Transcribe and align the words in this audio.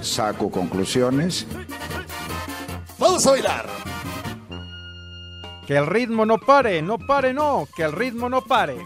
Saco 0.00 0.50
conclusiones. 0.50 1.46
Vamos 2.98 3.26
a 3.26 3.30
bailar. 3.32 3.66
Que 5.66 5.76
el 5.76 5.86
ritmo 5.86 6.24
no 6.24 6.38
pare, 6.38 6.80
no 6.82 6.98
pare, 6.98 7.34
no, 7.34 7.68
que 7.76 7.82
el 7.82 7.92
ritmo 7.92 8.28
no 8.28 8.42
pare. 8.42 8.76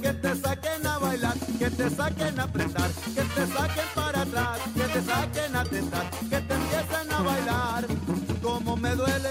Que 0.00 0.12
te 0.12 0.34
saquen 0.36 0.86
a 0.86 0.98
bailar, 0.98 1.34
que 1.58 1.70
te 1.70 1.90
saquen 1.90 2.40
a 2.40 2.42
apretar, 2.44 2.90
que 3.14 3.22
te 3.22 3.46
saquen 3.46 3.84
para 3.94 4.22
atrás, 4.22 4.58
que 4.74 4.82
te 4.82 5.02
saquen 5.02 5.56
a 5.56 5.64
tentar, 5.64 6.10
que 6.10 6.40
te 6.40 6.54
empiecen 6.54 7.12
a 7.12 7.22
bailar. 7.22 7.86
Cómo 8.42 8.76
me 8.76 8.94
duele, 8.94 9.30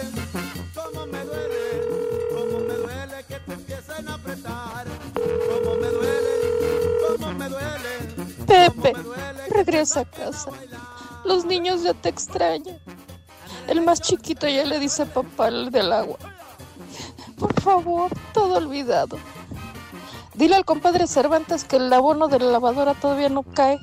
cómo 0.74 1.06
me 1.08 1.24
duele, 1.24 1.82
cómo 2.30 2.60
me 2.68 2.74
duele 2.76 3.26
que 3.28 3.40
te 3.40 3.54
empiecen 3.54 4.08
a 4.08 4.14
apretar. 4.16 4.86
Cómo 5.14 5.76
me 5.76 5.88
duele, 5.88 6.36
cómo 7.08 7.34
me 7.34 7.50
duele. 7.50 7.94
Pepe, 8.48 8.94
regresa 9.50 10.02
a 10.02 10.06
casa. 10.06 10.52
Los 11.26 11.46
niños 11.46 11.84
ya 11.84 11.94
te 11.94 12.10
extrañan. 12.10 12.80
El 13.68 13.82
más 13.82 14.02
chiquito 14.02 14.48
ya 14.48 14.66
le 14.66 14.80
dice 14.80 15.06
papá 15.06 15.48
el 15.48 15.72
del 15.72 15.94
agua. 15.94 16.18
Por 17.38 17.60
favor, 17.62 18.12
todo 18.34 18.58
olvidado. 18.58 19.18
Dile 20.36 20.56
al 20.56 20.66
compadre 20.66 21.08
Cervantes 21.08 21.64
que 21.64 21.76
el 21.76 21.94
abono 21.94 22.28
de 22.28 22.40
la 22.40 22.46
lavadora 22.46 22.94
todavía 22.96 23.30
no 23.30 23.44
cae. 23.44 23.80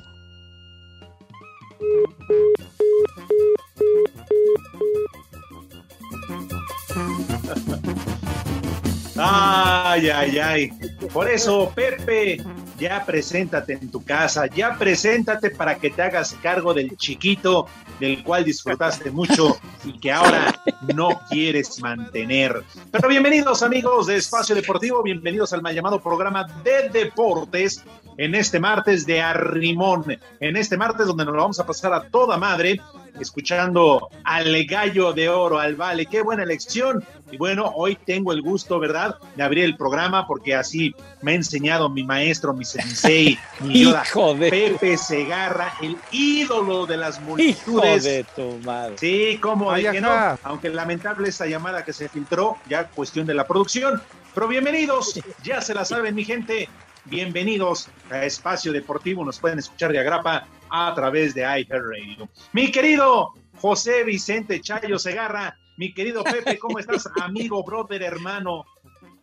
Ay, 9.23 10.09
ay, 10.09 10.39
ay. 10.39 10.71
Por 11.13 11.29
eso, 11.29 11.71
Pepe, 11.75 12.41
ya 12.79 13.05
preséntate 13.05 13.73
en 13.73 13.91
tu 13.91 14.03
casa, 14.03 14.47
ya 14.47 14.75
preséntate 14.79 15.51
para 15.51 15.75
que 15.75 15.91
te 15.91 16.01
hagas 16.01 16.35
cargo 16.41 16.73
del 16.73 16.97
chiquito 16.97 17.67
del 17.99 18.23
cual 18.23 18.43
disfrutaste 18.43 19.11
mucho 19.11 19.59
y 19.83 19.99
que 19.99 20.11
ahora 20.11 20.59
no 20.95 21.21
quieres 21.29 21.79
mantener. 21.79 22.63
Pero 22.89 23.07
bienvenidos 23.07 23.61
amigos 23.61 24.07
de 24.07 24.17
Espacio 24.17 24.55
Deportivo, 24.55 25.03
bienvenidos 25.03 25.53
al 25.53 25.61
mal 25.61 25.75
llamado 25.75 26.01
programa 26.01 26.47
de 26.63 26.89
deportes 26.89 27.83
en 28.21 28.35
este 28.35 28.59
martes 28.59 29.07
de 29.07 29.19
Arrimón, 29.19 30.05
en 30.39 30.55
este 30.55 30.77
martes 30.77 31.07
donde 31.07 31.25
nos 31.25 31.33
lo 31.33 31.41
vamos 31.41 31.59
a 31.59 31.65
pasar 31.65 31.91
a 31.91 32.03
toda 32.03 32.37
madre, 32.37 32.79
escuchando 33.19 34.09
al 34.23 34.63
gallo 34.65 35.11
de 35.11 35.27
oro, 35.27 35.57
al 35.57 35.75
vale, 35.75 36.05
qué 36.05 36.21
buena 36.21 36.43
elección. 36.43 37.03
Y 37.31 37.37
bueno, 37.37 37.71
hoy 37.75 37.95
tengo 38.05 38.31
el 38.31 38.43
gusto, 38.43 38.77
¿verdad?, 38.77 39.15
de 39.35 39.41
abrir 39.41 39.63
el 39.63 39.75
programa 39.75 40.27
porque 40.27 40.53
así 40.53 40.93
me 41.23 41.31
ha 41.31 41.35
enseñado 41.35 41.89
mi 41.89 42.03
maestro, 42.03 42.53
mi 42.53 42.63
sensei, 42.63 43.39
mi 43.61 43.85
Yoda, 43.85 44.03
Hijo 44.05 44.35
de- 44.35 44.49
Pepe 44.51 44.97
Segarra, 44.99 45.73
el 45.81 45.97
ídolo 46.11 46.85
de 46.85 46.97
las 46.97 47.17
Hijo 47.17 47.25
multitudes. 47.27 48.03
de 48.03 48.23
tu 48.35 48.59
madre. 48.63 48.97
Sí, 48.99 49.39
como 49.41 49.73
de 49.73 49.89
que 49.89 49.99
no, 50.01 50.37
aunque 50.43 50.69
lamentable 50.69 51.27
esta 51.27 51.47
llamada 51.47 51.83
que 51.83 51.91
se 51.93 52.07
filtró, 52.07 52.57
ya 52.69 52.87
cuestión 52.87 53.25
de 53.25 53.33
la 53.33 53.47
producción. 53.47 53.99
Pero 54.35 54.47
bienvenidos, 54.47 55.19
ya 55.43 55.59
se 55.59 55.73
la 55.73 55.85
saben 55.85 56.13
mi 56.13 56.23
gente, 56.23 56.69
bienvenidos 57.05 57.89
a 58.09 58.25
Espacio 58.25 58.71
Deportivo, 58.71 59.25
nos 59.25 59.39
pueden 59.39 59.59
escuchar 59.59 59.91
de 59.91 59.99
agrapa 59.99 60.47
a 60.69 60.93
través 60.93 61.33
de 61.33 61.41
iHeartRadio. 61.41 62.29
Mi 62.53 62.71
querido 62.71 63.33
José 63.59 64.03
Vicente 64.03 64.61
Chayo 64.61 64.99
Segarra, 64.99 65.57
mi 65.77 65.93
querido 65.93 66.23
Pepe, 66.23 66.57
¿cómo 66.59 66.79
estás, 66.79 67.07
amigo, 67.21 67.63
brother, 67.63 68.03
hermano? 68.03 68.65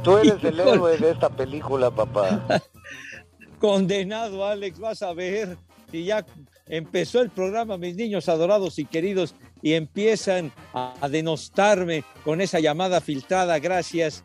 Tú 0.03 0.19
eres 0.19 0.43
el 0.45 0.61
héroe 0.61 0.97
de 0.97 1.11
esta 1.11 1.29
película, 1.29 1.91
papá. 1.91 2.63
Condenado, 3.59 4.47
Alex, 4.47 4.79
vas 4.79 5.03
a 5.03 5.13
ver. 5.13 5.57
Y 5.91 6.05
ya 6.05 6.25
empezó 6.67 7.21
el 7.21 7.31
programa, 7.31 7.79
mis 7.79 7.97
niños 7.97 8.29
adorados 8.29 8.79
y 8.79 8.85
queridos, 8.85 9.35
y 9.63 9.73
empiezan 9.73 10.53
a, 10.75 10.95
a 11.01 11.09
denostarme 11.09 12.05
con 12.25 12.41
esa 12.41 12.61
llamada 12.61 13.01
filtrada 13.01 13.59
gracias 13.59 14.25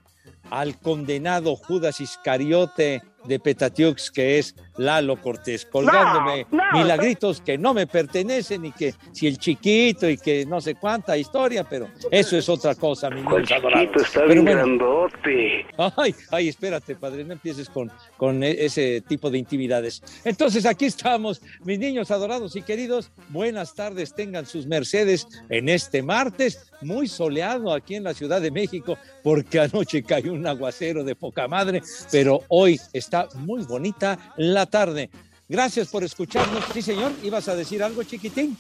al 0.53 0.77
condenado 0.79 1.55
Judas 1.55 1.99
Iscariote 1.99 3.01
de 3.25 3.39
Petatiux, 3.39 4.11
que 4.11 4.37
es 4.37 4.53
Lalo 4.75 5.15
Cortés, 5.21 5.65
colgándome 5.65 6.45
No, 6.51 6.57
no, 6.57 6.77
milagritos 6.79 7.39
que 7.39 7.57
no 7.57 7.73
me 7.73 7.87
pertenecen 7.87 8.65
y 8.65 8.71
que 8.73 8.93
si 9.13 9.27
el 9.27 9.37
chiquito 9.37 10.09
y 10.09 10.17
que 10.17 10.45
no 10.45 10.59
sé 10.59 10.75
cuánta 10.75 11.15
historia, 11.17 11.63
pero 11.63 11.87
eso 12.11 12.37
es 12.37 12.49
otra 12.49 12.75
cosa, 12.75 13.09
mis 13.09 13.23
niños 13.23 13.49
adorados. 13.49 13.95
está 13.95 14.19
Pero 14.27 14.43
bien 14.43 14.43
bueno, 14.43 14.59
grandote. 14.59 15.65
Ay, 15.95 16.13
ay, 16.31 16.49
espérate, 16.49 16.95
padre, 16.97 17.23
no 17.23 17.31
empieces 17.33 17.69
con, 17.69 17.89
con 18.17 18.43
e- 18.43 18.65
ese 18.65 18.99
tipo 19.07 19.29
de 19.31 19.37
intimidades. 19.37 20.03
Entonces, 20.25 20.65
aquí 20.65 20.85
estamos, 20.85 21.41
mis 21.63 21.79
niños 21.79 22.11
adorados 22.11 22.57
y 22.57 22.61
queridos. 22.61 23.09
Buenas 23.29 23.73
tardes, 23.73 24.13
tengan 24.13 24.45
sus 24.45 24.67
mercedes 24.67 25.27
en 25.49 25.69
este 25.69 26.03
martes, 26.03 26.69
muy 26.81 27.07
soleado 27.07 27.71
aquí 27.73 27.95
en 27.95 28.03
la 28.03 28.13
Ciudad 28.13 28.41
de 28.41 28.51
México, 28.51 28.97
porque 29.23 29.61
anoche 29.61 30.03
cayó 30.03 30.33
un 30.33 30.42
aguacero 30.47 31.03
de 31.03 31.15
poca 31.15 31.47
madre, 31.47 31.81
pero 32.11 32.41
hoy 32.47 32.79
está 32.93 33.27
muy 33.35 33.63
bonita 33.63 34.33
la 34.37 34.65
tarde. 34.65 35.09
Gracias 35.47 35.87
por 35.89 36.03
escucharnos. 36.03 36.63
Sí, 36.73 36.81
señor, 36.81 37.11
¿ibas 37.21 37.47
a 37.47 37.55
decir 37.55 37.83
algo, 37.83 38.03
chiquitín? 38.03 38.57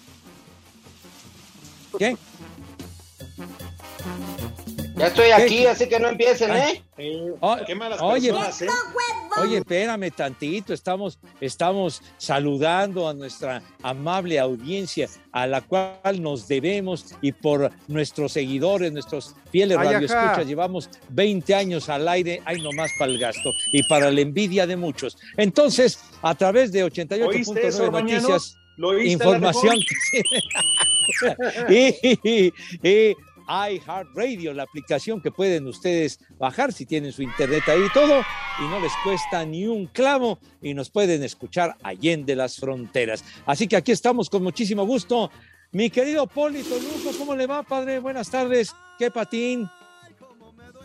¿Qué? 1.97 2.17
Ya 4.95 5.07
estoy 5.07 5.31
aquí, 5.31 5.65
así 5.65 5.89
que 5.89 5.99
no 5.99 6.09
empiecen, 6.09 6.51
¿eh? 6.55 6.83
Oh, 7.39 7.57
Qué 7.65 7.73
malas 7.73 7.99
oye, 8.01 8.31
personas, 8.31 8.61
¿eh? 8.61 8.67
Oye, 9.41 9.57
espérame 9.57 10.11
tantito, 10.11 10.73
estamos, 10.73 11.17
estamos 11.41 12.01
saludando 12.17 13.07
a 13.07 13.13
nuestra 13.13 13.63
amable 13.81 14.39
audiencia 14.39 15.09
a 15.31 15.47
la 15.47 15.61
cual 15.61 16.21
nos 16.21 16.47
debemos 16.47 17.15
y 17.21 17.31
por 17.31 17.71
nuestros 17.87 18.33
seguidores, 18.33 18.91
nuestros 18.91 19.35
fieles 19.51 19.77
radioescuchas, 19.77 20.45
llevamos 20.45 20.89
20 21.09 21.55
años 21.55 21.89
al 21.89 22.07
aire, 22.07 22.41
hay 22.45 22.61
nomás 22.61 22.91
para 22.99 23.11
el 23.11 23.17
gasto 23.17 23.49
y 23.71 23.81
para 23.87 24.11
la 24.11 24.21
envidia 24.21 24.67
de 24.67 24.75
muchos. 24.75 25.17
Entonces, 25.37 25.99
a 26.21 26.35
través 26.35 26.71
de 26.71 26.83
¿Oíste 26.83 27.67
eso, 27.67 27.87
88.9 27.87 27.91
Mañano? 27.91 28.21
Noticias, 28.21 28.57
¿Lo 28.77 29.01
información 29.01 29.73
Alarcón? 31.23 31.69
y, 31.69 32.53
y 32.83 33.15
iHeartRadio, 33.47 34.53
la 34.53 34.63
aplicación 34.63 35.21
que 35.21 35.31
pueden 35.31 35.67
ustedes 35.67 36.19
bajar 36.37 36.71
si 36.73 36.85
tienen 36.85 37.11
su 37.11 37.21
internet 37.21 37.63
ahí 37.67 37.83
y 37.85 37.93
todo, 37.93 38.21
y 38.59 38.63
no 38.69 38.79
les 38.79 38.91
cuesta 39.03 39.45
ni 39.45 39.67
un 39.67 39.87
clavo 39.87 40.39
y 40.61 40.73
nos 40.73 40.89
pueden 40.89 41.23
escuchar 41.23 41.75
allende 41.83 42.35
las 42.35 42.57
fronteras. 42.57 43.23
Así 43.45 43.67
que 43.67 43.75
aquí 43.75 43.91
estamos 43.91 44.29
con 44.29 44.43
muchísimo 44.43 44.85
gusto. 44.85 45.29
Mi 45.71 45.89
querido 45.89 46.27
Polito 46.27 46.75
Luco, 46.75 47.17
¿cómo 47.17 47.35
le 47.35 47.47
va, 47.47 47.63
padre? 47.63 47.99
Buenas 47.99 48.29
tardes. 48.29 48.75
¿Qué 48.99 49.09
patín? 49.09 49.67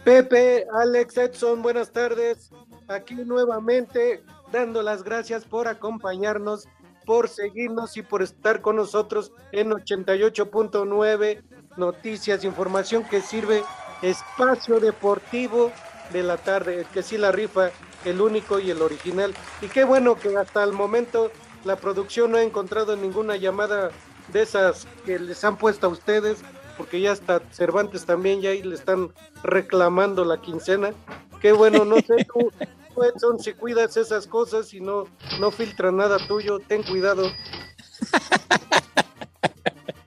Pepe, 0.05 0.67
Alex, 0.73 1.19
Edson, 1.19 1.61
buenas 1.61 1.93
tardes. 1.93 2.51
Aquí 2.89 3.15
nuevamente 3.15 4.23
dando 4.51 4.81
las 4.83 5.03
gracias 5.03 5.45
por 5.45 5.69
acompañarnos, 5.69 6.67
por 7.05 7.29
seguirnos 7.29 7.97
y 7.99 8.03
por 8.03 8.23
estar 8.23 8.63
con 8.63 8.77
nosotros 8.77 9.33
en 9.53 9.71
88.9 9.71 11.43
Noticias, 11.79 12.45
información 12.45 13.05
que 13.05 13.23
sirve 13.23 13.63
espacio 14.03 14.81
deportivo 14.81 15.73
de 16.13 16.23
la 16.23 16.37
tarde, 16.37 16.87
que 16.93 17.03
sí 17.03 17.17
la 17.17 17.33
rifa, 17.33 17.71
el 18.05 18.21
único 18.21 18.59
y 18.59 18.71
el 18.71 18.83
original. 18.83 19.35
Y 19.63 19.69
qué 19.69 19.85
bueno 19.85 20.17
que 20.17 20.37
hasta 20.37 20.63
el 20.65 20.73
momento 20.73 21.31
la 21.65 21.77
producción 21.77 22.33
no 22.33 22.39
ha 22.39 22.43
encontrado 22.43 22.97
ninguna 22.97 23.37
llamada 23.37 23.91
de 24.33 24.43
esas 24.43 24.87
que 25.05 25.19
les 25.19 25.43
han 25.45 25.57
puesto 25.57 25.87
a 25.87 25.91
ustedes, 25.91 26.39
porque 26.77 27.01
ya 27.01 27.13
está 27.13 27.41
Cervantes 27.53 28.05
también, 28.05 28.41
ya 28.41 28.51
ahí 28.51 28.63
le 28.63 28.75
están 28.75 29.13
reclamando 29.43 30.25
la 30.25 30.41
quincena. 30.41 30.93
Qué 31.41 31.53
bueno, 31.53 31.85
no 31.85 31.97
sé 31.97 32.27
tú, 32.33 32.51
Edson, 33.05 33.39
si 33.39 33.53
cuidas 33.53 33.97
esas 33.97 34.27
cosas 34.27 34.75
y 34.75 34.81
no, 34.81 35.05
no 35.39 35.51
filtra 35.51 35.93
nada 35.93 36.19
tuyo, 36.27 36.59
ten 36.59 36.83
cuidado. 36.83 37.31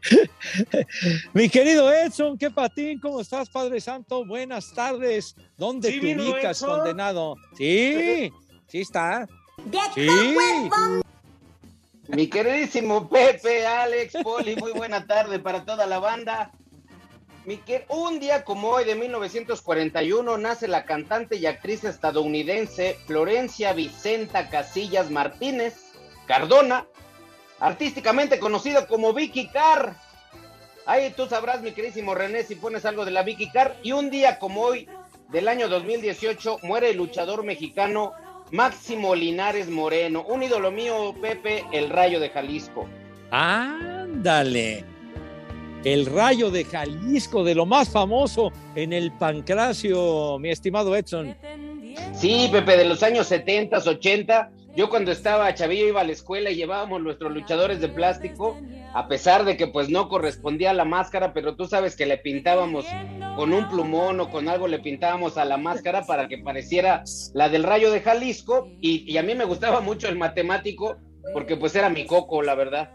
Mi 1.33 1.49
querido 1.49 1.91
Edson, 1.91 2.37
qué 2.37 2.49
patín, 2.49 2.99
¿cómo 2.99 3.21
estás, 3.21 3.49
Padre 3.49 3.79
Santo? 3.79 4.25
Buenas 4.25 4.73
tardes. 4.73 5.35
¿Dónde 5.57 5.91
te 5.91 6.15
ubicas, 6.15 6.61
condenado? 6.61 7.35
Sí, 7.57 8.31
sí 8.67 8.81
está. 8.81 9.27
Sí. 9.93 10.07
Mi 12.07 12.27
queridísimo 12.27 13.07
Pepe, 13.07 13.65
Alex, 13.65 14.15
Poli, 14.23 14.55
muy 14.55 14.71
buena 14.73 15.05
tarde 15.05 15.39
para 15.39 15.63
toda 15.63 15.85
la 15.85 15.99
banda. 15.99 16.51
Mi 17.45 17.57
que... 17.57 17.85
Un 17.89 18.19
día 18.19 18.43
como 18.43 18.69
hoy 18.69 18.85
de 18.85 18.95
1941 18.95 20.37
nace 20.37 20.67
la 20.67 20.85
cantante 20.85 21.37
y 21.37 21.45
actriz 21.45 21.83
estadounidense 21.83 22.97
Florencia 23.07 23.73
Vicenta 23.73 24.49
Casillas 24.49 25.09
Martínez 25.09 25.91
Cardona, 26.27 26.85
artísticamente 27.61 28.39
conocida 28.39 28.87
como 28.87 29.13
Vicky 29.13 29.47
Carr. 29.47 29.95
Ahí 30.85 31.13
tú 31.15 31.27
sabrás, 31.27 31.61
mi 31.61 31.71
queridísimo 31.71 32.15
René, 32.15 32.43
si 32.43 32.55
pones 32.55 32.85
algo 32.85 33.05
de 33.05 33.11
la 33.11 33.23
Vicky 33.23 33.49
Carr. 33.49 33.77
Y 33.83 33.93
un 33.93 34.09
día 34.09 34.39
como 34.39 34.61
hoy 34.61 34.89
del 35.29 35.47
año 35.47 35.69
2018 35.69 36.57
muere 36.63 36.89
el 36.89 36.97
luchador 36.97 37.43
mexicano 37.43 38.13
Máximo 38.51 39.15
Linares 39.15 39.69
Moreno, 39.69 40.25
un 40.27 40.43
ídolo 40.43 40.71
mío, 40.71 41.15
Pepe, 41.21 41.63
el 41.71 41.89
Rayo 41.89 42.19
de 42.19 42.29
Jalisco. 42.29 42.87
Ándale. 43.29 44.83
El 45.85 46.07
Rayo 46.07 46.51
de 46.51 46.65
Jalisco, 46.65 47.43
de 47.43 47.55
lo 47.55 47.65
más 47.65 47.89
famoso 47.89 48.51
en 48.75 48.91
el 48.91 49.11
pancracio, 49.11 50.37
mi 50.39 50.49
estimado 50.49 50.95
Edson. 50.95 51.35
Sí, 52.13 52.49
Pepe, 52.51 52.75
de 52.75 52.85
los 52.85 53.03
años 53.03 53.27
70, 53.27 53.77
80. 53.77 54.51
Yo 54.75 54.89
cuando 54.89 55.11
estaba 55.11 55.53
chavillo 55.53 55.85
iba 55.85 55.99
a 55.99 56.05
la 56.05 56.13
escuela 56.13 56.49
y 56.49 56.55
llevábamos 56.55 57.01
nuestros 57.01 57.33
luchadores 57.33 57.81
de 57.81 57.89
plástico, 57.89 58.57
a 58.93 59.09
pesar 59.09 59.43
de 59.43 59.57
que 59.57 59.67
pues 59.67 59.89
no 59.89 60.07
correspondía 60.07 60.71
a 60.71 60.73
la 60.73 60.85
máscara, 60.85 61.33
pero 61.33 61.55
tú 61.55 61.65
sabes 61.65 61.97
que 61.97 62.05
le 62.05 62.17
pintábamos 62.17 62.85
con 63.35 63.51
un 63.51 63.67
plumón 63.67 64.21
o 64.21 64.29
con 64.29 64.47
algo 64.47 64.69
le 64.69 64.79
pintábamos 64.79 65.37
a 65.37 65.43
la 65.43 65.57
máscara 65.57 66.05
para 66.05 66.29
que 66.29 66.37
pareciera 66.37 67.03
la 67.33 67.49
del 67.49 67.63
rayo 67.63 67.91
de 67.91 67.99
Jalisco 67.99 68.69
y, 68.79 69.11
y 69.11 69.17
a 69.17 69.23
mí 69.23 69.35
me 69.35 69.43
gustaba 69.43 69.81
mucho 69.81 70.07
el 70.07 70.17
matemático 70.17 70.97
porque 71.33 71.57
pues 71.57 71.75
era 71.75 71.89
mi 71.89 72.05
coco, 72.05 72.41
la 72.41 72.55
verdad. 72.55 72.89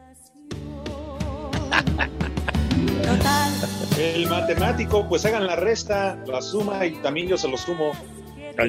El 3.99 4.29
matemático, 4.29 5.09
pues 5.09 5.25
hagan 5.25 5.47
la 5.47 5.57
resta, 5.57 6.23
la 6.27 6.43
suma 6.43 6.85
y 6.85 6.93
también 6.97 7.29
yo 7.29 7.39
se 7.39 7.49
lo 7.49 7.57
sumo. 7.57 7.93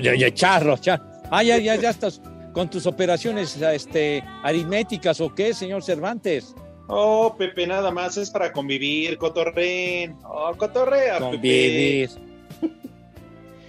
Ya, 0.01 0.15
ya, 0.15 0.33
charro, 0.33 0.77
charro. 0.77 1.03
Ah, 1.29 1.43
ya, 1.43 1.57
ya, 1.57 1.75
ya 1.75 1.89
estás 1.89 2.21
con 2.53 2.69
tus 2.69 2.85
operaciones 2.85 3.55
este, 3.61 4.23
aritméticas 4.43 5.21
o 5.21 5.33
qué, 5.33 5.53
señor 5.53 5.83
Cervantes. 5.83 6.55
Oh, 6.87 7.35
Pepe, 7.37 7.67
nada 7.67 7.91
más 7.91 8.17
es 8.17 8.29
para 8.29 8.51
convivir, 8.51 9.17
cotorren. 9.17 10.15
Oh, 10.23 10.53
cotorrea, 10.55 11.19
Convivir. 11.19 12.09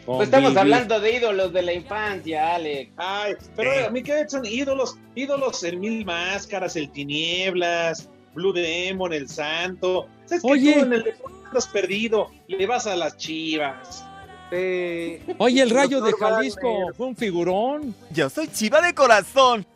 Pues 0.06 0.28
estamos 0.28 0.56
hablando 0.56 0.98
de 1.00 1.16
ídolos 1.16 1.52
de 1.52 1.60
la 1.60 1.74
infancia, 1.74 2.54
Alex. 2.54 2.92
Ay, 2.96 3.34
pero 3.54 3.88
a 3.88 3.90
mí 3.90 4.02
que 4.02 4.26
son 4.26 4.42
ídolos, 4.46 4.96
ídolos 5.14 5.62
en 5.64 5.80
mil 5.80 6.06
máscaras, 6.06 6.76
el 6.76 6.90
tinieblas, 6.90 8.08
Blue 8.32 8.54
Demon, 8.54 9.12
el 9.12 9.28
Santo. 9.28 10.08
¿Sabes 10.24 10.42
que 10.42 10.50
Oye. 10.50 10.72
tú 10.72 10.80
en 10.80 10.92
el 10.94 11.02
deporte 11.02 11.36
estás 11.44 11.66
perdido? 11.66 12.30
Le 12.46 12.66
vas 12.66 12.86
a 12.86 12.96
las 12.96 13.18
chivas. 13.18 14.07
Oye, 14.50 15.62
el 15.62 15.70
Rayo 15.70 16.00
de 16.00 16.12
Jalisco 16.12 16.92
fue 16.96 17.06
un 17.06 17.16
figurón. 17.16 17.94
Yo 18.10 18.30
soy 18.30 18.48
chiva 18.48 18.80
de 18.80 18.94
corazón. 18.94 19.66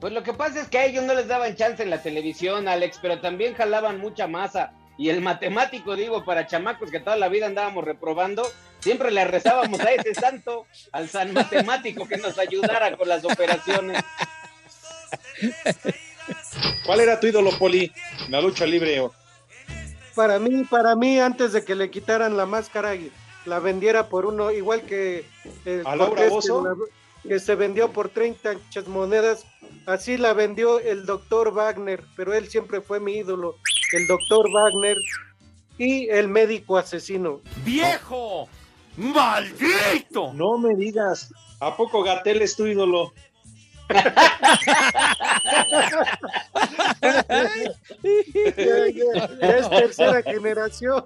Pues 0.00 0.12
lo 0.12 0.22
que 0.22 0.34
pasa 0.34 0.60
es 0.60 0.68
que 0.68 0.78
a 0.78 0.84
ellos 0.84 1.04
no 1.04 1.14
les 1.14 1.28
daban 1.28 1.56
chance 1.56 1.82
en 1.82 1.90
la 1.90 2.02
televisión, 2.02 2.68
Alex, 2.68 2.98
pero 3.00 3.20
también 3.20 3.54
jalaban 3.54 4.00
mucha 4.00 4.26
masa. 4.26 4.72
Y 4.96 5.08
el 5.08 5.20
matemático, 5.20 5.96
digo, 5.96 6.24
para 6.24 6.46
chamacos 6.46 6.90
que 6.90 7.00
toda 7.00 7.16
la 7.16 7.28
vida 7.28 7.46
andábamos 7.46 7.84
reprobando, 7.84 8.46
siempre 8.80 9.10
le 9.10 9.24
rezábamos 9.24 9.80
a 9.80 9.92
ese 9.92 10.14
santo, 10.14 10.66
al 10.92 11.08
san 11.08 11.32
matemático 11.32 12.06
que 12.06 12.18
nos 12.18 12.38
ayudara 12.38 12.96
con 12.96 13.08
las 13.08 13.24
operaciones. 13.24 14.02
¿Cuál 16.86 17.00
era 17.00 17.18
tu 17.18 17.26
ídolo, 17.26 17.50
Poli? 17.58 17.90
La 18.28 18.40
lucha 18.40 18.66
libre. 18.66 19.08
Para 20.14 20.38
mí, 20.38 20.64
para 20.64 20.94
mí, 20.94 21.18
antes 21.18 21.52
de 21.52 21.64
que 21.64 21.74
le 21.74 21.90
quitaran 21.90 22.36
la 22.36 22.46
máscara 22.46 22.94
y 22.94 23.10
la 23.46 23.58
vendiera 23.60 24.08
por 24.08 24.26
uno, 24.26 24.50
igual 24.50 24.82
que 24.82 25.24
el 25.64 25.82
¿A 25.86 25.96
Laura 25.96 26.10
Cortés, 26.10 26.30
Bozzo? 26.30 26.62
que, 26.62 26.68
la- 26.68 27.28
que 27.34 27.40
se 27.40 27.54
vendió 27.54 27.90
por 27.92 28.08
30 28.10 28.54
muchas 28.54 28.86
monedas, 28.88 29.46
así 29.86 30.16
la 30.18 30.32
vendió 30.34 30.78
el 30.80 31.06
doctor 31.06 31.52
Wagner, 31.52 32.02
pero 32.16 32.34
él 32.34 32.48
siempre 32.48 32.80
fue 32.80 33.00
mi 33.00 33.14
ídolo, 33.18 33.56
el 33.92 34.06
doctor 34.06 34.46
Wagner 34.52 34.96
y 35.78 36.08
el 36.08 36.28
médico 36.28 36.76
asesino. 36.76 37.40
¡Viejo! 37.64 38.48
¡Maldito! 38.96 40.32
No 40.34 40.58
me 40.58 40.74
digas. 40.76 41.32
¿A 41.60 41.76
poco 41.76 42.02
Gatel 42.02 42.42
es 42.42 42.56
tu 42.56 42.66
ídolo? 42.66 43.12
Ya 49.40 49.58
es 49.58 49.70
tercera 49.70 50.22
generación. 50.22 51.04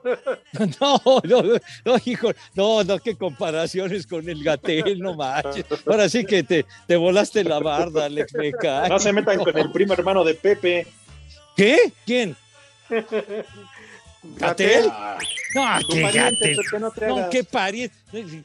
No, 0.81 1.01
no, 1.25 1.43
no, 1.85 1.97
hijo, 2.05 2.31
no, 2.55 2.85
no, 2.85 2.99
qué 2.99 3.17
comparaciones 3.17 4.07
con 4.07 4.29
el 4.29 4.43
Gatel, 4.43 4.99
no 5.01 5.15
manches. 5.15 5.65
Ahora 5.87 6.09
sí 6.09 6.25
que 6.25 6.43
te, 6.43 6.67
te 6.87 6.97
volaste 6.97 7.45
la 7.45 7.59
barda, 7.59 8.07
Alex, 8.07 8.35
me 8.35 8.53
cae. 8.53 8.89
No 8.89 8.99
se 8.99 9.13
metan 9.13 9.39
con 9.39 9.57
el 9.57 9.71
primo 9.73 9.93
hermano 9.95 10.25
de 10.25 10.35
Pepe. 10.35 10.87
¿Qué? 11.57 11.93
¿Quién? 12.07 12.37
¿Gatel? 14.37 14.91
No, 15.55 15.81
Tu 15.81 15.95
qué 15.95 16.03
pariente, 16.03 16.55
Gatel. 16.55 17.09
No 17.09 17.31
qué 17.31 17.45
pariente. 17.45 18.45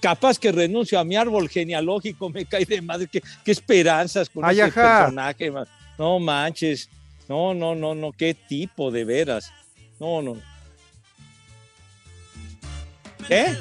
Capaz 0.00 0.38
que 0.38 0.52
renuncio 0.52 0.98
a 0.98 1.04
mi 1.04 1.16
árbol 1.16 1.48
genealógico, 1.48 2.28
me 2.30 2.44
cae 2.44 2.64
de 2.64 2.82
madre. 2.82 3.06
Qué, 3.06 3.22
qué 3.44 3.52
esperanzas 3.52 4.28
con 4.28 4.44
Ay, 4.44 4.60
ese 4.60 4.64
ajá. 4.64 4.98
personaje. 5.04 5.52
No 5.98 6.18
manches. 6.18 6.88
No, 7.28 7.54
no, 7.54 7.74
no, 7.74 7.94
no. 7.94 8.12
Qué 8.12 8.34
tipo, 8.34 8.90
de 8.90 9.04
veras. 9.04 9.52
No, 10.00 10.20
no. 10.20 10.36
¿Qué? 13.26 13.56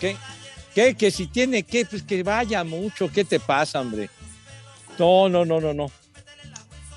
¿Qué? 0.00 0.16
¿Qué? 0.74 0.94
Que 0.94 1.10
si 1.10 1.26
tiene 1.26 1.62
que, 1.62 1.84
pues 1.84 2.02
que 2.02 2.22
vaya 2.22 2.64
mucho. 2.64 3.10
¿Qué 3.10 3.24
te 3.24 3.40
pasa, 3.40 3.80
hombre? 3.80 4.08
No, 4.98 5.28
no, 5.28 5.44
no, 5.44 5.60
no, 5.60 5.74
no. 5.74 5.90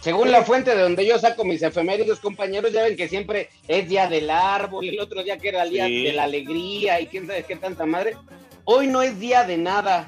Según 0.01 0.31
la 0.31 0.43
fuente 0.43 0.75
de 0.75 0.81
donde 0.81 1.05
yo 1.05 1.17
saco 1.19 1.45
mis 1.45 1.61
efemérides, 1.61 2.19
compañeros, 2.19 2.71
ya 2.73 2.83
ven 2.83 2.95
que 2.97 3.07
siempre 3.07 3.49
es 3.67 3.87
día 3.87 4.07
del 4.07 4.29
árbol, 4.31 4.87
el 4.87 4.99
otro 4.99 5.23
día 5.23 5.37
que 5.37 5.49
era 5.49 5.63
el 5.63 5.69
día 5.69 5.85
Sí. 5.85 6.03
de 6.03 6.13
la 6.13 6.23
alegría 6.23 6.99
y 6.99 7.05
quién 7.07 7.27
sabe 7.27 7.43
qué 7.43 7.55
tanta 7.55 7.85
madre. 7.85 8.17
Hoy 8.65 8.87
no 8.87 9.01
es 9.03 9.19
día 9.19 9.43
de 9.43 9.57
nada. 9.57 10.07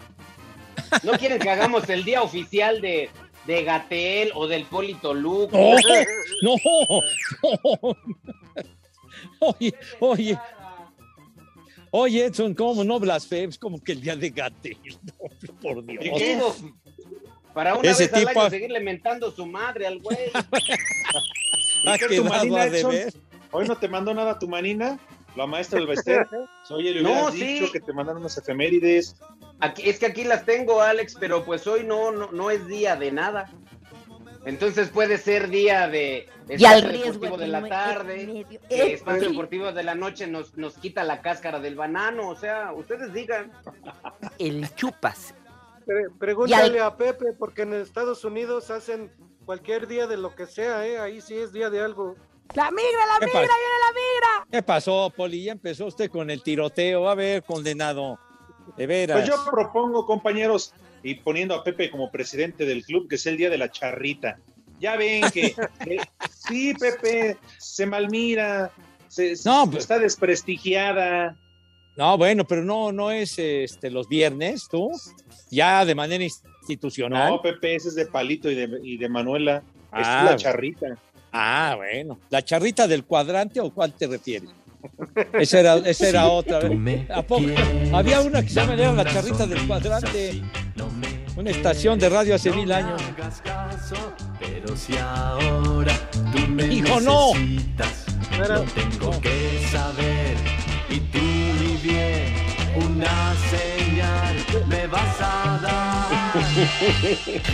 No 1.04 1.12
quieren 1.14 1.40
que 1.40 1.50
hagamos 1.50 1.88
el 1.90 2.04
día 2.04 2.24
oficial 2.24 2.82
de, 2.82 3.10
de 3.46 3.64
Gatel 3.64 4.32
o 4.34 4.48
del 4.48 4.66
Polito 4.66 5.14
Luco. 5.14 5.58
No, 5.58 5.76
no, 6.42 6.56
no. 7.82 7.98
Oye, 9.40 9.74
oye. 10.00 10.40
Oye, 11.92 12.26
Edson, 12.26 12.56
¿cómo 12.56 12.84
no 12.84 13.00
blasfemes? 13.00 13.58
Como 13.60 13.80
que 13.84 13.92
el 13.92 14.02
día 14.02 14.16
de 14.16 14.30
Gatel. 14.32 14.78
No, 15.04 15.60
por 15.62 15.86
Dios. 15.86 16.64
Para 17.54 17.76
una 17.76 17.90
Ese 17.92 18.04
vez 18.08 18.14
al 18.14 18.28
tipo- 18.28 18.42
año 18.42 18.50
seguirle 18.50 18.80
mentando 18.80 19.32
su 19.32 19.46
madre 19.46 19.88
al 19.88 20.00
güey. 20.00 20.18
Ha 21.86 21.96
¿Y 21.96 22.00
qué, 22.00 22.06
tu 22.06 22.24
quedado 22.24 22.30
manina, 22.30 22.62
a 22.62 22.66
Edson? 22.68 22.92
deber. 22.92 23.14
Hoy 23.52 23.68
no 23.68 23.78
te 23.78 23.88
mandó 23.90 24.14
nada 24.14 24.40
tu 24.40 24.48
manina, 24.48 24.98
la 25.36 25.46
maestra 25.46 25.78
del 25.80 25.88
Bester. 25.88 26.26
Oye, 26.70 26.92
le 26.94 27.02
No, 27.04 27.30
sí. 27.32 27.44
dicho 27.60 27.72
que 27.72 27.82
te 27.82 27.92
mandaron 27.94 28.22
unas 28.22 28.38
efemérides. 28.38 29.16
Aquí, 29.60 29.90
es 29.90 30.00
que 30.00 30.06
aquí 30.08 30.24
las 30.24 30.46
tengo, 30.46 30.82
Alex, 30.82 31.16
pero 31.20 31.44
pues 31.44 31.68
hoy 31.68 31.84
no, 31.84 32.12
no, 32.12 32.32
no 32.32 32.50
es 32.52 32.66
día 32.68 32.96
de 32.96 33.12
nada. 33.12 33.50
Entonces 34.46 34.90
puede 34.90 35.18
ser 35.18 35.50
día 35.50 35.88
de 35.88 36.28
espacio 36.50 36.90
deportivo 36.90 37.38
de 37.38 37.48
la 37.48 37.68
tarde, 37.68 38.46
que 38.50 38.56
Eh, 38.70 38.94
espacio 38.94 39.30
deportivo 39.30 39.72
de 39.72 39.84
la 39.84 39.96
noche 39.96 40.28
nos, 40.28 40.58
nos 40.58 40.74
quita 40.78 41.04
la 41.04 41.22
cáscara 41.22 41.60
del 41.60 41.76
banano, 41.76 42.28
o 42.30 42.36
sea, 42.36 42.74
ustedes 42.74 43.14
digan. 43.14 43.52
El 44.40 44.74
chupas. 44.76 45.34
Pre- 45.86 46.10
pregúntale 46.20 46.80
a 46.80 46.96
Pepe, 46.96 47.34
porque 47.38 47.64
en 47.64 47.74
Estados 47.74 48.24
Unidos 48.26 48.70
hacen 48.72 49.12
cualquier 49.46 49.88
día 49.88 50.08
de 50.08 50.18
lo 50.18 50.34
que 50.36 50.46
sea, 50.48 50.86
¿eh? 50.88 50.98
Ahí 51.00 51.22
sí 51.22 51.36
es 51.36 51.52
día 51.54 51.70
de 51.70 51.82
algo. 51.82 52.16
La 52.56 52.70
migra, 52.72 53.06
la 53.08 53.20
¿Qué 53.20 53.26
migra, 53.26 53.42
viene 53.42 53.54
la 53.80 53.94
migra. 53.94 54.48
¿Qué 54.52 54.62
pasó, 54.64 55.12
Poli? 55.16 55.44
Ya 55.46 55.54
empezó 55.54 55.86
usted 55.88 56.10
con 56.12 56.30
el 56.30 56.44
tiroteo. 56.44 57.08
A 57.10 57.16
ver, 57.16 57.44
condenado. 57.44 58.20
De 58.78 58.88
veras. 58.88 59.18
Pues 59.20 59.30
yo 59.30 59.44
propongo, 59.52 60.06
compañeros, 60.06 60.74
y 61.04 61.16
poniendo 61.16 61.56
a 61.56 61.64
Pepe 61.64 61.90
como 61.92 62.12
presidente 62.12 62.66
del 62.66 62.84
club, 62.86 63.08
que 63.10 63.16
es 63.16 63.26
el 63.26 63.38
día 63.38 63.50
de 63.50 63.58
la 63.58 63.70
charrita. 63.72 64.40
Ya 64.80 64.96
ven 64.98 65.24
que 65.34 65.56
sí, 66.48 66.74
Pepe, 66.74 67.38
se 67.58 67.86
malmira, 67.86 68.72
se, 69.08 69.36
se- 69.36 69.50
No, 69.50 69.66
pues- 69.70 69.84
está 69.84 70.00
desprestigiada. 70.00 71.36
No, 71.96 72.18
bueno, 72.18 72.44
pero 72.46 72.64
no, 72.64 72.92
no 72.92 73.12
es 73.12 73.38
este, 73.38 73.92
los 73.92 74.08
viernes, 74.08 74.68
tú. 74.70 74.90
Ya 75.54 75.86
de 75.86 75.96
manera 75.96 76.24
institucional. 76.24 77.30
No, 77.30 77.42
Pepe, 77.42 77.76
ese 77.76 77.90
es 77.90 77.96
de 77.96 78.06
Palito 78.08 78.50
y 78.50 78.56
de, 78.56 78.80
y 78.84 78.98
de 78.98 79.10
Manuela. 79.10 79.64
Esta 79.86 80.22
Ah, 80.22 80.24
es 80.26 80.32
la 80.32 80.36
charrita. 80.38 80.88
Ah, 81.32 81.74
bueno. 81.78 82.20
¿La 82.30 82.42
charrita 82.44 82.88
del 82.88 83.04
cuadrante 83.06 83.60
o 83.60 83.72
cuál 83.72 83.94
te 83.94 84.08
refieres? 84.08 84.50
Esa 85.34 85.60
era, 85.62 85.76
esa 85.78 86.10
era 86.10 86.28
otra. 86.28 86.60
¿A 87.16 87.22
poco? 87.22 87.46
Había 87.94 88.20
una 88.22 88.42
que 88.42 88.50
se 88.50 88.56
llama 88.56 88.74
era 88.74 88.92
la 88.92 89.06
charrita 89.06 89.48
del 89.48 89.66
cuadrante. 89.66 90.42
Una 91.38 91.50
estación 91.52 91.98
de 92.00 92.10
radio 92.10 92.36
hace 92.36 92.52
mil 92.52 92.72
años. 92.72 93.02
Pero 94.40 94.76
si 94.76 94.98
ahora 94.98 95.94
tú 96.34 96.40
me 96.50 96.66
Hijo, 96.68 97.00
no. 97.00 97.32
tengo 98.76 99.22
que 99.22 99.60
saber. 99.72 100.36
Y 100.90 101.00
tú 101.00 101.20
ni 101.20 101.78
bien 101.78 102.34
una 102.86 103.34
me 104.68 104.88
vas 104.88 105.22
a 105.22 105.60
dar. 105.62 105.94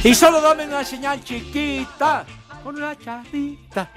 Y 0.03 0.13
solo 0.15 0.41
dame 0.41 0.65
una 0.65 0.83
señal 0.83 1.23
chiquita. 1.23 2.25
Con 2.63 2.75
una 2.75 2.97
charrita. 2.97 3.89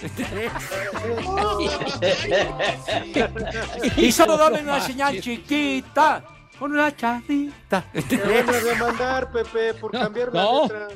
y 3.97 4.13
solo 4.13 4.37
dame 4.37 4.61
una 4.61 4.81
señal 4.81 5.21
chiquita. 5.21 6.25
Con 6.59 6.73
una 6.73 6.95
charrita. 6.95 7.85
Te 8.09 8.17
van 8.17 8.49
a 8.49 8.53
demandar, 8.53 9.33
Pepe, 9.33 9.75
por 9.75 9.91
cambiar 9.91 10.33
la 10.33 10.43
no. 10.43 10.63
letra. 10.63 10.89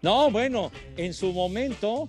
No, 0.00 0.30
bueno, 0.30 0.70
en 0.96 1.12
su 1.14 1.32
momento 1.32 2.08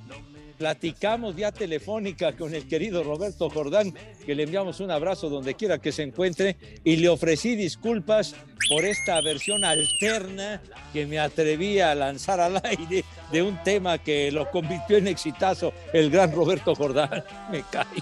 platicamos 0.64 1.36
vía 1.36 1.52
telefónica 1.52 2.38
con 2.38 2.56
el 2.56 2.66
querido 2.70 3.04
Roberto 3.04 3.50
Jordán, 3.50 3.94
que 4.26 4.34
le 4.34 4.44
enviamos 4.44 4.80
un 4.80 4.92
abrazo 4.92 5.28
donde 5.28 5.56
quiera 5.56 5.80
que 5.80 5.92
se 5.92 6.04
encuentre, 6.04 6.56
y 6.86 6.96
le 6.96 7.10
ofrecí 7.10 7.58
disculpas 7.58 8.34
por 8.70 8.86
esta 8.86 9.20
versión 9.20 9.66
alterna 9.66 10.62
que 10.94 11.06
me 11.06 11.20
atreví 11.20 11.82
a 11.82 11.94
lanzar 11.94 12.40
al 12.40 12.62
aire 12.64 13.04
de 13.30 13.42
un 13.44 13.62
tema 13.62 13.98
que 13.98 14.32
lo 14.32 14.50
convirtió 14.50 14.96
en 14.96 15.10
exitazo 15.10 15.74
el 15.92 16.10
gran 16.10 16.32
Roberto 16.32 16.74
Jordán. 16.74 17.26
Me 17.52 17.62
cae. 17.70 18.02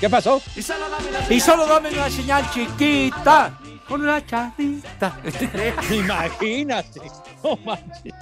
¿Qué 0.00 0.08
pasó? 0.08 0.40
Y 0.56 0.62
solo 0.62 1.66
dame 1.66 1.90
una 1.90 2.08
señal 2.08 2.50
chiquita. 2.50 3.60
Con 3.86 4.00
una 4.00 4.24
charrita. 4.24 5.20
Imagínate. 5.90 7.00
No 7.44 7.54
manches. 7.56 8.14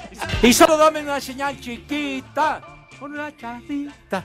Y 0.42 0.52
solo 0.52 0.76
dame 0.76 1.02
una 1.02 1.20
señal 1.20 1.60
chiquita. 1.60 2.75
Con 2.98 3.12
una 3.12 3.36
charrita. 3.36 4.24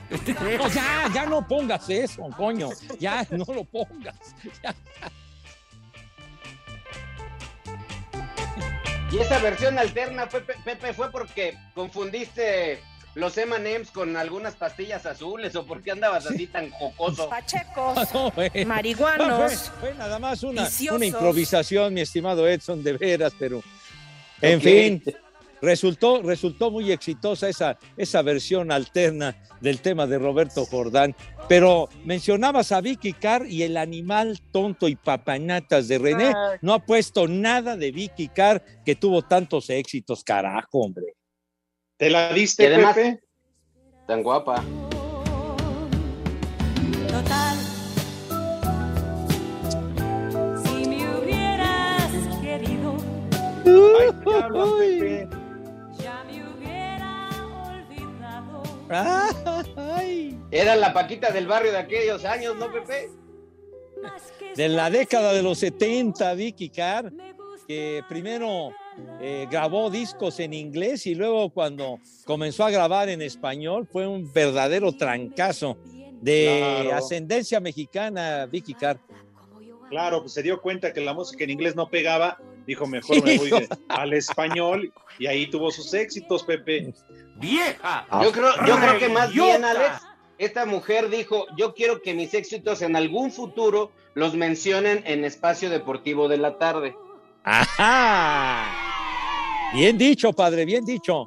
No, 0.58 0.68
ya, 0.68 1.10
ya 1.14 1.26
no 1.26 1.46
pongas 1.46 1.88
eso, 1.90 2.28
coño. 2.36 2.70
Ya 2.98 3.26
no 3.30 3.44
lo 3.52 3.64
pongas. 3.64 4.34
Ya. 4.62 4.74
Y 9.10 9.18
esa 9.18 9.38
versión 9.40 9.78
alterna, 9.78 10.26
Pepe, 10.26 10.54
Pepe, 10.64 10.94
fue 10.94 11.10
porque 11.10 11.54
confundiste 11.74 12.80
los 13.14 13.36
M&M's 13.36 13.90
con 13.90 14.16
algunas 14.16 14.54
pastillas 14.56 15.04
azules 15.04 15.54
o 15.54 15.66
por 15.66 15.82
qué 15.82 15.90
andabas 15.90 16.24
así 16.26 16.46
tan 16.46 16.70
jocoso. 16.70 17.28
Pachecos, 17.28 18.14
No, 18.14 18.30
bueno. 18.30 18.52
marihuanos. 18.66 19.28
No, 19.28 19.36
fue, 19.48 19.56
fue 19.80 19.94
nada 19.96 20.18
más 20.18 20.42
una, 20.42 20.66
una 20.92 21.04
improvisación, 21.04 21.92
mi 21.92 22.00
estimado 22.00 22.48
Edson, 22.48 22.82
de 22.82 22.94
veras, 22.94 23.34
pero 23.38 23.62
en 24.40 24.62
fin, 24.62 25.02
resultó, 25.62 26.20
resultó 26.22 26.70
muy 26.70 26.92
exitosa 26.92 27.48
esa, 27.48 27.78
esa 27.96 28.20
versión 28.22 28.70
alterna 28.70 29.36
del 29.60 29.80
tema 29.80 30.06
de 30.06 30.18
Roberto 30.18 30.66
Jordán. 30.66 31.14
Pero 31.48 31.88
mencionabas 32.04 32.72
a 32.72 32.80
Vicky 32.80 33.12
Carr 33.14 33.46
y 33.46 33.62
el 33.62 33.76
animal 33.76 34.40
tonto 34.50 34.88
y 34.88 34.96
papanatas 34.96 35.88
de 35.88 35.98
René. 35.98 36.32
Ah. 36.34 36.58
No 36.60 36.74
ha 36.74 36.80
puesto 36.84 37.26
nada 37.28 37.76
de 37.76 37.92
Vicky 37.92 38.28
Carr 38.28 38.62
que 38.84 38.96
tuvo 38.96 39.22
tantos 39.22 39.70
éxitos, 39.70 40.22
carajo, 40.24 40.80
hombre. 40.80 41.14
¿Te 41.96 42.10
la 42.10 42.32
diste, 42.32 42.66
además- 42.66 42.94
Pepe? 42.94 43.20
Tan 44.06 44.22
guapa. 44.22 44.64
Total. 47.08 47.56
Si 50.64 50.88
me 50.88 51.18
hubieras 51.18 52.10
querido, 52.40 52.96
Ay, 53.64 54.10
Ay. 59.76 60.38
Era 60.50 60.76
la 60.76 60.92
Paquita 60.92 61.30
del 61.30 61.46
barrio 61.46 61.72
de 61.72 61.78
aquellos 61.78 62.24
años, 62.24 62.56
¿no, 62.56 62.70
Pepe? 62.72 63.10
de 64.56 64.68
la 64.68 64.90
década 64.90 65.32
de 65.32 65.42
los 65.42 65.58
70, 65.58 66.34
Vicky 66.34 66.68
Carr, 66.70 67.12
que 67.68 68.02
primero 68.08 68.70
eh, 69.20 69.46
grabó 69.50 69.88
discos 69.90 70.40
en 70.40 70.52
inglés 70.52 71.06
y 71.06 71.14
luego 71.14 71.50
cuando 71.50 72.00
comenzó 72.24 72.64
a 72.64 72.70
grabar 72.70 73.08
en 73.08 73.22
español 73.22 73.86
fue 73.90 74.06
un 74.06 74.30
verdadero 74.32 74.92
trancazo 74.92 75.78
de 76.20 76.82
Claro. 76.82 76.96
ascendencia 76.96 77.60
mexicana, 77.60 78.46
Vicky 78.46 78.74
Carr. 78.74 78.98
Claro, 79.88 80.20
pues 80.20 80.32
se 80.32 80.42
dio 80.42 80.60
cuenta 80.60 80.92
que 80.92 81.00
la 81.00 81.14
música 81.14 81.44
en 81.44 81.50
inglés 81.50 81.76
no 81.76 81.88
pegaba, 81.88 82.38
dijo 82.66 82.86
mejor 82.86 83.22
me 83.24 83.38
voy 83.38 83.50
al 83.88 84.12
español 84.14 84.92
y 85.18 85.26
ahí 85.26 85.48
tuvo 85.48 85.70
sus 85.70 85.94
éxitos, 85.94 86.42
Pepe. 86.42 86.92
¡Vieja! 87.42 88.06
Yo 88.22 88.30
creo, 88.30 88.52
yo 88.64 88.76
creo 88.76 88.98
que 88.98 89.08
más 89.08 89.32
bien. 89.32 89.64
Alex, 89.64 90.00
esta 90.38 90.64
mujer 90.64 91.10
dijo, 91.10 91.46
yo 91.56 91.74
quiero 91.74 92.00
que 92.00 92.14
mis 92.14 92.32
éxitos 92.34 92.82
en 92.82 92.94
algún 92.94 93.32
futuro 93.32 93.90
los 94.14 94.34
mencionen 94.34 95.02
en 95.06 95.24
espacio 95.24 95.68
deportivo 95.68 96.28
de 96.28 96.38
la 96.38 96.56
tarde. 96.56 96.94
¡Ajá! 97.42 98.70
Bien 99.74 99.98
dicho, 99.98 100.32
padre, 100.32 100.64
bien 100.64 100.84
dicho. 100.84 101.26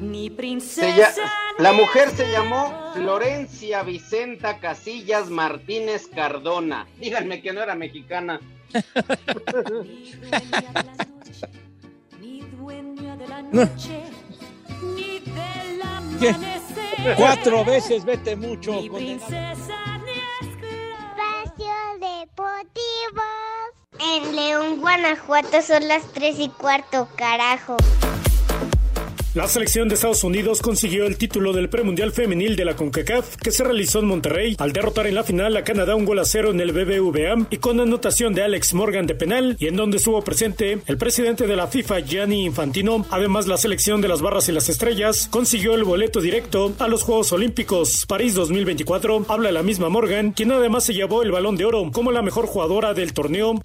Mi 0.00 0.28
Se 0.28 0.34
princesa. 0.36 1.32
la 1.58 1.72
mujer 1.72 2.10
se 2.10 2.30
llamó 2.30 2.92
Florencia 2.94 3.82
Vicenta 3.82 4.60
Casillas 4.60 5.30
Martínez 5.30 6.06
Cardona. 6.06 6.86
Díganme 7.00 7.42
que 7.42 7.52
no 7.52 7.60
era 7.60 7.74
mexicana. 7.74 8.38
¿Qué? 16.20 16.28
amanecer. 16.28 17.16
Cuatro 17.16 17.64
veces 17.64 18.04
vete 18.04 18.36
mucho. 18.36 18.80
Princesa 18.92 19.98
ni 20.04 20.48
Espacio 20.48 21.74
Deportivo. 22.00 23.22
En 24.00 24.36
León, 24.36 24.80
Guanajuato 24.80 25.62
son 25.62 25.86
las 25.88 26.02
3 26.12 26.38
y 26.38 26.48
cuarto, 26.48 27.08
carajo. 27.16 27.76
La 29.34 29.48
selección 29.48 29.88
de 29.88 29.96
Estados 29.96 30.22
Unidos 30.22 30.62
consiguió 30.62 31.06
el 31.06 31.16
título 31.16 31.52
del 31.52 31.68
premundial 31.68 32.12
femenil 32.12 32.54
de 32.54 32.64
la 32.64 32.76
CONCACAF 32.76 33.34
que 33.34 33.50
se 33.50 33.64
realizó 33.64 33.98
en 33.98 34.06
Monterrey 34.06 34.54
al 34.60 34.72
derrotar 34.72 35.08
en 35.08 35.16
la 35.16 35.24
final 35.24 35.56
a 35.56 35.64
Canadá 35.64 35.96
un 35.96 36.04
gol 36.04 36.20
a 36.20 36.24
cero 36.24 36.52
en 36.52 36.60
el 36.60 36.70
BBVA 36.70 37.48
y 37.50 37.56
con 37.56 37.80
anotación 37.80 38.32
de 38.32 38.44
Alex 38.44 38.74
Morgan 38.74 39.08
de 39.08 39.16
penal 39.16 39.56
y 39.58 39.66
en 39.66 39.74
donde 39.74 39.96
estuvo 39.96 40.22
presente 40.22 40.78
el 40.86 40.98
presidente 40.98 41.48
de 41.48 41.56
la 41.56 41.66
FIFA 41.66 41.98
Gianni 41.98 42.44
Infantino. 42.44 43.04
Además, 43.10 43.48
la 43.48 43.56
selección 43.56 44.00
de 44.00 44.06
las 44.06 44.22
barras 44.22 44.48
y 44.48 44.52
las 44.52 44.68
estrellas 44.68 45.26
consiguió 45.28 45.74
el 45.74 45.82
boleto 45.82 46.20
directo 46.20 46.72
a 46.78 46.86
los 46.86 47.02
Juegos 47.02 47.32
Olímpicos 47.32 48.06
París 48.06 48.34
2024. 48.34 49.26
Habla 49.26 49.50
la 49.50 49.64
misma 49.64 49.88
Morgan, 49.88 50.30
quien 50.30 50.52
además 50.52 50.84
se 50.84 50.94
llevó 50.94 51.24
el 51.24 51.32
balón 51.32 51.56
de 51.56 51.64
oro 51.64 51.90
como 51.92 52.12
la 52.12 52.22
mejor 52.22 52.46
jugadora 52.46 52.94
del 52.94 53.12
torneo. 53.12 53.60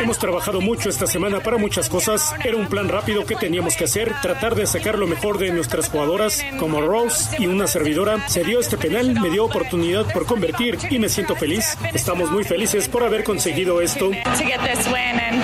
Hemos 0.00 0.18
trabajado 0.18 0.60
mucho 0.60 0.88
esta 0.88 1.08
semana 1.08 1.40
para 1.40 1.58
muchas 1.58 1.88
cosas. 1.88 2.32
Era 2.44 2.56
un 2.56 2.68
plan 2.68 2.88
rápido 2.88 3.26
que 3.26 3.34
teníamos 3.34 3.76
que 3.76 3.84
hacer, 3.84 4.12
tratar 4.22 4.54
de 4.54 4.66
sacar 4.66 4.91
sacar 4.92 4.98
lo 4.98 5.06
mejor 5.06 5.38
de 5.38 5.50
nuestras 5.52 5.88
jugadoras, 5.88 6.44
como 6.58 6.82
Rose 6.82 7.36
y 7.38 7.46
una 7.46 7.66
servidora. 7.66 8.28
Se 8.28 8.44
dio 8.44 8.60
este 8.60 8.76
penal, 8.76 9.18
me 9.20 9.30
dio 9.30 9.44
oportunidad 9.44 10.12
por 10.12 10.26
convertir 10.26 10.76
y 10.90 10.98
me 10.98 11.08
siento 11.08 11.34
feliz. 11.34 11.78
Estamos 11.94 12.30
muy 12.30 12.44
felices 12.44 12.88
por 12.88 13.02
haber 13.02 13.24
conseguido 13.24 13.80
esto. 13.80 14.10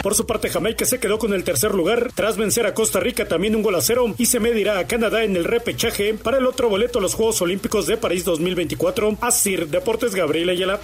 Por 0.03 0.15
su 0.15 0.27
parte, 0.27 0.51
Jamaica 0.51 0.85
se 0.85 1.01
quedó 1.01 1.19
con 1.19 1.33
el 1.33 1.45
tercer 1.45 1.75
lugar 1.75 2.11
tras 2.15 2.37
vencer 2.37 2.67
a 2.67 2.75
Costa 2.75 3.01
Rica 3.01 3.27
también 3.27 3.57
un 3.57 3.63
gol 3.63 3.77
a 3.77 3.81
cero 3.81 4.15
y 4.19 4.27
se 4.27 4.39
medirá 4.39 4.79
a 4.79 4.87
Canadá 4.87 5.25
en 5.25 5.37
el 5.37 5.45
repechaje 5.45 6.15
para 6.15 6.39
el 6.39 6.47
otro 6.47 6.69
boleto 6.69 6.99
a 6.99 7.03
los 7.03 7.15
Juegos 7.15 7.41
Olímpicos 7.41 7.87
de 7.87 7.97
París 7.97 8.25
2024. 8.25 9.17
Asir 9.21 9.69
Deportes 9.69 10.15
Gabriel 10.15 10.51
Ayala. 10.51 10.81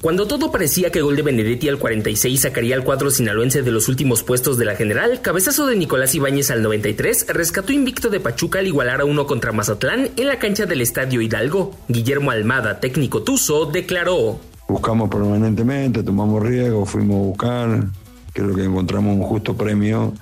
Cuando 0.00 0.26
todo 0.26 0.50
parecía 0.50 0.90
que 0.90 1.02
gol 1.02 1.14
de 1.14 1.20
Benedetti 1.20 1.68
al 1.68 1.78
46 1.78 2.40
sacaría 2.40 2.74
al 2.74 2.84
cuadro 2.84 3.10
sinaloense 3.10 3.62
de 3.62 3.70
los 3.70 3.86
últimos 3.86 4.22
puestos 4.22 4.56
de 4.56 4.64
la 4.64 4.74
general, 4.74 5.20
cabezazo 5.20 5.66
de 5.66 5.76
Nicolás 5.76 6.14
Ibáñez 6.14 6.50
al 6.50 6.62
93 6.62 7.26
rescató 7.28 7.74
invicto 7.74 8.08
de 8.08 8.18
Pachuca 8.18 8.60
al 8.60 8.66
igualar 8.66 9.02
a 9.02 9.04
uno 9.04 9.26
contra 9.26 9.52
Mazatlán 9.52 10.08
en 10.16 10.26
la 10.26 10.38
cancha 10.38 10.64
del 10.64 10.80
Estadio 10.80 11.20
Hidalgo. 11.20 11.76
Guillermo 11.88 12.30
Almada, 12.30 12.80
técnico 12.80 13.22
tuso, 13.24 13.66
declaró. 13.66 14.40
Buscamos 14.68 15.10
permanentemente, 15.10 16.02
tomamos 16.02 16.42
riesgo, 16.42 16.86
fuimos 16.86 17.16
a 17.16 17.26
buscar, 17.26 17.84
creo 18.32 18.54
que 18.54 18.64
encontramos 18.64 19.14
un 19.14 19.22
justo 19.22 19.54
premio, 19.54 20.14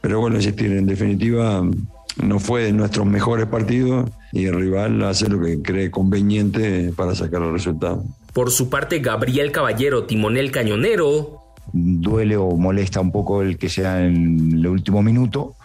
pero 0.00 0.20
bueno, 0.20 0.36
insistir, 0.36 0.70
en 0.70 0.86
definitiva 0.86 1.64
no 2.22 2.38
fue 2.38 2.64
de 2.64 2.72
nuestros 2.72 3.04
mejores 3.04 3.46
partidos 3.46 4.08
y 4.32 4.44
el 4.44 4.54
rival 4.54 5.02
hace 5.02 5.28
lo 5.28 5.40
que 5.40 5.60
cree 5.60 5.90
conveniente 5.90 6.92
para 6.94 7.16
sacar 7.16 7.42
el 7.42 7.52
resultado. 7.52 8.04
Por 8.32 8.50
su 8.50 8.68
parte, 8.68 9.00
Gabriel 9.00 9.52
Caballero, 9.52 10.04
timonel 10.04 10.50
cañonero. 10.50 11.42
Duele 11.72 12.36
o 12.36 12.50
molesta 12.56 13.00
un 13.00 13.12
poco 13.12 13.42
el 13.42 13.58
que 13.58 13.68
sea 13.68 14.04
en 14.04 14.52
el 14.54 14.66
último 14.66 15.02
minuto, 15.02 15.56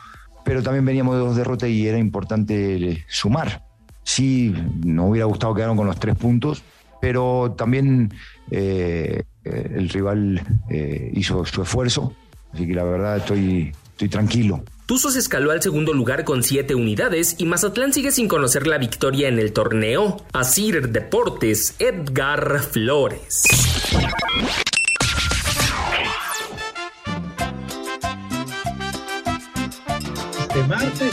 pero 0.44 0.62
también 0.62 0.86
veníamos 0.86 1.16
de 1.16 1.22
dos 1.22 1.36
derrotas 1.36 1.70
y 1.70 1.88
era 1.88 1.98
importante 1.98 3.06
sumar. 3.08 3.64
Sí, 4.04 4.54
nos 4.84 5.10
hubiera 5.10 5.26
gustado 5.26 5.54
quedar 5.54 5.76
con 5.76 5.88
los 5.88 6.00
tres 6.00 6.16
puntos, 6.16 6.64
pero 7.00 7.56
también 7.58 8.14
eh, 8.52 9.24
el 9.46 9.90
rival 9.90 10.42
eh, 10.70 11.12
hizo 11.16 11.46
su 11.46 11.62
esfuerzo, 11.62 12.14
así 12.54 12.68
que 12.68 12.74
la 12.74 12.84
verdad 12.84 13.18
estoy 13.18 13.74
tranquilo. 14.10 14.64
Tuzos 14.94 15.16
escaló 15.16 15.50
al 15.50 15.60
segundo 15.60 15.92
lugar 15.92 16.24
con 16.24 16.44
7 16.44 16.76
unidades 16.76 17.34
y 17.40 17.46
Mazatlán 17.46 17.94
sigue 17.94 18.12
sin 18.12 18.28
conocer 18.28 18.68
la 18.68 18.78
victoria 18.78 19.28
en 19.28 19.40
el 19.40 19.52
torneo. 19.52 20.18
Asir 20.34 20.90
Deportes, 20.90 21.76
Edgar 21.80 22.60
Flores. 22.60 23.42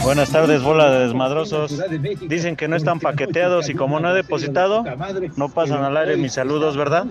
Buenas 0.03 0.31
tardes, 0.31 0.63
bola 0.63 0.91
de 0.91 1.07
desmadrosos. 1.07 1.83
Dicen 2.29 2.57
que 2.57 2.69
no 2.69 2.77
están 2.77 3.01
paqueteados 3.01 3.71
y 3.71 3.75
como 3.75 3.99
no 3.99 4.11
he 4.11 4.15
depositado, 4.15 4.85
no 5.37 5.49
pasan 5.49 5.85
al 5.85 5.97
aire 5.97 6.19
mis 6.19 6.35
saludos, 6.35 6.77
¿verdad? 6.77 7.07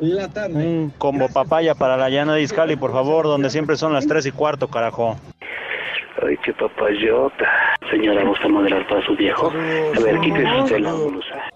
Un 0.00 0.92
combo 0.98 1.28
papaya 1.28 1.76
para 1.76 1.96
la 1.96 2.10
llana 2.10 2.34
de 2.34 2.42
Iscali, 2.42 2.74
por 2.74 2.92
favor, 2.92 3.26
donde 3.26 3.48
siempre 3.48 3.76
son 3.76 3.92
las 3.92 4.08
3 4.08 4.26
y 4.26 4.32
cuarto, 4.32 4.66
carajo. 4.68 5.16
Ay, 6.22 6.36
qué 6.44 6.52
papayota. 6.52 7.74
Señora, 7.90 8.24
¿gusta 8.24 8.48
moderar 8.48 8.86
para 8.88 9.04
su 9.04 9.16
viejo? 9.16 9.50
A 9.50 10.00
ver, 10.00 10.20
quítese 10.20 10.60
usted 10.62 10.78
la 10.78 10.92
blusa. 10.92 11.50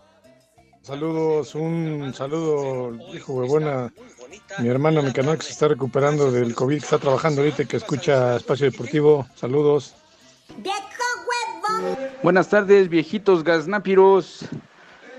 Saludos, 0.83 1.55
un 1.55 2.15
saludo, 2.15 2.97
hijo 3.15 3.35
huevona. 3.35 3.93
Mi 4.59 4.69
hermano, 4.69 5.03
mi 5.03 5.13
canal 5.13 5.37
que 5.37 5.45
se 5.45 5.53
está 5.53 5.69
recuperando 5.69 6.33
del 6.33 6.55
COVID, 6.55 6.79
que 6.79 6.85
está 6.85 6.99
trabajando 6.99 7.43
ahorita 7.43 7.63
y 7.63 7.67
que 7.67 7.77
escucha 7.77 8.37
Espacio 8.37 8.71
Deportivo. 8.71 9.27
Saludos. 9.35 9.95
Buenas 12.23 12.49
tardes, 12.49 12.89
viejitos 12.89 13.45
gaznápiros. 13.45 14.49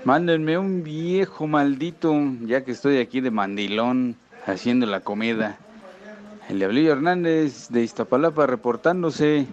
Mándenme 0.04 0.58
un 0.58 0.82
viejo 0.82 1.46
maldito, 1.46 2.14
ya 2.42 2.64
que 2.64 2.72
estoy 2.72 2.98
aquí 2.98 3.20
de 3.20 3.30
mandilón 3.30 4.16
haciendo 4.46 4.86
la 4.86 5.00
comida. 5.00 5.58
El 6.50 6.58
Diablillo 6.58 6.92
Hernández 6.92 7.68
de 7.68 7.82
Iztapalapa 7.82 8.44
reportándose. 8.44 9.46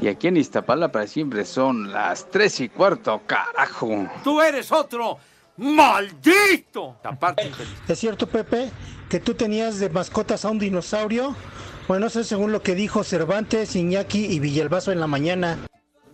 Y 0.00 0.06
aquí 0.06 0.28
en 0.28 0.36
Iztapalapa 0.36 1.04
siempre 1.08 1.44
son 1.44 1.90
las 1.90 2.30
tres 2.30 2.60
y 2.60 2.68
cuarto, 2.68 3.20
carajo. 3.26 4.08
Tú 4.22 4.40
eres 4.40 4.70
otro 4.70 5.18
maldito. 5.56 6.96
¿Es 7.88 7.98
cierto, 7.98 8.28
Pepe, 8.28 8.70
que 9.08 9.18
tú 9.18 9.34
tenías 9.34 9.80
de 9.80 9.90
mascotas 9.90 10.44
a 10.44 10.50
un 10.50 10.60
dinosaurio? 10.60 11.34
Bueno, 11.88 12.04
no 12.04 12.10
sé 12.10 12.22
según 12.22 12.52
lo 12.52 12.62
que 12.62 12.76
dijo 12.76 13.02
Cervantes, 13.02 13.74
Iñaki 13.74 14.26
y 14.26 14.38
Villalbazo 14.38 14.92
en 14.92 15.00
la 15.00 15.08
mañana. 15.08 15.58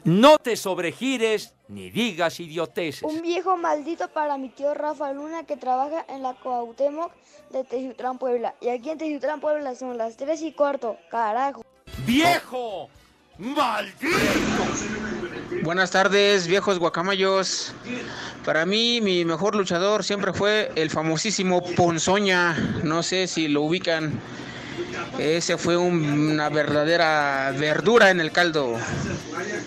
No 0.05 0.39
te 0.39 0.57
sobregires 0.57 1.56
ni 1.69 1.91
digas 1.91 2.39
idioteces. 2.41 3.03
Un 3.03 3.23
viejo 3.23 3.57
maldito 3.57 4.09
para 4.09 4.39
mi 4.39 4.49
tío 4.49 4.75
Rafa 4.75 5.13
Luna 5.13 5.45
que 5.45 5.57
trabaja 5.57 6.05
en 6.09 6.23
la 6.23 6.35
Cuauhtémoc 6.35 7.13
de 7.51 7.65
Teciutlán, 7.65 8.19
Puebla. 8.19 8.55
Y 8.61 8.69
aquí 8.69 8.91
en 8.91 8.99
Teciutlán, 8.99 9.41
Puebla 9.41 9.75
son 9.75 9.97
las 9.99 10.17
3 10.17 10.41
y 10.43 10.53
cuarto. 10.53 10.97
Carajo. 11.11 11.65
¡Viejo! 12.07 12.89
¡Maldito! 13.39 14.17
Buenas 15.63 15.91
tardes, 15.91 16.47
viejos 16.47 16.79
guacamayos. 16.79 17.75
Para 18.45 18.65
mí, 18.65 19.01
mi 19.03 19.25
mejor 19.25 19.55
luchador 19.55 20.05
siempre 20.05 20.33
fue 20.33 20.71
el 20.77 20.91
famosísimo 20.91 21.63
Ponzoña. 21.75 22.55
No 22.85 23.03
sé 23.03 23.27
si 23.27 23.49
lo 23.49 23.63
ubican. 23.63 24.21
Ese 25.19 25.57
fue 25.59 25.77
un- 25.77 26.31
una 26.33 26.49
verdadera 26.49 27.53
verdura 27.59 28.11
en 28.11 28.21
el 28.21 28.33
caldo. 28.33 28.77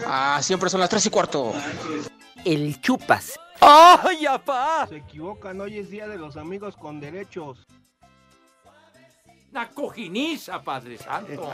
Ah, 0.06 0.40
siempre 0.42 0.70
son 0.70 0.80
las 0.80 0.90
tres 0.90 1.06
y 1.06 1.10
cuarto. 1.10 1.54
El 2.46 2.80
chupas. 2.82 3.40
¡Ay, 3.62 4.26
apá! 4.26 4.86
Se 4.88 4.98
equivocan, 4.98 5.60
hoy 5.60 5.78
es 5.80 5.90
día 5.90 6.08
de 6.08 6.18
los 6.18 6.38
amigos 6.38 6.76
con 6.78 7.00
derechos. 7.00 7.68
Una 9.52 9.68
cojiniza, 9.70 10.62
Padre 10.62 10.98
Santo. 10.98 11.52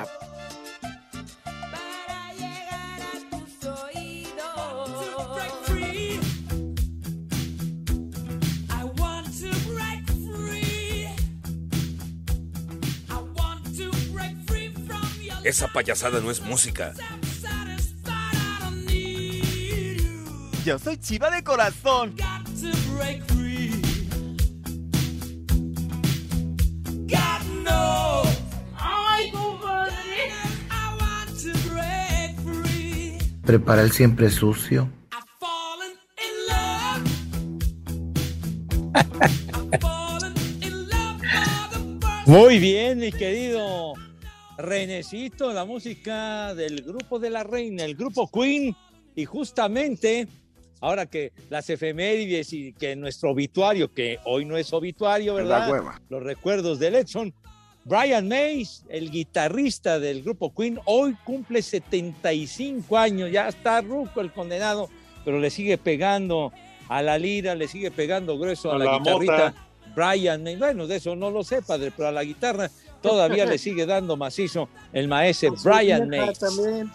Esa 15.46 15.68
payasada 15.68 16.20
no 16.22 16.32
es 16.32 16.42
música. 16.42 16.92
Yo 20.66 20.80
soy 20.80 20.98
chiva 20.98 21.30
de 21.30 21.44
corazón. 21.44 22.16
Ay, 28.76 29.30
compadre. 29.30 29.94
Prepara 33.46 33.84
el 33.84 33.92
siempre 33.92 34.32
sucio. 34.32 34.90
Muy 42.26 42.58
bien, 42.58 42.98
mi 42.98 43.12
querido 43.12 43.94
Renecito, 44.58 45.52
la 45.52 45.66
música 45.66 46.56
del 46.56 46.82
grupo 46.82 47.20
de 47.20 47.30
la 47.30 47.44
reina, 47.44 47.84
el 47.84 47.96
grupo 47.96 48.30
Queen. 48.32 48.76
Y 49.16 49.26
justamente, 49.26 50.28
ahora 50.82 51.06
que 51.06 51.32
las 51.50 51.70
efemérides 51.70 52.54
y 52.54 52.74
que 52.74 52.96
nuestro 52.96 53.32
obituario, 53.32 53.94
que 53.94 54.20
hoy 54.26 54.46
no 54.46 54.58
es 54.58 54.72
obituario, 54.74 55.36
¿verdad? 55.36 55.68
La 55.68 55.72
hueva. 55.72 56.02
Los 56.10 56.24
recuerdos 56.24 56.80
de 56.80 56.88
Edson. 56.88 57.34
Brian 57.84 58.28
Mays, 58.28 58.84
el 58.90 59.12
guitarrista 59.12 60.00
del 60.00 60.24
grupo 60.24 60.54
Queen, 60.56 60.80
hoy 60.86 61.16
cumple 61.24 61.62
75 61.62 62.98
años, 62.98 63.32
ya 63.32 63.48
está 63.48 63.80
ruco 63.82 64.22
el 64.22 64.32
condenado, 64.32 64.90
pero 65.24 65.40
le 65.40 65.52
sigue 65.52 65.78
pegando 65.78 66.52
a 66.90 67.04
la 67.04 67.20
lira, 67.20 67.54
le 67.54 67.68
sigue 67.68 67.92
pegando 67.92 68.40
grueso 68.40 68.72
a, 68.72 68.76
A 68.76 68.80
la, 68.80 68.86
la 68.86 68.98
guitarrita. 68.98 69.34
mota. 69.34 69.68
Brian 69.96 70.42
May, 70.44 70.56
bueno, 70.56 70.88
de 70.88 70.96
eso 70.96 71.16
no 71.16 71.30
lo 71.30 71.44
sé, 71.44 71.62
padre, 71.62 71.92
pero 71.96 72.10
a 72.10 72.12
la 72.12 72.24
guitarra 72.24 72.72
todavía 73.10 73.46
le 73.46 73.58
sigue 73.58 73.86
dando 73.86 74.18
macizo 74.18 74.70
el 74.94 75.08
maestro 75.08 75.56
Brian 75.64 76.10
vieja 76.10 76.26
May. 76.26 76.36
también. 76.36 76.92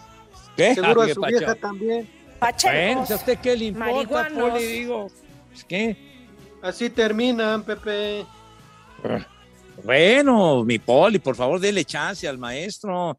¿Qué? 0.55 0.75
Seguro 0.75 1.01
Ah, 1.01 1.03
a 1.03 1.07
qué 1.07 1.13
su 1.13 1.21
pacha. 1.21 1.37
vieja 1.37 1.55
también. 1.55 2.09
Bueno, 2.63 3.05
¿a 3.09 3.15
usted 3.15 3.37
qué 3.39 3.55
le 3.55 3.65
importa. 3.65 4.29
Poli? 4.33 4.63
Digo, 4.65 5.07
pues, 5.49 5.63
¿qué? 5.63 5.95
Así 6.61 6.89
terminan, 6.89 7.63
Pepe. 7.63 8.25
Bueno, 9.83 10.63
mi 10.63 10.77
Poli, 10.79 11.19
por 11.19 11.35
favor, 11.35 11.59
dele 11.59 11.85
chance 11.85 12.27
al 12.27 12.37
maestro. 12.37 13.17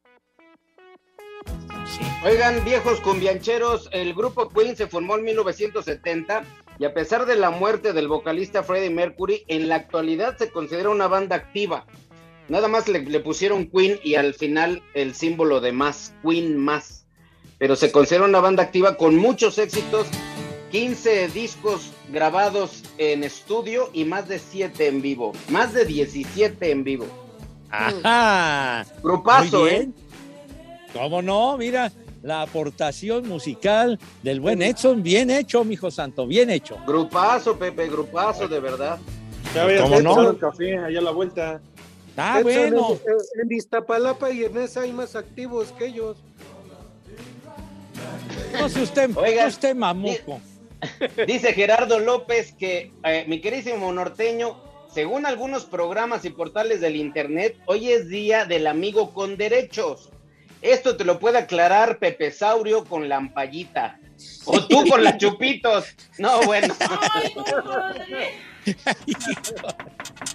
Oigan, 2.24 2.64
viejos 2.64 3.00
cumbiancheros, 3.00 3.88
el 3.92 4.14
grupo 4.14 4.48
Queen 4.48 4.76
se 4.76 4.86
formó 4.86 5.16
en 5.16 5.24
1970 5.24 6.44
y 6.78 6.84
a 6.84 6.94
pesar 6.94 7.26
de 7.26 7.34
la 7.36 7.50
muerte 7.50 7.92
del 7.92 8.06
vocalista 8.06 8.62
Freddie 8.62 8.90
Mercury, 8.90 9.44
en 9.48 9.68
la 9.68 9.74
actualidad 9.76 10.36
se 10.38 10.50
considera 10.52 10.90
una 10.90 11.08
banda 11.08 11.34
activa. 11.36 11.84
Nada 12.48 12.68
más 12.68 12.88
le, 12.88 13.00
le 13.00 13.20
pusieron 13.20 13.66
Queen 13.66 13.98
y 14.02 14.14
al 14.16 14.34
final 14.34 14.82
el 14.94 15.14
símbolo 15.14 15.60
de 15.60 15.72
más, 15.72 16.12
Queen 16.22 16.56
más. 16.56 17.06
pero 17.58 17.76
se 17.76 17.92
considera 17.92 18.24
una 18.24 18.40
banda 18.40 18.62
activa 18.62 18.96
con 18.96 19.16
muchos 19.16 19.58
éxitos, 19.58 20.06
15 20.70 21.28
discos 21.28 21.90
grabados 22.10 22.82
en 22.98 23.22
estudio 23.24 23.90
y 23.92 24.04
más 24.04 24.28
de 24.28 24.38
7 24.38 24.88
en 24.88 25.02
vivo, 25.02 25.32
más 25.48 25.72
de 25.72 25.84
17 25.84 26.70
en 26.70 26.84
vivo. 26.84 27.06
Ajá. 27.70 28.84
Grupazo, 29.02 29.66
¿eh? 29.68 29.88
¿Cómo 30.92 31.22
no? 31.22 31.56
Mira, 31.56 31.90
la 32.22 32.42
aportación 32.42 33.26
musical 33.28 33.98
del 34.22 34.40
buen 34.40 34.60
Edson, 34.60 35.02
bien 35.02 35.30
hecho, 35.30 35.64
mijo 35.64 35.90
santo, 35.90 36.26
bien 36.26 36.50
hecho. 36.50 36.76
Grupazo, 36.86 37.58
Pepe, 37.58 37.88
grupazo, 37.88 38.46
de 38.46 38.60
verdad. 38.60 38.98
Ya 39.54 39.82
¿Cómo 39.82 40.00
no? 40.00 40.38
Café, 40.38 40.78
allá 40.78 40.98
a 40.98 41.02
la 41.02 41.10
vuelta. 41.10 41.60
Ah, 42.16 42.40
Edson, 42.40 42.70
bueno. 42.70 42.98
En, 43.06 43.42
en 43.42 43.52
Iztapalapa 43.52 44.30
y 44.30 44.44
en 44.44 44.56
esa 44.58 44.82
hay 44.82 44.92
más 44.92 45.16
activos 45.16 45.72
que 45.78 45.86
ellos. 45.86 46.16
No 48.52 48.68
sé 48.68 48.82
usted, 48.82 49.10
Oiga, 49.16 49.46
usted 49.46 49.74
mamuco. 49.74 50.40
Dice 51.26 51.52
Gerardo 51.52 51.98
López 52.00 52.54
que 52.58 52.92
eh, 53.04 53.24
mi 53.28 53.40
querísimo 53.40 53.92
norteño, 53.92 54.60
según 54.92 55.26
algunos 55.26 55.64
programas 55.64 56.24
y 56.24 56.30
portales 56.30 56.80
del 56.80 56.96
internet, 56.96 57.56
hoy 57.66 57.90
es 57.90 58.08
día 58.08 58.44
del 58.44 58.66
amigo 58.66 59.14
con 59.14 59.36
derechos. 59.36 60.10
Esto 60.60 60.96
te 60.96 61.04
lo 61.04 61.18
puede 61.18 61.38
aclarar 61.38 61.98
Pepe 61.98 62.30
Saurio 62.30 62.84
con 62.84 63.08
la 63.08 63.16
ampallita. 63.16 63.98
O 64.44 64.64
tú 64.66 64.86
con 64.86 65.02
las 65.02 65.18
chupitos. 65.18 65.86
No, 66.18 66.42
bueno. 66.42 66.74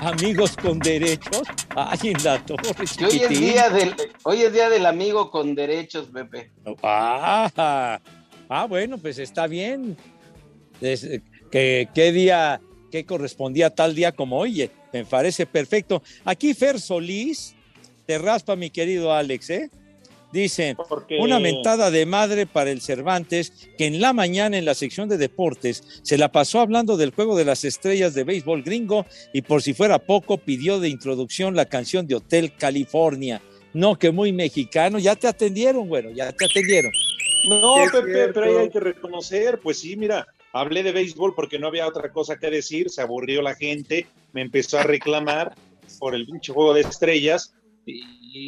Amigos 0.00 0.56
con 0.56 0.78
derechos. 0.78 1.42
Ay, 1.76 1.98
en 2.10 2.24
la 2.24 2.44
torre, 2.44 2.68
hoy 3.04 3.20
es 3.22 3.28
día 3.28 3.70
del, 3.70 3.94
hoy 4.24 4.42
es 4.42 4.52
día 4.52 4.68
del 4.68 4.86
amigo 4.86 5.30
con 5.30 5.54
derechos, 5.54 6.08
Pepe. 6.12 6.50
Ah, 6.82 8.00
ah, 8.48 8.66
bueno, 8.66 8.98
pues 8.98 9.18
está 9.18 9.46
bien. 9.46 9.96
Es, 10.80 11.08
que, 11.50 11.88
¿Qué 11.94 12.12
día, 12.12 12.60
qué 12.90 13.04
correspondía 13.04 13.70
tal 13.70 13.94
día 13.94 14.12
como 14.12 14.38
hoy? 14.38 14.62
Eh, 14.62 14.70
Me 14.92 15.04
parece 15.04 15.46
perfecto. 15.46 16.02
Aquí 16.24 16.54
Fer 16.54 16.80
Solís, 16.80 17.54
te 18.06 18.18
raspa 18.18 18.56
mi 18.56 18.70
querido 18.70 19.12
Alex, 19.12 19.50
¿eh? 19.50 19.70
Dice, 20.32 20.74
Porque- 20.88 21.18
una 21.18 21.38
mentada 21.38 21.90
de 21.90 22.06
madre 22.06 22.46
para 22.46 22.70
el 22.70 22.80
Cervantes, 22.80 23.52
que 23.76 23.86
en 23.86 24.00
la 24.00 24.12
mañana 24.12 24.56
en 24.56 24.64
la 24.64 24.74
sección 24.74 25.08
de 25.08 25.18
deportes 25.18 25.84
se 26.02 26.16
la 26.16 26.32
pasó 26.32 26.60
hablando 26.60 26.96
del 26.96 27.10
juego 27.10 27.36
de 27.36 27.44
las 27.44 27.64
estrellas 27.64 28.14
de 28.14 28.24
béisbol 28.24 28.62
gringo 28.62 29.04
y 29.34 29.42
por 29.42 29.62
si 29.62 29.74
fuera 29.74 29.98
poco 29.98 30.38
pidió 30.38 30.80
de 30.80 30.88
introducción 30.88 31.54
la 31.54 31.66
canción 31.66 32.06
de 32.06 32.14
Hotel 32.14 32.54
California. 32.56 33.42
No, 33.74 33.98
que 33.98 34.10
muy 34.10 34.32
mexicano, 34.32 34.98
ya 34.98 35.16
te 35.16 35.26
atendieron, 35.28 35.88
bueno, 35.88 36.10
ya 36.10 36.32
te 36.32 36.44
atendieron. 36.46 36.92
No, 37.48 37.74
Pepe, 37.92 38.12
cierto. 38.12 38.40
pero 38.40 38.46
ahí 38.46 38.56
hay 38.64 38.70
que 38.70 38.80
reconocer, 38.80 39.58
pues 39.60 39.80
sí, 39.80 39.96
mira, 39.96 40.26
hablé 40.52 40.82
de 40.82 40.92
béisbol 40.92 41.34
porque 41.34 41.58
no 41.58 41.66
había 41.68 41.86
otra 41.88 42.10
cosa 42.12 42.38
que 42.38 42.50
decir, 42.50 42.88
se 42.90 43.02
aburrió 43.02 43.42
la 43.42 43.54
gente, 43.54 44.06
me 44.32 44.42
empezó 44.42 44.78
a 44.78 44.82
reclamar 44.82 45.54
por 45.98 46.14
el 46.14 46.26
pinche 46.26 46.52
juego 46.52 46.72
de 46.74 46.82
estrellas 46.82 47.54
y, 47.86 48.02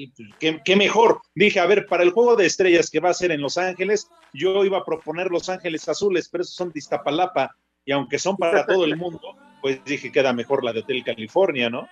y, 0.04 0.06
pues, 0.08 0.28
¿qué, 0.38 0.60
qué 0.64 0.76
mejor. 0.76 1.20
Dije, 1.34 1.60
a 1.60 1.66
ver, 1.66 1.86
para 1.86 2.02
el 2.02 2.10
juego 2.10 2.36
de 2.36 2.46
estrellas 2.46 2.90
que 2.90 3.00
va 3.00 3.10
a 3.10 3.14
ser 3.14 3.30
en 3.32 3.40
Los 3.40 3.58
Ángeles, 3.58 4.08
yo 4.32 4.64
iba 4.64 4.78
a 4.78 4.84
proponer 4.84 5.28
Los 5.30 5.48
Ángeles 5.48 5.88
Azules, 5.88 6.28
pero 6.30 6.42
esos 6.42 6.54
son 6.54 6.70
de 6.72 6.78
Iztapalapa 6.78 7.56
y 7.84 7.92
aunque 7.92 8.18
son 8.18 8.36
para 8.36 8.64
todo 8.66 8.84
el 8.84 8.96
mundo, 8.96 9.20
pues 9.60 9.84
dije, 9.84 10.10
queda 10.12 10.32
mejor 10.32 10.64
la 10.64 10.72
de 10.72 10.80
Hotel 10.80 11.02
California, 11.04 11.68
¿no? 11.68 11.88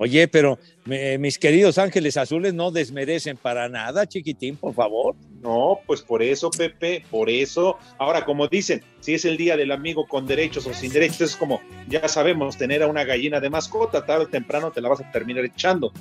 Oye, 0.00 0.28
pero 0.28 0.58
me- 0.84 1.18
mis 1.18 1.38
queridos 1.38 1.76
ángeles 1.76 2.16
azules 2.16 2.54
no 2.54 2.70
desmerecen 2.70 3.36
para 3.36 3.68
nada, 3.68 4.06
chiquitín, 4.06 4.56
por 4.56 4.72
favor. 4.72 5.16
No, 5.42 5.80
pues 5.86 6.02
por 6.02 6.22
eso, 6.22 6.50
Pepe, 6.50 7.04
por 7.10 7.28
eso. 7.28 7.78
Ahora, 7.98 8.24
como 8.24 8.46
dicen, 8.46 8.80
si 9.00 9.14
es 9.14 9.24
el 9.24 9.36
día 9.36 9.56
del 9.56 9.72
amigo 9.72 10.06
con 10.06 10.24
derechos 10.26 10.66
o 10.66 10.74
sin 10.74 10.92
derechos, 10.92 11.20
es 11.32 11.36
como, 11.36 11.60
ya 11.88 12.06
sabemos, 12.08 12.56
tener 12.56 12.82
a 12.84 12.86
una 12.86 13.02
gallina 13.04 13.40
de 13.40 13.50
mascota, 13.50 14.04
tarde 14.06 14.24
o 14.24 14.28
temprano 14.28 14.70
te 14.70 14.80
la 14.80 14.88
vas 14.88 15.00
a 15.00 15.10
terminar 15.10 15.44
echando. 15.44 15.92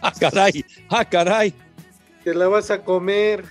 Ah, 0.00 0.12
caray, 0.18 0.64
ah, 0.88 1.04
caray. 1.04 1.52
Te 2.22 2.34
la 2.34 2.48
vas 2.48 2.70
a 2.70 2.82
comer. 2.82 3.44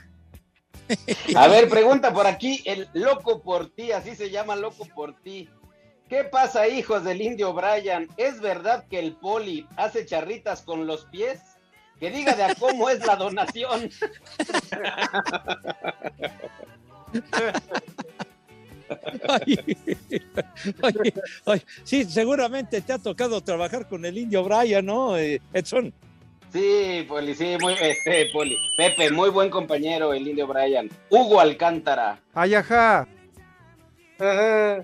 A 1.36 1.48
ver, 1.48 1.70
pregunta 1.70 2.14
por 2.14 2.28
aquí, 2.28 2.62
el 2.66 2.88
loco 2.94 3.42
por 3.42 3.70
ti, 3.70 3.92
así 3.92 4.16
se 4.16 4.30
llama 4.30 4.56
loco 4.56 4.86
por 4.94 5.14
ti. 5.22 5.50
¿Qué 6.10 6.24
pasa, 6.26 6.68
hijos 6.68 7.04
del 7.04 7.22
indio 7.22 7.54
Brian? 7.54 8.08
¿Es 8.18 8.42
verdad 8.42 8.86
que 8.90 9.00
el 9.00 9.16
poli 9.16 9.68
hace 9.78 10.06
charritas 10.06 10.62
con 10.62 10.86
los 10.86 11.06
pies? 11.06 11.40
Que 12.00 12.12
diga 12.12 12.36
de 12.36 12.44
a 12.44 12.56
cómo 12.56 12.90
es 12.90 13.06
la 13.06 13.16
donación. 13.16 13.90
Ay, 19.28 19.58
ay, 20.82 21.14
ay, 21.46 21.62
sí, 21.84 22.04
seguramente 22.06 22.82
te 22.82 22.94
ha 22.94 23.00
tocado 23.00 23.42
trabajar 23.42 23.88
con 23.88 24.06
el 24.06 24.18
indio 24.18 24.44
Brian, 24.44 24.86
¿no, 24.86 25.18
eh, 25.18 25.42
Edson? 25.54 25.94
Sí, 26.52 27.06
Poli, 27.08 27.34
sí, 27.34 27.58
muy, 27.62 27.74
este, 27.80 28.30
Poli. 28.34 28.58
Pepe, 28.76 29.10
muy 29.12 29.30
buen 29.30 29.50
compañero, 29.50 30.14
el 30.14 30.28
indio 30.28 30.48
Brian. 30.48 30.90
Hugo 31.10 31.40
Alcántara. 31.40 32.20
Ay, 32.34 32.56
ajá. 32.56 33.08
Ajá. 34.20 34.84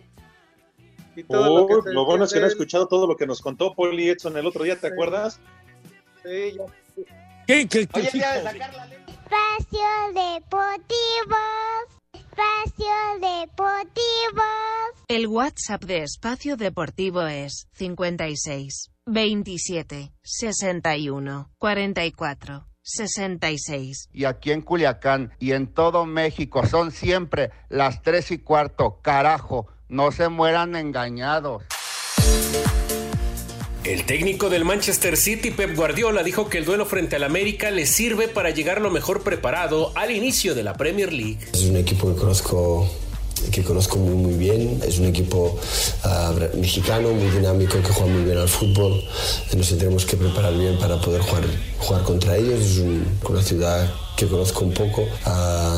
Y 1.15 1.25
Oh, 1.29 1.67
lo 1.67 1.67
que 1.67 1.89
se 1.89 1.93
lo 1.93 2.05
bueno 2.05 2.25
es 2.25 2.33
que 2.33 2.39
no 2.39 2.45
he 2.45 2.49
escuchado 2.49 2.87
todo 2.87 3.07
lo 3.07 3.17
que 3.17 3.25
nos 3.25 3.41
contó 3.41 3.73
Poli 3.73 4.07
Edson 4.07 4.37
el 4.37 4.45
otro 4.45 4.63
día, 4.63 4.79
¿te 4.79 4.87
acuerdas? 4.87 5.39
Sí, 6.23 6.55
ya. 6.55 6.65
¿Qué, 7.47 7.67
qué, 7.67 7.87
Oye, 7.93 8.09
día 8.13 8.33
de 8.33 8.43
sacar 8.43 8.73
la 8.75 8.85
Espacio 8.85 9.79
Deportivo. 10.13 11.37
Espacio 12.37 12.85
Deportivo. 13.19 14.43
El 15.07 15.27
WhatsApp 15.27 15.83
de 15.85 16.03
Espacio 16.03 16.55
Deportivo 16.55 17.25
es 17.25 17.67
56 17.73 18.91
27 19.07 20.13
61 20.21 21.49
44 21.57 22.67
66. 22.83 24.09
Y 24.13 24.25
aquí 24.25 24.51
en 24.51 24.61
Culiacán 24.61 25.33
y 25.39 25.53
en 25.53 25.73
todo 25.73 26.05
México 26.05 26.65
son 26.67 26.91
siempre 26.91 27.51
las 27.69 28.03
tres 28.03 28.29
y 28.29 28.37
cuarto. 28.37 28.99
Carajo, 29.01 29.67
no 29.89 30.11
se 30.11 30.29
mueran 30.29 30.75
engañados. 30.75 31.63
El 33.87 34.03
técnico 34.05 34.49
del 34.49 34.65
Manchester 34.65 35.15
City, 35.15 35.49
Pep 35.51 35.73
Guardiola, 35.75 36.21
dijo 36.21 36.49
que 36.49 36.57
el 36.57 36.65
duelo 36.65 36.85
frente 36.85 37.15
al 37.15 37.23
América 37.23 37.71
le 37.71 37.85
sirve 37.85 38.27
para 38.27 38.49
llegar 38.49 38.81
lo 38.81 38.91
mejor 38.91 39.23
preparado 39.23 39.93
al 39.95 40.11
inicio 40.11 40.55
de 40.55 40.63
la 40.63 40.73
Premier 40.73 41.13
League. 41.13 41.37
Es 41.53 41.61
un 41.63 41.77
equipo 41.77 42.13
que 42.13 42.19
conozco, 42.19 42.89
que 43.49 43.63
conozco 43.63 43.97
muy, 43.97 44.15
muy 44.15 44.33
bien. 44.33 44.81
Es 44.85 44.99
un 44.99 45.05
equipo 45.05 45.57
ah, 46.03 46.33
mexicano, 46.55 47.11
muy 47.13 47.29
dinámico, 47.31 47.77
que 47.81 47.87
juega 47.93 48.11
muy 48.11 48.23
bien 48.23 48.37
al 48.37 48.49
fútbol. 48.49 49.01
Nos 49.55 49.69
tendremos 49.69 50.05
que 50.05 50.17
preparar 50.17 50.53
bien 50.57 50.77
para 50.79 50.99
poder 50.99 51.21
jugar, 51.21 51.43
jugar 51.79 52.03
contra 52.03 52.35
ellos. 52.35 52.59
Es 52.59 52.77
un- 52.79 53.05
una 53.29 53.41
ciudad 53.41 53.89
que 54.17 54.25
conozco 54.25 54.65
un 54.65 54.73
poco, 54.73 55.05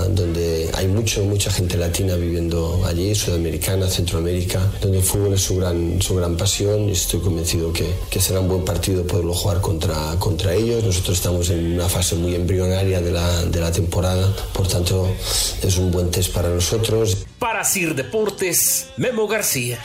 donde 0.09 0.71
hay 0.73 0.87
mucho, 0.87 1.23
mucha 1.25 1.51
gente 1.51 1.77
latina 1.77 2.15
viviendo 2.15 2.81
allí, 2.85 3.13
sudamericana, 3.13 3.87
Centroamérica, 3.87 4.61
donde 4.81 4.99
el 4.99 5.03
fútbol 5.03 5.33
es 5.33 5.41
su 5.41 5.57
gran, 5.57 6.01
su 6.01 6.15
gran 6.15 6.37
pasión 6.37 6.87
y 6.87 6.93
estoy 6.93 7.19
convencido 7.19 7.73
que, 7.73 7.93
que 8.09 8.21
será 8.21 8.39
un 8.39 8.47
buen 8.47 8.63
partido 8.63 9.05
poderlo 9.05 9.33
jugar 9.33 9.59
contra, 9.59 10.15
contra 10.17 10.53
ellos. 10.53 10.83
Nosotros 10.83 11.17
estamos 11.17 11.49
en 11.49 11.73
una 11.73 11.89
fase 11.89 12.15
muy 12.15 12.33
embrionaria 12.33 13.01
de 13.01 13.11
la, 13.11 13.45
de 13.45 13.59
la 13.59 13.71
temporada, 13.71 14.33
por 14.53 14.67
tanto 14.67 15.09
es 15.61 15.77
un 15.77 15.91
buen 15.91 16.09
test 16.09 16.31
para 16.33 16.49
nosotros. 16.49 17.17
Para 17.39 17.65
Sir 17.65 17.93
Deportes, 17.93 18.87
Memo 18.95 19.27
García. 19.27 19.79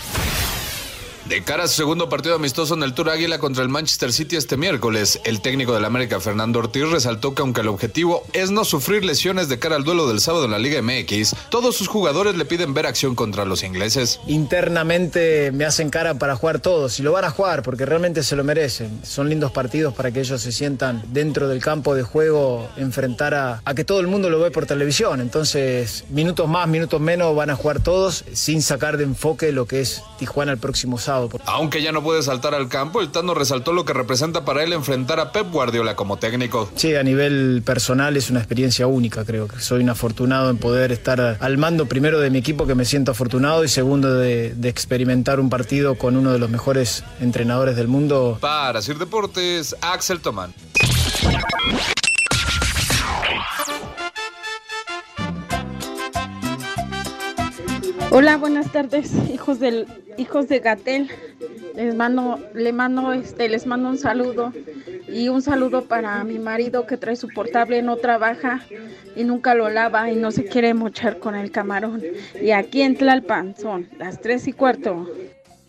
De 1.29 1.43
cara 1.43 1.65
a 1.65 1.69
su 1.69 1.77
segundo 1.77 2.11
partido 2.11 2.35
amistoso 2.35 2.75
en 2.75 2.83
el 2.83 2.93
Tour 2.93 3.09
Águila 3.09 3.39
contra 3.39 3.63
el 3.63 3.71
Manchester 3.71 4.13
City 4.13 4.37
este 4.37 4.59
miércoles, 4.59 5.23
el 5.25 5.41
técnico 5.41 5.73
del 5.73 5.87
América, 5.87 6.21
Fernando 6.21 6.59
Ortiz, 6.59 6.91
resaltó 6.91 7.35
que 7.35 7.41
aunque 7.41 7.63
el 7.63 7.69
objetivo 7.69 8.25
es 8.35 8.51
no 8.51 8.63
sufrir 8.67 9.07
lesiones 9.07 9.49
de 9.49 9.59
cara 9.59 9.77
al 9.77 9.85
duelo 9.85 10.07
del 10.07 10.21
sábado 10.21 10.45
en 10.45 10.51
la 10.51 10.59
Liga 10.59 10.83
MX, 10.83 11.35
todos 11.49 11.77
sus 11.77 11.89
jugadores 11.89 12.37
le 12.37 12.45
piden 12.45 12.75
ver 12.75 12.85
acción 12.85 13.15
contra 13.15 13.47
los 13.47 13.63
ingleses. 13.63 14.21
internamente 14.27 15.51
me 15.51 15.65
hacen 15.65 15.89
cara 15.89 16.19
para 16.19 16.37
jugar 16.37 16.59
todos 16.59 17.01
y 17.01 17.03
lo 17.03 17.13
van 17.13 17.25
a 17.25 17.31
jugar 17.31 17.63
porque 17.63 17.87
realmente 17.87 18.23
se 18.23 18.37
lo 18.37 18.45
merecen. 18.45 19.01
Son 19.03 19.31
lindos 19.31 19.51
partidos 19.51 19.95
para 19.95 20.11
que 20.11 20.21
ellos 20.21 20.43
se 20.43 20.53
sientan 20.53 21.03
dentro 21.09 21.49
del 21.49 21.63
campo 21.63 21.95
de 21.95 22.03
juego, 22.03 22.69
enfrentar 22.77 23.33
a, 23.33 23.63
a 23.65 23.75
que 23.75 23.85
todo 23.85 24.01
el 24.01 24.09
mundo 24.09 24.29
lo 24.29 24.41
ve 24.41 24.51
por 24.51 24.67
televisión. 24.67 25.23
Entonces, 25.23 26.05
minutos 26.11 26.47
más, 26.51 26.69
minutos 26.69 27.01
menos 27.01 27.35
van 27.35 27.49
a 27.49 27.57
jugar 27.57 27.81
todos 27.81 28.27
sin 28.35 28.61
sacar 28.61 28.99
de 28.99 29.05
enfoque 29.05 29.53
lo 29.53 29.67
que 29.67 29.81
es 29.81 30.03
Tijuana 30.19 30.53
el 30.53 30.59
próximo 30.59 30.99
sábado. 30.99 31.14
Aunque 31.47 31.83
ya 31.83 31.93
no 31.93 32.03
puede 32.03 32.23
saltar 32.23 32.55
al 32.55 32.69
campo, 32.69 33.01
el 33.01 33.11
Tano 33.11 33.35
resaltó 33.35 33.73
lo 33.73 33.85
que 33.85 33.93
representa 33.93 34.45
para 34.45 34.63
él 34.63 34.73
enfrentar 34.73 35.21
a 35.21 35.33
Pep 35.33 35.51
Guardiola 35.51 35.97
como 35.97 36.17
técnico. 36.17 36.71
Sí, 36.77 36.95
a 36.95 37.03
nivel 37.03 37.63
personal 37.65 38.17
es 38.17 38.31
una 38.31 38.41
experiencia 38.41 38.87
única, 38.87 39.25
creo 39.25 39.49
que 39.49 39.61
soy 39.61 39.83
un 39.83 39.91
afortunado 39.91 40.51
en 40.51 40.59
poder 40.59 40.93
estar 40.93 41.39
al 41.41 41.59
mando 41.59 41.87
primero 41.87 42.21
de 42.21 42.31
mi 42.31 42.39
equipo, 42.39 42.67
que 42.67 42.75
me 42.75 42.85
siento 42.85 43.13
afortunado, 43.13 43.65
y 43.65 43.69
segundo 43.69 44.15
de, 44.15 44.55
de 44.55 44.69
experimentar 44.69 45.41
un 45.41 45.51
partido 45.51 45.97
con 45.97 46.17
uno 46.17 46.33
de 46.33 46.39
los 46.39 46.51
mejores 46.51 47.05
entrenadores 47.21 47.77
del 47.77 47.89
mundo. 47.89 48.39
Para 48.41 48.83
Sir 48.83 48.99
Deportes, 48.99 49.77
Axel 49.81 50.21
Tomán. 50.21 50.55
Hola, 58.17 58.37
buenas 58.37 58.71
tardes, 58.71 59.11
hijos 59.29 59.59
del 59.59 59.89
hijos 60.19 60.47
de 60.47 60.61
Gatel. 60.61 61.11
Les 61.75 61.97
mando, 61.97 62.39
le 62.55 62.73
mando 62.73 63.13
este, 63.13 63.49
les 63.49 63.67
mando 63.67 63.89
un 63.89 63.99
saludo 63.99 64.53
y 65.09 65.31
un 65.31 65.43
saludo 65.43 65.87
para 65.87 66.23
mi 66.23 66.39
marido 66.39 66.87
que 66.87 66.97
trae 66.97 67.17
su 67.17 67.27
portable, 67.27 67.83
no 67.83 67.97
trabaja 67.97 68.61
y 69.17 69.25
nunca 69.25 69.57
lo 69.57 69.69
lava 69.69 70.13
y 70.13 70.15
no 70.15 70.31
se 70.31 70.45
quiere 70.45 70.75
mochar 70.75 71.19
con 71.19 71.35
el 71.35 71.51
camarón. 71.51 72.05
Y 72.41 72.53
aquí 72.53 72.83
en 72.83 72.95
Tlalpan 72.95 73.57
son 73.57 73.89
las 73.99 74.21
tres 74.21 74.47
y 74.47 74.53
cuarto. 74.53 75.09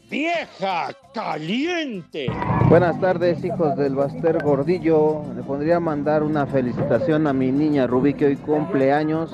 ¡Vieja 0.09 0.91
caliente! 1.15 2.27
Buenas 2.69 2.99
tardes, 3.01 3.43
hijos 3.43 3.75
del 3.75 3.95
Baster 3.95 4.43
Gordillo. 4.43 5.23
Le 5.35 5.41
pondría 5.41 5.79
mandar 5.79 6.21
una 6.21 6.45
felicitación 6.45 7.25
a 7.25 7.33
mi 7.33 7.51
niña 7.51 7.87
Rubí 7.87 8.13
que 8.13 8.27
hoy 8.27 8.35
cumple 8.35 8.93
años. 8.93 9.31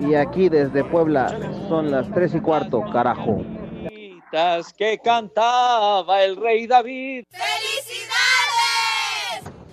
Y 0.00 0.14
aquí 0.14 0.48
desde 0.48 0.84
Puebla 0.84 1.38
son 1.68 1.90
las 1.90 2.10
tres 2.12 2.34
y 2.34 2.40
cuarto, 2.40 2.82
carajo. 2.90 3.44
que 4.78 4.98
cantaba 5.04 6.22
el 6.22 6.36
rey 6.36 6.66
David. 6.66 7.24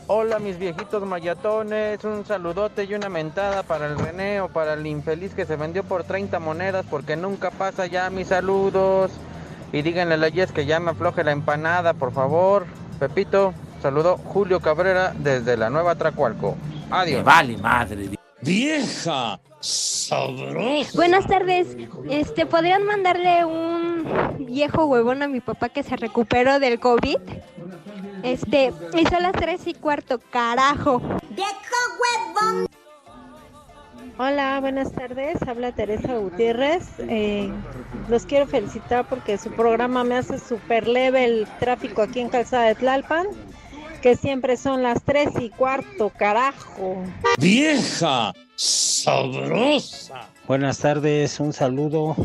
Hola 0.10 0.40
mis 0.40 0.58
viejitos 0.58 1.06
mayatones, 1.06 2.04
un 2.06 2.26
saludote 2.26 2.86
y 2.86 2.94
una 2.94 3.10
mentada 3.10 3.64
para 3.64 3.88
el 3.88 4.00
René 4.00 4.40
o 4.40 4.48
para 4.48 4.74
el 4.74 4.88
infeliz 4.88 5.34
que 5.34 5.46
se 5.46 5.58
vendió 5.58 5.84
por 5.84 6.06
30 6.06 6.40
monedas 6.40 6.86
porque 6.90 7.18
nunca 7.18 7.52
pasa 7.52 7.88
ya 7.88 8.10
mis 8.10 8.28
saludos. 8.28 9.12
Y 9.72 9.82
díganle 9.82 10.16
a 10.16 10.18
la 10.18 10.30
Yes 10.30 10.52
que 10.52 10.66
ya 10.66 10.80
me 10.80 10.92
afloje 10.92 11.24
la 11.24 11.32
empanada, 11.32 11.94
por 11.94 12.14
favor. 12.14 12.66
Pepito, 13.00 13.54
saludo 13.82 14.18
Julio 14.18 14.60
Cabrera 14.60 15.14
desde 15.18 15.58
la 15.58 15.70
Nueva 15.70 15.96
Tracualco. 15.96 16.56
Adiós. 16.90 17.24
vale 17.24 17.58
madre. 17.58 18.10
Vieja 18.42 19.40
sabrosa. 19.60 20.96
Buenas 20.96 21.28
tardes. 21.28 21.76
Este, 22.10 22.46
¿podrían 22.46 22.84
mandarle 22.86 23.46
un 23.46 24.06
viejo 24.40 24.86
huevón 24.86 25.24
a 25.24 25.28
mi 25.28 25.42
papá 25.42 25.70
que 25.70 25.84
se 25.84 25.96
recuperó 25.96 26.60
del 26.60 26.80
COVID? 26.80 27.18
Este, 28.24 28.74
y 28.94 29.06
son 29.06 29.24
las 29.24 29.34
tres 29.34 29.68
y 29.68 29.74
cuarto, 29.74 30.20
carajo. 30.32 31.00
¡Viejo 31.30 31.78
huevón! 32.00 32.67
Hola, 34.20 34.60
buenas 34.60 34.92
tardes. 34.94 35.38
Habla 35.48 35.74
Teresa 35.74 36.18
Gutiérrez. 36.18 36.88
Eh, 37.08 37.52
los 38.10 38.26
quiero 38.26 38.48
felicitar 38.48 39.08
porque 39.08 39.38
su 39.38 39.52
programa 39.52 40.04
me 40.04 40.16
hace 40.16 40.40
súper 40.40 40.88
leve 40.88 41.24
el 41.24 41.48
tráfico 41.60 42.02
aquí 42.02 42.20
en 42.22 42.30
Calzada 42.30 42.64
de 42.64 42.74
Tlalpan, 42.74 43.28
que 44.02 44.16
siempre 44.16 44.58
son 44.58 44.82
las 44.82 45.04
tres 45.04 45.30
y 45.40 45.52
cuarto, 45.52 46.12
carajo. 46.18 46.98
¡Vieja 47.38 48.34
sabrosa! 48.56 50.28
Buenas 50.48 50.80
tardes, 50.80 51.40
un 51.40 51.54
saludo 51.54 52.16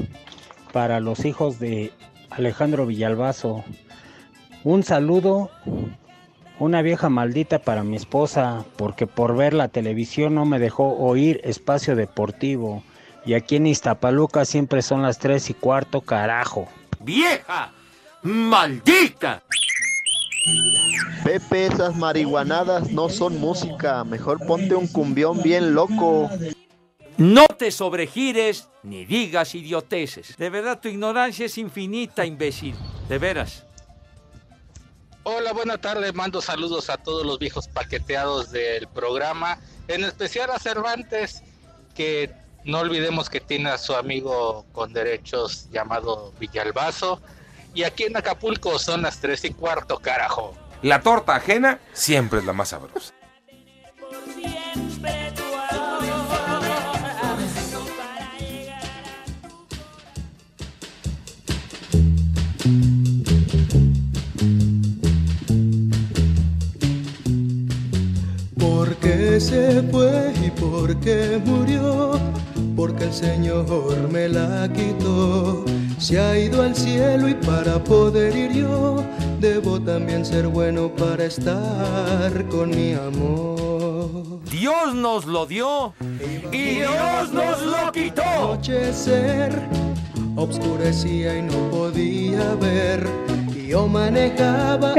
para 0.73 0.99
los 0.99 1.27
hijos 1.27 1.59
de 1.59 1.93
Alejandro 2.31 2.87
Villalbazo. 2.87 3.65
Un 4.65 4.83
saludo 4.83 5.51
una 6.63 6.83
vieja 6.83 7.09
maldita 7.09 7.59
para 7.59 7.83
mi 7.83 7.97
esposa, 7.97 8.65
porque 8.77 9.07
por 9.07 9.37
ver 9.37 9.53
la 9.53 9.69
televisión 9.69 10.35
no 10.35 10.45
me 10.45 10.59
dejó 10.59 10.97
oír 10.97 11.41
espacio 11.45 11.97
deportivo. 11.97 12.83
Y 13.27 13.35
aquí 13.35 13.57
en 13.57 13.67
Iztapaluca 13.67 14.45
siempre 14.45 14.83
son 14.83 15.03
las 15.03 15.19
tres 15.19 15.51
y 15.51 15.55
cuarto, 15.55 16.01
carajo. 16.01 16.69
¡Vieja! 17.01 17.73
¡Maldita! 18.23 19.43
Pepe, 21.25 21.67
esas 21.67 21.97
marihuanadas 21.97 22.91
no 22.91 23.09
son 23.09 23.41
música. 23.41 24.05
Mejor 24.05 24.45
ponte 24.47 24.75
un 24.75 24.87
cumbión 24.87 25.43
bien 25.43 25.75
loco. 25.75 26.31
No 27.17 27.47
te 27.47 27.71
sobregires 27.71 28.69
ni 28.83 29.05
digas 29.05 29.55
idioteces. 29.55 30.37
De 30.37 30.51
verdad, 30.51 30.81
tu 30.81 30.89
ignorancia 30.89 31.47
es 31.47 31.59
infinita, 31.59 32.25
imbécil. 32.25 32.75
De 33.09 33.19
veras. 33.19 33.67
Hola, 35.25 35.53
buena 35.53 35.79
tarde. 35.79 36.13
Mando 36.13 36.43
saludos 36.43 36.91
a 36.91 36.97
todos 36.97 37.25
los 37.25 37.39
viejos 37.39 37.69
paqueteados 37.69 38.51
del 38.51 38.89
programa, 38.89 39.61
en 39.87 40.03
especial 40.03 40.51
a 40.51 40.59
Cervantes, 40.59 41.45
que 41.95 42.33
no 42.65 42.81
olvidemos 42.81 43.31
que 43.31 43.41
tiene 43.41 43.71
a 43.71 43.79
su 43.79 43.95
amigo 43.95 44.67
con 44.73 44.93
derechos 44.93 45.69
llamado 45.71 46.33
Villalbazo. 46.41 47.21
Y 47.73 47.85
aquí 47.85 48.03
en 48.05 48.17
Acapulco 48.17 48.81
son 48.81 49.03
las 49.03 49.21
tres 49.21 49.45
y 49.45 49.53
cuarto, 49.53 49.99
carajo. 50.01 50.55
La 50.83 51.01
torta 51.03 51.37
ajena 51.37 51.79
siempre 51.93 52.41
es 52.41 52.45
la 52.45 52.53
más 52.53 52.71
sabrosa. 52.71 53.15
Porque 69.03 69.41
se 69.41 69.83
fue 69.91 70.33
y 70.41 70.51
porque 70.51 71.41
murió, 71.45 72.13
porque 72.77 73.05
el 73.07 73.13
Señor 73.13 74.09
me 74.13 74.29
la 74.29 74.71
quitó. 74.73 75.65
Se 75.99 76.21
ha 76.21 76.39
ido 76.39 76.63
al 76.63 76.77
cielo 76.77 77.29
y 77.29 77.35
para 77.35 77.83
poder 77.83 78.37
ir 78.37 78.53
yo, 78.53 79.03
debo 79.41 79.81
también 79.81 80.25
ser 80.25 80.47
bueno 80.47 80.89
para 80.95 81.25
estar 81.25 82.47
con 82.49 82.71
mi 82.71 82.93
amor. 82.93 84.41
Dios 84.49 84.95
nos 84.95 85.27
lo 85.27 85.47
dio 85.47 85.95
y 86.53 86.77
Dios 86.77 87.33
nos 87.33 87.61
lo 87.61 87.91
quitó. 87.91 88.23
Anochecer, 88.23 89.53
obscurecía 90.37 91.39
y 91.39 91.43
no 91.43 91.71
podía 91.71 92.55
ver. 92.55 93.05
Y 93.53 93.67
yo 93.67 93.89
manejaba. 93.89 94.95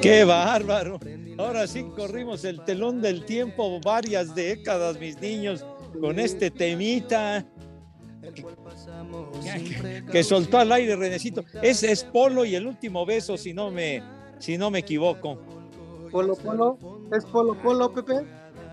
¡Qué 0.00 0.24
bárbaro! 0.24 0.98
Ahora 1.38 1.66
sí 1.66 1.84
corrimos 1.96 2.44
el 2.44 2.62
telón 2.64 3.00
del 3.00 3.24
tiempo 3.24 3.80
varias 3.80 4.34
décadas, 4.34 4.98
mis 4.98 5.20
niños, 5.20 5.64
con 6.00 6.18
este 6.18 6.50
temita 6.50 7.44
que 10.10 10.22
soltó 10.22 10.58
al 10.58 10.72
aire 10.72 10.96
Renecito. 10.96 11.44
Ese 11.60 11.92
es 11.92 12.04
Polo 12.04 12.44
y 12.44 12.54
el 12.54 12.66
último 12.66 13.04
beso, 13.04 13.36
si 13.36 13.52
no 13.52 13.70
me, 13.70 14.02
si 14.38 14.56
no 14.56 14.70
me 14.70 14.80
equivoco. 14.80 15.38
Polo 16.10 16.36
Polo, 16.36 16.78
¿es 17.12 17.24
Polo 17.24 17.54
Polo, 17.62 17.92
Pepe? 17.92 18.26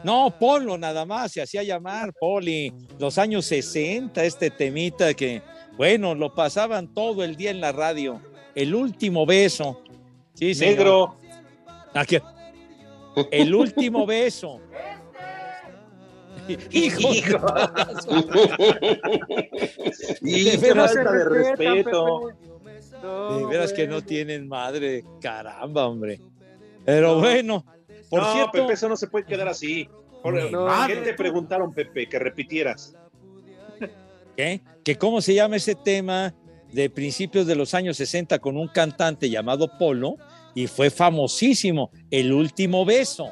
No, 0.04 0.34
Polo 0.38 0.78
nada 0.78 1.06
más, 1.06 1.32
se 1.32 1.42
hacía 1.42 1.64
llamar 1.64 2.14
Poli. 2.20 2.74
Los 3.00 3.18
años 3.18 3.46
60, 3.46 4.24
este 4.24 4.50
temita 4.50 5.14
que, 5.14 5.42
bueno, 5.78 6.16
lo 6.16 6.34
pasaban 6.34 6.94
todo 6.94 7.24
el 7.24 7.36
día 7.36 7.52
en 7.52 7.62
la 7.62 7.72
radio. 7.72 8.22
El 8.56 8.76
último 8.76 9.26
beso. 9.26 9.82
Sí, 10.34 10.54
señor. 10.54 10.78
Negro. 10.78 11.16
Aquí. 11.94 12.18
El 13.32 13.54
último 13.56 14.06
beso. 14.06 14.60
Hijo. 16.72 17.10
Y 20.22 20.44
De 20.46 20.58
veras, 20.62 20.94
falta 20.94 21.12
de 21.12 21.26
respeto. 21.26 22.32
de 23.38 23.46
veras 23.46 23.74
que 23.74 23.88
no 23.88 24.02
tienen 24.02 24.48
madre. 24.48 25.04
Caramba, 25.22 25.88
hombre. 25.88 26.20
Pero 26.86 27.20
bueno, 27.20 27.66
por 28.10 28.22
no, 28.22 28.34
cierto. 28.34 28.52
Pepe, 28.54 28.74
eso 28.74 28.90
no 28.90 28.96
se 28.98 29.08
puede 29.08 29.26
quedar 29.26 29.48
así. 29.48 29.88
Por- 30.24 30.34
Mi 30.34 30.50
¿Qué 30.50 30.56
madre. 30.56 30.96
te 31.02 31.14
preguntaron, 31.14 31.74
Pepe? 31.74 32.08
Que 32.10 32.20
repitieras. 32.20 32.96
¿Qué? 34.36 34.62
Que 34.84 34.98
cómo 34.98 35.22
se 35.22 35.34
llama 35.34 35.58
ese 35.58 35.76
tema 35.76 36.34
de 36.72 36.90
principios 36.90 37.46
de 37.48 37.56
los 37.56 37.74
años 37.74 37.98
60 37.98 38.40
con 38.40 38.58
un 38.58 38.68
cantante 38.70 39.30
llamado 39.30 39.70
Polo 39.78 40.16
y 40.64 40.68
fue 40.68 40.90
famosísimo, 40.90 41.92
El 42.12 42.34
último 42.34 42.84
beso. 42.86 43.30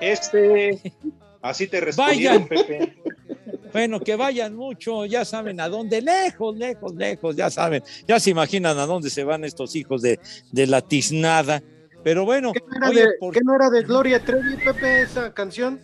Este, 0.00 0.80
así 1.42 1.66
te 1.66 1.80
respondieron, 1.80 2.46
Vayan. 2.48 2.48
Pepe. 2.48 2.94
Bueno, 3.70 4.00
que 4.00 4.16
vayan 4.16 4.56
mucho, 4.56 5.04
ya 5.04 5.26
saben 5.26 5.60
a 5.60 5.68
dónde, 5.68 6.00
lejos, 6.00 6.56
lejos, 6.56 6.94
lejos, 6.94 7.36
ya 7.36 7.50
saben, 7.50 7.82
ya 8.08 8.18
se 8.18 8.30
imaginan 8.30 8.78
a 8.78 8.86
dónde 8.86 9.10
se 9.10 9.24
van 9.24 9.44
estos 9.44 9.76
hijos 9.76 10.00
de, 10.00 10.18
de 10.52 10.66
la 10.66 10.80
tiznada. 10.80 11.62
Pero 12.02 12.24
bueno, 12.24 12.52
¿Qué 12.54 12.60
no, 12.66 12.76
era 12.78 12.88
oye, 12.88 13.00
de, 13.02 13.08
por- 13.20 13.34
qué 13.34 13.40
no 13.44 13.54
era 13.54 13.68
de 13.68 13.82
Gloria 13.82 14.24
Trevi, 14.24 14.56
Pepe, 14.64 15.02
esa 15.02 15.34
canción? 15.34 15.78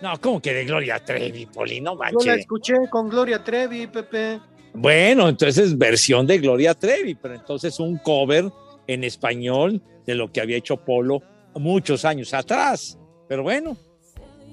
no, 0.00 0.18
¿cómo 0.22 0.40
que 0.40 0.54
de 0.54 0.64
Gloria 0.64 1.04
Trevi, 1.04 1.44
Poli? 1.44 1.82
No 1.82 1.92
Yo 1.92 1.98
la 2.04 2.10
manches. 2.12 2.38
escuché 2.40 2.74
con 2.90 3.10
Gloria 3.10 3.44
Trevi, 3.44 3.88
Pepe. 3.88 4.40
Bueno, 4.72 5.28
entonces 5.28 5.66
es 5.66 5.76
versión 5.76 6.26
de 6.26 6.38
Gloria 6.38 6.72
Trevi, 6.72 7.14
pero 7.14 7.34
entonces 7.34 7.78
un 7.78 7.98
cover 7.98 8.46
en 8.86 9.04
español 9.04 9.82
de 10.06 10.14
lo 10.14 10.30
que 10.32 10.40
había 10.40 10.56
hecho 10.56 10.76
Polo 10.76 11.22
muchos 11.54 12.04
años 12.04 12.32
atrás. 12.34 12.98
Pero 13.28 13.42
bueno, 13.42 13.76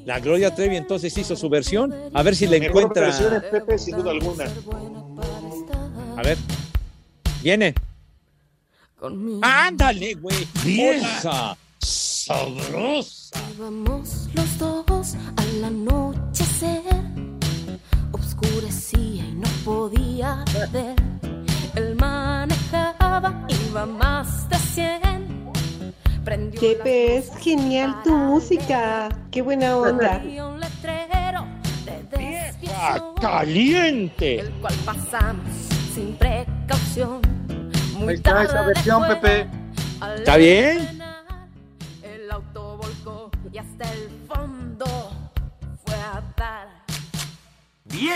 la 0.06 0.20
Gloria 0.20 0.54
Trevi 0.54 0.76
entonces 0.78 1.18
hizo 1.18 1.36
su 1.36 1.50
versión. 1.50 1.94
A 2.14 2.24
ver 2.24 2.36
si 2.36 2.46
la 2.46 2.52
Mejor 2.52 2.68
encuentra. 2.68 3.08
versión 3.08 3.34
es 3.36 3.44
Pepe, 3.44 3.78
sin 3.78 3.98
duda 3.98 4.12
alguna. 4.12 4.46
A 6.18 6.22
ver. 6.22 6.38
Viene. 7.42 7.74
Ándale, 9.42 10.14
güey. 10.16 10.48
Vieja. 10.64 11.58
Sabrosa. 11.80 13.40
Íbamos 13.56 14.28
los 14.34 14.58
dos 14.60 15.16
al 15.38 15.64
anochecer, 15.64 16.84
oscurecía 18.12 19.24
y 19.26 19.32
no 19.34 19.48
podía 19.64 20.44
ver. 20.72 20.96
Él 21.76 21.96
manejaba, 21.96 23.48
iba 23.70 23.86
más 23.86 24.50
de 24.50 24.58
100. 24.58 25.19
Prendió 26.30 26.62
Pepe, 26.62 27.18
es 27.18 27.32
genial 27.40 28.04
tu 28.04 28.16
música. 28.16 29.10
Qué 29.32 29.42
buena 29.42 29.76
onda. 29.76 30.20
desviación, 32.12 33.16
¡Caliente! 33.20 34.42
el 34.42 34.52
cual 34.62 34.76
pasamos 34.86 35.50
sin 35.92 36.16
precaución. 36.18 37.22
Muy 37.96 38.10
Ahí 38.10 38.16
está 38.18 38.44
esa 38.44 38.62
versión, 38.62 39.08
Pepe. 39.08 39.48
¿Está 40.18 40.38
bien? 40.38 41.02
El 42.04 42.30
auto 42.30 42.78
volcó 42.78 43.32
y 43.52 43.58
hasta 43.58 43.92
el 43.92 44.12
fondo 44.28 44.86
fue 45.84 45.96
a 45.96 46.22
dar. 46.38 46.68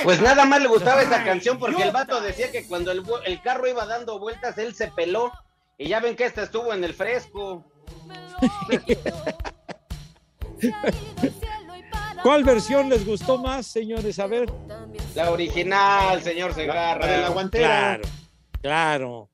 Pues 0.04 0.22
nada 0.22 0.46
más 0.46 0.62
le 0.62 0.68
gustaba 0.68 1.02
esa 1.02 1.24
canción 1.24 1.58
porque 1.58 1.82
el 1.82 1.92
vato 1.92 2.22
decía 2.22 2.52
que 2.52 2.68
cuando 2.68 2.92
el 2.92 3.42
carro 3.42 3.68
iba 3.68 3.88
dando 3.88 4.20
vueltas, 4.20 4.60
él 4.60 4.76
se 4.76 4.90
peló. 4.90 5.32
Y 5.80 5.88
ya 5.88 6.00
ven 6.00 6.16
que 6.16 6.26
esta 6.26 6.44
estuvo 6.44 6.76
en 6.76 6.84
el 6.84 6.94
fresco. 6.94 7.73
¿Cuál 12.24 12.44
versión 12.44 12.90
les 12.90 13.06
gustó 13.06 13.38
más, 13.38 13.68
señores? 13.68 14.18
A 14.20 14.28
ver. 14.28 14.52
La 15.16 15.32
original, 15.32 16.22
señor 16.22 16.54
Segarra. 16.54 17.06
la 17.06 17.12
de 17.12 17.22
la 17.22 17.30
guantera. 17.30 17.68
Claro, 17.68 18.04
claro. 18.62 19.30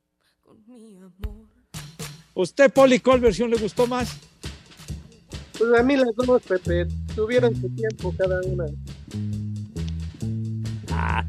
¿Usted, 2.34 2.71
Poli, 2.71 2.99
cuál 2.99 3.19
versión 3.19 3.49
le 3.49 3.58
gustó 3.58 3.86
más? 3.86 4.17
Pues 5.58 5.77
a 5.77 5.84
mí 5.84 5.97
las 5.97 6.15
dos, 6.15 6.41
Pepe, 6.41 6.88
tuvieron 7.13 7.53
su 7.55 7.69
tiempo 7.75 8.13
cada 8.17 8.39
una. 8.45 8.65
Ah, 10.91 11.25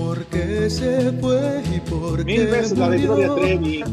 Porque 0.00 0.68
se 0.68 1.12
fue 1.12 1.62
y 1.74 1.80
porque 1.80 2.24
Mil 2.24 2.46
veces 2.48 2.76
la 2.76 2.88
de 2.90 2.98
Gloria. 2.98 3.34
Trevi. 3.34 3.84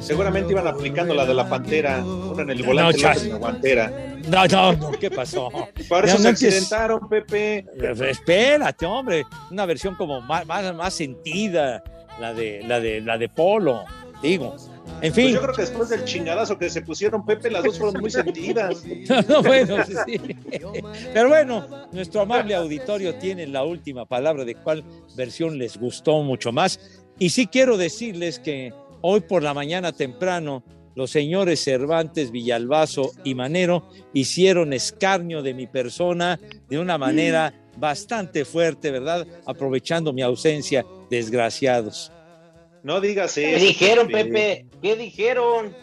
Seguramente 0.00 0.52
iban 0.52 0.66
aplicando 0.66 1.14
la 1.14 1.24
de 1.24 1.34
la 1.34 1.48
pantera. 1.48 2.04
Una 2.04 2.42
en 2.42 2.50
el 2.50 2.62
volante, 2.62 3.02
No, 3.02 3.12
en 3.12 3.28
la 3.30 3.36
guantera. 3.38 3.92
no, 4.28 4.46
no, 4.46 4.72
no, 4.74 4.90
¿qué 4.92 5.10
pasó? 5.10 5.48
Por 5.88 6.04
eso 6.04 6.16
se 6.18 6.22
no 6.22 6.28
empieces- 6.30 6.62
accidentaron, 6.62 7.08
Pepe. 7.08 7.64
Espérate, 8.10 8.84
hombre. 8.86 9.24
Una 9.50 9.64
versión 9.66 9.94
como 9.94 10.20
más, 10.20 10.46
más, 10.46 10.74
más 10.74 10.92
sentida, 10.94 11.82
la 12.20 12.34
de, 12.34 12.62
la 12.66 12.78
de, 12.80 13.00
la 13.00 13.16
de 13.18 13.28
Polo, 13.28 13.84
digo. 14.22 14.56
En 15.02 15.12
Pues 15.12 15.14
fin. 15.14 15.34
yo 15.34 15.42
creo 15.42 15.54
que 15.54 15.62
después 15.62 15.88
del 15.90 16.04
chingadazo 16.04 16.58
que 16.58 16.70
se 16.70 16.80
pusieron, 16.82 17.24
Pepe, 17.24 17.50
las 17.50 17.64
dos 17.64 17.78
fueron 17.78 18.00
muy 18.00 18.10
sentidas. 18.10 18.82
No, 19.28 19.42
bueno, 19.42 19.76
sí. 20.06 20.18
Pero 21.12 21.28
bueno, 21.28 21.66
nuestro 21.92 22.22
amable 22.22 22.54
auditorio 22.54 23.14
tiene 23.16 23.46
la 23.46 23.64
última 23.64 24.06
palabra 24.06 24.44
de 24.44 24.54
cuál 24.54 24.84
versión 25.16 25.58
les 25.58 25.76
gustó 25.76 26.22
mucho 26.22 26.52
más. 26.52 26.80
Y 27.18 27.30
sí 27.30 27.46
quiero 27.46 27.76
decirles 27.76 28.38
que 28.38 28.72
hoy 29.02 29.20
por 29.20 29.42
la 29.42 29.54
mañana 29.54 29.92
temprano, 29.92 30.62
los 30.94 31.10
señores 31.10 31.62
Cervantes, 31.62 32.30
Villalbazo 32.30 33.12
y 33.22 33.34
Manero 33.34 33.88
hicieron 34.14 34.72
escarnio 34.72 35.42
de 35.42 35.52
mi 35.54 35.66
persona 35.66 36.40
de 36.68 36.78
una 36.78 36.96
manera 36.96 37.52
bastante 37.76 38.44
fuerte, 38.46 38.90
¿verdad? 38.90 39.26
Aprovechando 39.44 40.12
mi 40.14 40.22
ausencia, 40.22 40.86
desgraciados. 41.10 42.10
No 42.86 43.00
digas 43.00 43.34
¿Qué 43.34 43.56
eso. 43.56 43.64
dijeron, 43.64 44.06
Pepe? 44.06 44.64
¿Qué 44.80 44.94
dijeron? 44.94 45.74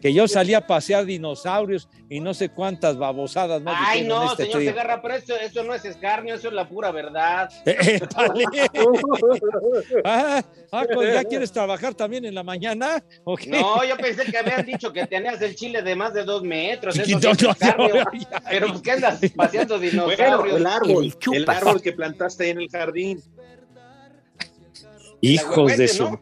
Que 0.00 0.12
yo 0.12 0.26
salí 0.26 0.52
a 0.52 0.66
pasear 0.66 1.04
dinosaurios 1.04 1.88
y 2.08 2.18
no 2.18 2.34
sé 2.34 2.48
cuántas 2.48 2.98
babosadas 2.98 3.62
más 3.62 3.76
Ay, 3.78 4.02
no, 4.02 4.32
este 4.32 4.46
señor 4.46 4.58
trío. 4.58 4.70
Segarra, 4.72 5.00
pero 5.00 5.14
eso, 5.14 5.36
eso 5.36 5.62
no 5.62 5.74
es 5.74 5.84
escarnio, 5.84 6.34
eso 6.34 6.48
es 6.48 6.54
la 6.54 6.68
pura 6.68 6.90
verdad. 6.90 7.48
Épale. 7.64 8.44
ah, 10.04 10.42
ah, 10.72 10.84
pues, 10.92 11.14
¿ya 11.14 11.22
quieres 11.22 11.52
trabajar 11.52 11.94
también 11.94 12.24
en 12.24 12.34
la 12.34 12.42
mañana? 12.42 13.00
¿O 13.22 13.36
qué? 13.36 13.50
No, 13.50 13.84
yo 13.84 13.96
pensé 13.96 14.24
que 14.24 14.38
habían 14.38 14.66
dicho 14.66 14.92
que 14.92 15.06
tenías 15.06 15.40
el 15.40 15.54
chile 15.54 15.82
de 15.82 15.94
más 15.94 16.14
de 16.14 16.24
dos 16.24 16.42
metros. 16.42 16.98
Eso 16.98 17.16
es 17.16 17.42
no, 17.42 17.48
no, 17.48 17.54
Pero 18.50 18.82
¿qué 18.82 18.90
andas 18.90 19.20
paseando 19.36 19.78
Bueno, 19.78 20.08
dinosaurios? 20.08 20.56
el 20.56 20.66
árbol, 20.66 20.90
El 20.90 21.04
el 21.04 21.18
chupas. 21.18 21.56
árbol 21.58 21.80
que 21.80 21.92
plantaste 21.92 22.42
ahí 22.42 22.50
en 22.50 22.60
el 22.62 22.68
jardín. 22.68 23.22
Hijos 25.20 25.76
de 25.76 25.88
su. 25.88 26.04
¿no? 26.04 26.20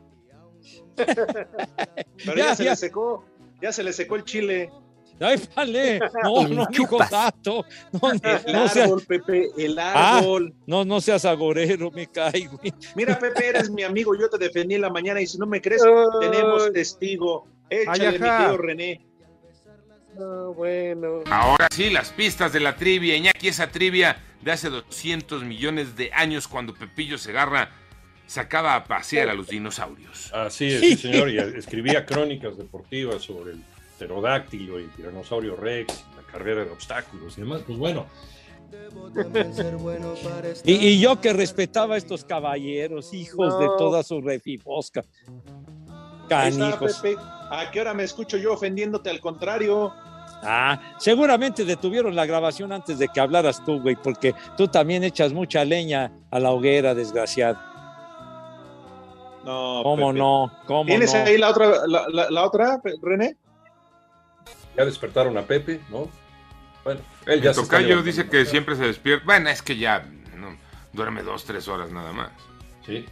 Pero 0.97 2.37
Ya, 2.37 2.47
ya, 2.49 2.55
se 2.57 2.65
ya. 2.65 2.71
le 2.71 2.77
secó, 2.77 3.25
ya 3.61 3.73
se 3.73 3.83
le 3.83 3.93
secó 3.93 4.17
el 4.17 4.25
chile. 4.25 4.71
Ay, 5.19 5.41
vale. 5.55 5.99
No, 6.23 6.47
no, 6.49 6.67
hijo 6.71 6.99
tato. 7.09 7.65
No, 7.93 8.13
El 8.13 8.53
no 8.53 8.69
seas, 8.69 8.87
árbol, 8.87 9.03
Pepe, 9.07 9.49
el 9.57 9.79
Ah, 9.79 10.19
árbol. 10.19 10.55
no, 10.67 10.85
no 10.85 11.01
seas 11.01 11.25
agorero, 11.25 11.91
me 11.91 12.07
caigo. 12.07 12.61
Mira, 12.95 13.19
Pepe, 13.19 13.49
eres 13.49 13.71
mi 13.71 13.83
amigo, 13.83 14.15
yo 14.15 14.29
te 14.29 14.37
defendí 14.39 14.75
en 14.75 14.83
la 14.83 14.91
mañana 14.91 15.21
y 15.21 15.27
si 15.27 15.39
no 15.39 15.47
me 15.47 15.61
crees, 15.63 15.83
Ay. 15.85 16.31
tenemos 16.31 16.71
testigo. 16.73 17.47
Échale, 17.71 18.07
Ay, 18.09 18.13
mi 18.13 18.19
querido 18.19 18.57
René. 18.59 19.07
No, 20.19 20.55
bueno. 20.55 21.21
Ahora 21.31 21.69
sí, 21.71 21.91
las 21.91 22.11
pistas 22.11 22.53
de 22.53 22.61
la 22.61 22.77
trivia. 22.77 23.17
Iñaki, 23.17 23.49
esa 23.49 23.69
trivia 23.71 24.23
de 24.43 24.53
hace 24.53 24.69
200 24.71 25.45
millones 25.45 25.97
de 25.97 26.11
años 26.13 26.47
cuando 26.49 26.73
Pepillo 26.75 27.19
Segarra 27.19 27.71
sacaba 28.27 28.75
a 28.75 28.85
pasear 28.85 29.29
a 29.29 29.35
los 29.35 29.49
dinosaurios. 29.49 30.33
Así 30.33 30.67
es, 30.67 30.81
sí, 30.81 30.97
señor. 30.97 31.31
Y 31.31 31.39
escribía 31.39 32.05
crónicas 32.05 32.57
deportivas 32.57 33.23
sobre 33.23 33.53
el 33.53 33.63
pterodáctilo 33.99 34.81
y 34.81 34.85
el 34.85 34.91
tiranosaurio 34.91 35.57
rex, 35.57 36.05
la 36.17 36.23
carrera 36.31 36.65
de 36.65 36.71
obstáculos 36.71 37.39
y 37.39 37.41
demás. 37.43 37.63
Pues 37.67 37.79
bueno, 37.79 38.07
Y, 40.65 40.75
y 40.75 41.01
yo 41.01 41.21
que 41.21 41.33
respetaba 41.33 41.95
a 41.95 41.99
estos 41.99 42.25
caballeros, 42.25 43.15
hijos 43.15 43.59
de 43.59 43.67
toda 43.79 44.03
su 44.03 44.21
está, 44.29 45.05
Canijos. 46.29 47.01
Pepe. 47.01 47.17
¿A 47.51 47.71
qué 47.71 47.81
hora 47.81 47.95
me 47.95 48.03
escucho 48.03 48.37
yo 48.37 48.55
ofendiéndote 48.55 49.09
al 49.11 49.21
contrario? 49.21 49.93
Ah, 50.43 50.97
seguramente 50.99 51.65
detuvieron 51.65 52.15
la 52.15 52.27
grabación 52.27 52.73
antes 52.73 52.99
de 52.99 53.09
que 53.09 53.21
hablaras 53.21 53.65
tú, 53.65 53.81
güey, 53.81 53.97
porque 53.97 54.35
tú 54.57 54.69
también 54.69 55.05
echas 55.05 55.33
mucha 55.33 55.65
leña 55.65 56.13
a 56.31 56.41
la 56.41 56.51
hoguera, 56.51 56.95
desgraciado. 56.95 57.59
No, 59.47 59.81
¿Cómo 59.85 60.09
Pepe. 60.09 60.19
no? 60.19 60.53
¿Cómo 60.67 60.85
¿Tienes 60.87 61.15
no? 61.15 61.21
ahí 61.21 61.39
la 61.39 61.51
otra, 61.51 61.87
la, 61.87 62.07
la- 62.09 62.31
la 62.31 62.45
otra, 62.45 62.81
René? 63.01 63.37
ya 64.77 64.85
despertaron 64.85 65.39
a 65.39 65.43
Pepe, 65.43 65.81
¿no? 65.89 66.11
Bueno, 66.85 67.01
él 67.27 67.41
ya 67.41 67.51
El 67.51 67.57
tocayo 67.57 68.03
dice 68.03 68.29
que 68.29 68.45
siempre 68.45 68.77
se 68.77 68.83
despierta. 68.85 69.25
Bueno, 69.25 69.49
es 69.49 69.63
que 69.63 69.77
ya 69.77 70.05
no, 70.37 70.57
duerme 70.93 71.23
dos, 71.23 71.45
tres 71.45 71.67
horas 71.69 71.91
nada 71.91 72.13
más. 72.13 72.31
Sí. 72.85 73.07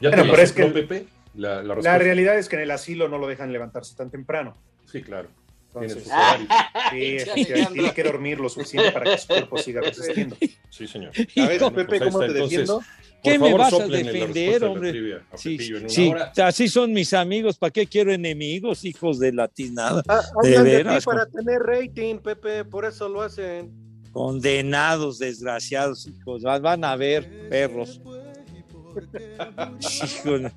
¿Ya 0.00 0.10
Bueno, 0.10 0.24
pero 0.30 0.42
es 0.42 0.52
que 0.52 0.64
Pepe? 0.66 1.06
La, 1.34 1.62
la 1.62 1.76
La 1.76 1.98
realidad 1.98 2.36
es 2.38 2.48
que 2.48 2.56
en 2.56 2.62
el 2.62 2.70
asilo 2.72 3.08
no 3.08 3.18
lo 3.18 3.26
dejan 3.28 3.52
levantarse 3.52 3.96
tan 3.96 4.10
temprano. 4.10 4.56
Sí, 4.84 5.00
claro. 5.02 5.28
Tiene 5.72 5.86
Entonces, 5.86 6.04
sus 6.04 6.12
horarios. 6.12 6.48
sí, 7.34 7.44
tiene 7.72 7.92
que 7.94 8.02
dormir 8.02 8.40
lo 8.40 8.48
suficiente 8.48 8.90
para 8.92 9.12
que 9.12 9.18
su 9.18 9.28
cuerpo 9.28 9.58
siga 9.58 9.80
resistiendo. 9.80 10.36
Sí, 10.70 10.86
señor. 10.88 11.12
A 11.36 11.46
ver, 11.46 11.60
Pepe, 11.60 11.84
pues 11.84 12.02
¿cómo 12.02 12.22
está. 12.22 12.32
te 12.32 12.38
Entonces, 12.40 12.50
defiendo? 12.50 12.82
¿Qué 13.22 13.32
por 13.32 13.40
me 13.40 13.46
favor, 13.50 13.60
vas 13.60 13.72
a 13.80 13.86
defender, 13.88 14.64
hombre? 14.64 14.90
trivia 14.90 15.22
a 15.32 15.36
Sí, 15.36 15.58
sí, 15.88 16.12
así 16.42 16.68
son 16.68 16.92
mis 16.92 17.12
amigos, 17.12 17.58
¿para 17.58 17.72
qué 17.72 17.86
quiero 17.86 18.12
enemigos, 18.12 18.84
hijos 18.84 19.18
de 19.18 19.32
latinada? 19.32 20.02
Ah, 20.08 20.20
De 20.42 20.62
veras, 20.62 21.04
para 21.04 21.26
tener 21.26 21.60
rating, 21.60 22.18
Pepe, 22.18 22.64
por 22.64 22.84
eso 22.84 23.08
lo 23.08 23.22
hacen. 23.22 23.72
condenados, 24.12 25.18
desgraciados, 25.18 26.06
hijos, 26.06 26.42
van 26.42 26.62
van 26.62 26.84
a 26.84 26.96
ver, 26.96 27.48
perros. 27.48 28.00
Híjole. 30.24 30.52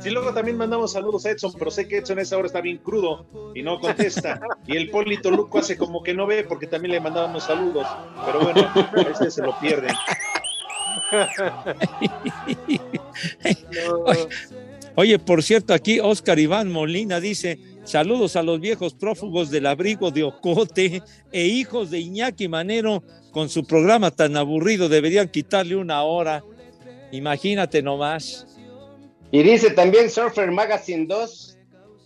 Sí, 0.00 0.10
luego 0.10 0.32
también 0.34 0.56
mandamos 0.56 0.92
saludos 0.92 1.24
a 1.26 1.30
Edson, 1.30 1.52
pero 1.58 1.70
sé 1.70 1.86
que 1.88 1.98
Edson 1.98 2.18
a 2.18 2.22
esa 2.22 2.36
hora 2.36 2.46
está 2.46 2.60
bien 2.60 2.78
crudo 2.78 3.52
y 3.54 3.62
no 3.62 3.80
contesta. 3.80 4.40
Y 4.66 4.76
el 4.76 4.90
Polito 4.90 5.30
Luco 5.30 5.58
hace 5.58 5.76
como 5.76 6.02
que 6.02 6.12
no 6.14 6.26
ve 6.26 6.44
porque 6.44 6.66
también 6.66 6.92
le 6.92 7.00
mandábamos 7.00 7.44
saludos. 7.44 7.86
Pero 8.26 8.40
bueno, 8.40 8.68
a 8.74 9.10
ese 9.12 9.30
se 9.30 9.42
lo 9.42 9.58
pierden. 9.60 9.94
Oye, 14.96 15.18
por 15.18 15.42
cierto, 15.42 15.72
aquí 15.72 16.00
Oscar 16.00 16.38
Iván 16.38 16.70
Molina 16.70 17.20
dice: 17.20 17.58
Saludos 17.84 18.36
a 18.36 18.42
los 18.42 18.60
viejos 18.60 18.94
prófugos 18.94 19.50
del 19.50 19.66
abrigo 19.66 20.10
de 20.10 20.24
Ocote 20.24 21.02
e 21.32 21.46
hijos 21.46 21.90
de 21.90 22.00
Iñaki 22.00 22.48
Manero 22.48 23.02
con 23.30 23.48
su 23.48 23.64
programa 23.64 24.10
tan 24.10 24.36
aburrido. 24.36 24.88
Deberían 24.88 25.28
quitarle 25.28 25.76
una 25.76 26.02
hora. 26.02 26.44
Imagínate 27.12 27.82
nomás. 27.82 28.46
Y 29.32 29.42
dice 29.42 29.70
también 29.70 30.10
Surfer 30.10 30.50
Magazine 30.50 31.06
2. 31.06 31.58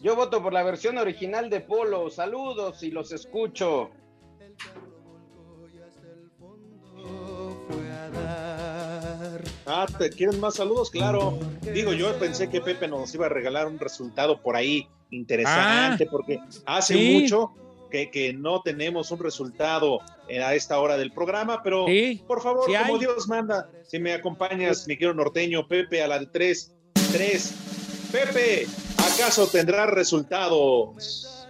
Yo 0.02 0.14
voto 0.16 0.42
por 0.42 0.52
la 0.52 0.62
versión 0.62 0.98
original 0.98 1.48
de 1.48 1.61
Polo. 1.61 2.11
Saludos 2.11 2.82
y 2.82 2.90
los 2.90 3.11
escucho. 3.12 3.90
Ah, 9.66 9.86
¿te 9.98 10.10
quieren 10.10 10.40
más 10.40 10.56
saludos? 10.56 10.90
Claro. 10.90 11.38
Digo, 11.72 11.92
yo 11.92 12.16
pensé 12.18 12.50
que 12.50 12.60
Pepe 12.60 12.86
nos 12.88 13.14
iba 13.14 13.26
a 13.26 13.28
regalar 13.30 13.66
un 13.66 13.78
resultado 13.78 14.40
por 14.40 14.56
ahí 14.56 14.86
interesante, 15.10 16.06
porque 16.06 16.38
hace 16.66 16.94
sí. 16.94 17.18
mucho 17.20 17.52
que, 17.90 18.10
que 18.10 18.32
no 18.32 18.60
tenemos 18.60 19.10
un 19.10 19.20
resultado 19.20 20.00
eh, 20.28 20.42
a 20.42 20.54
esta 20.54 20.78
hora 20.80 20.96
del 20.96 21.12
programa, 21.12 21.62
pero 21.62 21.86
por 22.26 22.42
favor, 22.42 22.64
sí 22.66 22.72
como. 22.86 22.98
Dios 22.98 23.28
manda, 23.28 23.70
si 23.86 23.98
me 23.98 24.12
acompañas, 24.12 24.86
mi 24.86 24.96
querido 24.96 25.14
norteño, 25.14 25.66
Pepe, 25.68 26.02
a 26.02 26.08
la 26.08 26.18
de 26.18 26.26
tres, 26.26 26.74
tres. 27.12 27.54
Pepe, 28.10 28.66
¿acaso 28.98 29.46
tendrá 29.46 29.86
resultados? 29.86 31.46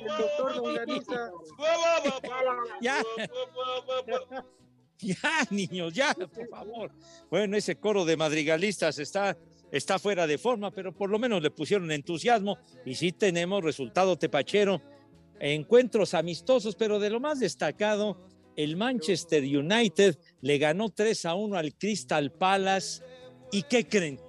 El 0.00 0.08
doctor 0.18 0.56
Longaniza. 0.56 1.30
Ya. 2.80 3.02
Ya, 4.98 5.46
niños, 5.50 5.92
ya, 5.92 6.14
por 6.14 6.48
favor. 6.48 6.92
Bueno, 7.28 7.56
ese 7.56 7.76
coro 7.76 8.04
de 8.04 8.16
madrigalistas 8.16 8.98
está, 9.00 9.36
está 9.72 9.98
fuera 9.98 10.28
de 10.28 10.38
forma, 10.38 10.70
pero 10.70 10.92
por 10.94 11.10
lo 11.10 11.18
menos 11.18 11.42
le 11.42 11.50
pusieron 11.50 11.90
entusiasmo 11.90 12.56
y 12.84 12.94
sí 12.94 13.10
tenemos 13.10 13.64
resultado 13.64 14.16
tepachero. 14.16 14.80
Encuentros 15.40 16.14
amistosos, 16.14 16.76
pero 16.76 17.00
de 17.00 17.10
lo 17.10 17.18
más 17.18 17.40
destacado, 17.40 18.16
el 18.56 18.76
Manchester 18.76 19.42
United 19.42 20.16
le 20.40 20.58
ganó 20.58 20.90
3 20.90 21.26
a 21.26 21.34
1 21.34 21.56
al 21.56 21.74
Crystal 21.74 22.30
Palace. 22.30 23.02
¿Y 23.50 23.64
qué 23.64 23.88
creen? 23.88 24.20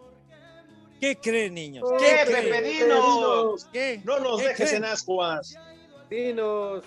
¿Qué 1.03 1.17
creen, 1.17 1.53
niños? 1.53 1.83
¿Qué, 1.99 2.15
creen? 2.25 2.49
Pepe, 2.49 2.61
dinos? 2.61 3.67
¿Qué? 3.73 3.99
No 4.05 4.19
nos 4.21 4.39
¿Qué 4.39 4.47
dejes 4.47 4.69
creen? 4.69 4.85
en 4.85 4.89
ascuas. 4.89 5.53
Dinos. 6.09 6.85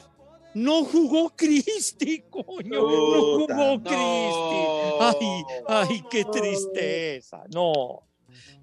No 0.54 0.84
jugó 0.86 1.28
Cristi, 1.36 2.22
coño. 2.30 2.80
No 2.80 2.86
jugó 2.88 3.46
no. 3.46 3.82
Cristi. 3.82 5.20
Ay, 5.20 5.44
ay, 5.68 6.04
qué 6.10 6.24
tristeza. 6.24 7.44
No. 7.52 8.04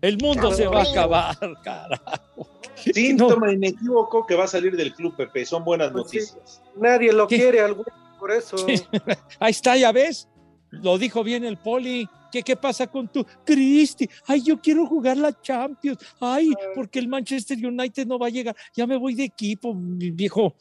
El 0.01 0.17
mundo 0.17 0.51
se 0.53 0.65
va 0.65 0.81
a 0.81 0.89
acabar, 0.89 1.37
carajo. 1.63 2.47
Síntoma 2.91 3.53
inequívoco 3.53 4.25
que 4.25 4.33
va 4.33 4.45
a 4.45 4.47
salir 4.47 4.75
del 4.75 4.91
club, 4.95 5.15
Pepe. 5.15 5.45
Son 5.45 5.63
buenas 5.63 5.91
Pues 5.91 6.09
sí. 6.09 6.17
noticias. 6.17 6.63
Nadie 6.75 7.13
lo 7.13 7.27
quiere, 7.27 7.61
al 7.61 7.75
güey, 7.75 7.85
por 8.17 8.31
eso. 8.31 8.55
Ahí 9.39 9.51
está, 9.51 9.77
ya 9.77 9.91
ves. 9.91 10.27
Lo 10.81 10.97
dijo 10.97 11.23
bien 11.23 11.43
el 11.45 11.57
poli. 11.57 12.07
¿Qué, 12.31 12.41
¿Qué 12.41 12.55
pasa 12.55 12.87
con 12.87 13.07
tu 13.07 13.23
Cristi? 13.45 14.09
Ay, 14.25 14.41
yo 14.41 14.59
quiero 14.59 14.87
jugar 14.87 15.17
la 15.17 15.39
Champions. 15.41 15.99
Ay, 16.19 16.51
porque 16.73 16.97
el 16.99 17.07
Manchester 17.07 17.57
United 17.63 18.07
no 18.07 18.17
va 18.17 18.27
a 18.27 18.31
llegar. 18.31 18.55
Ya 18.75 18.87
me 18.87 18.97
voy 18.97 19.13
de 19.13 19.25
equipo, 19.25 19.73
mi 19.73 20.09
viejo 20.09 20.55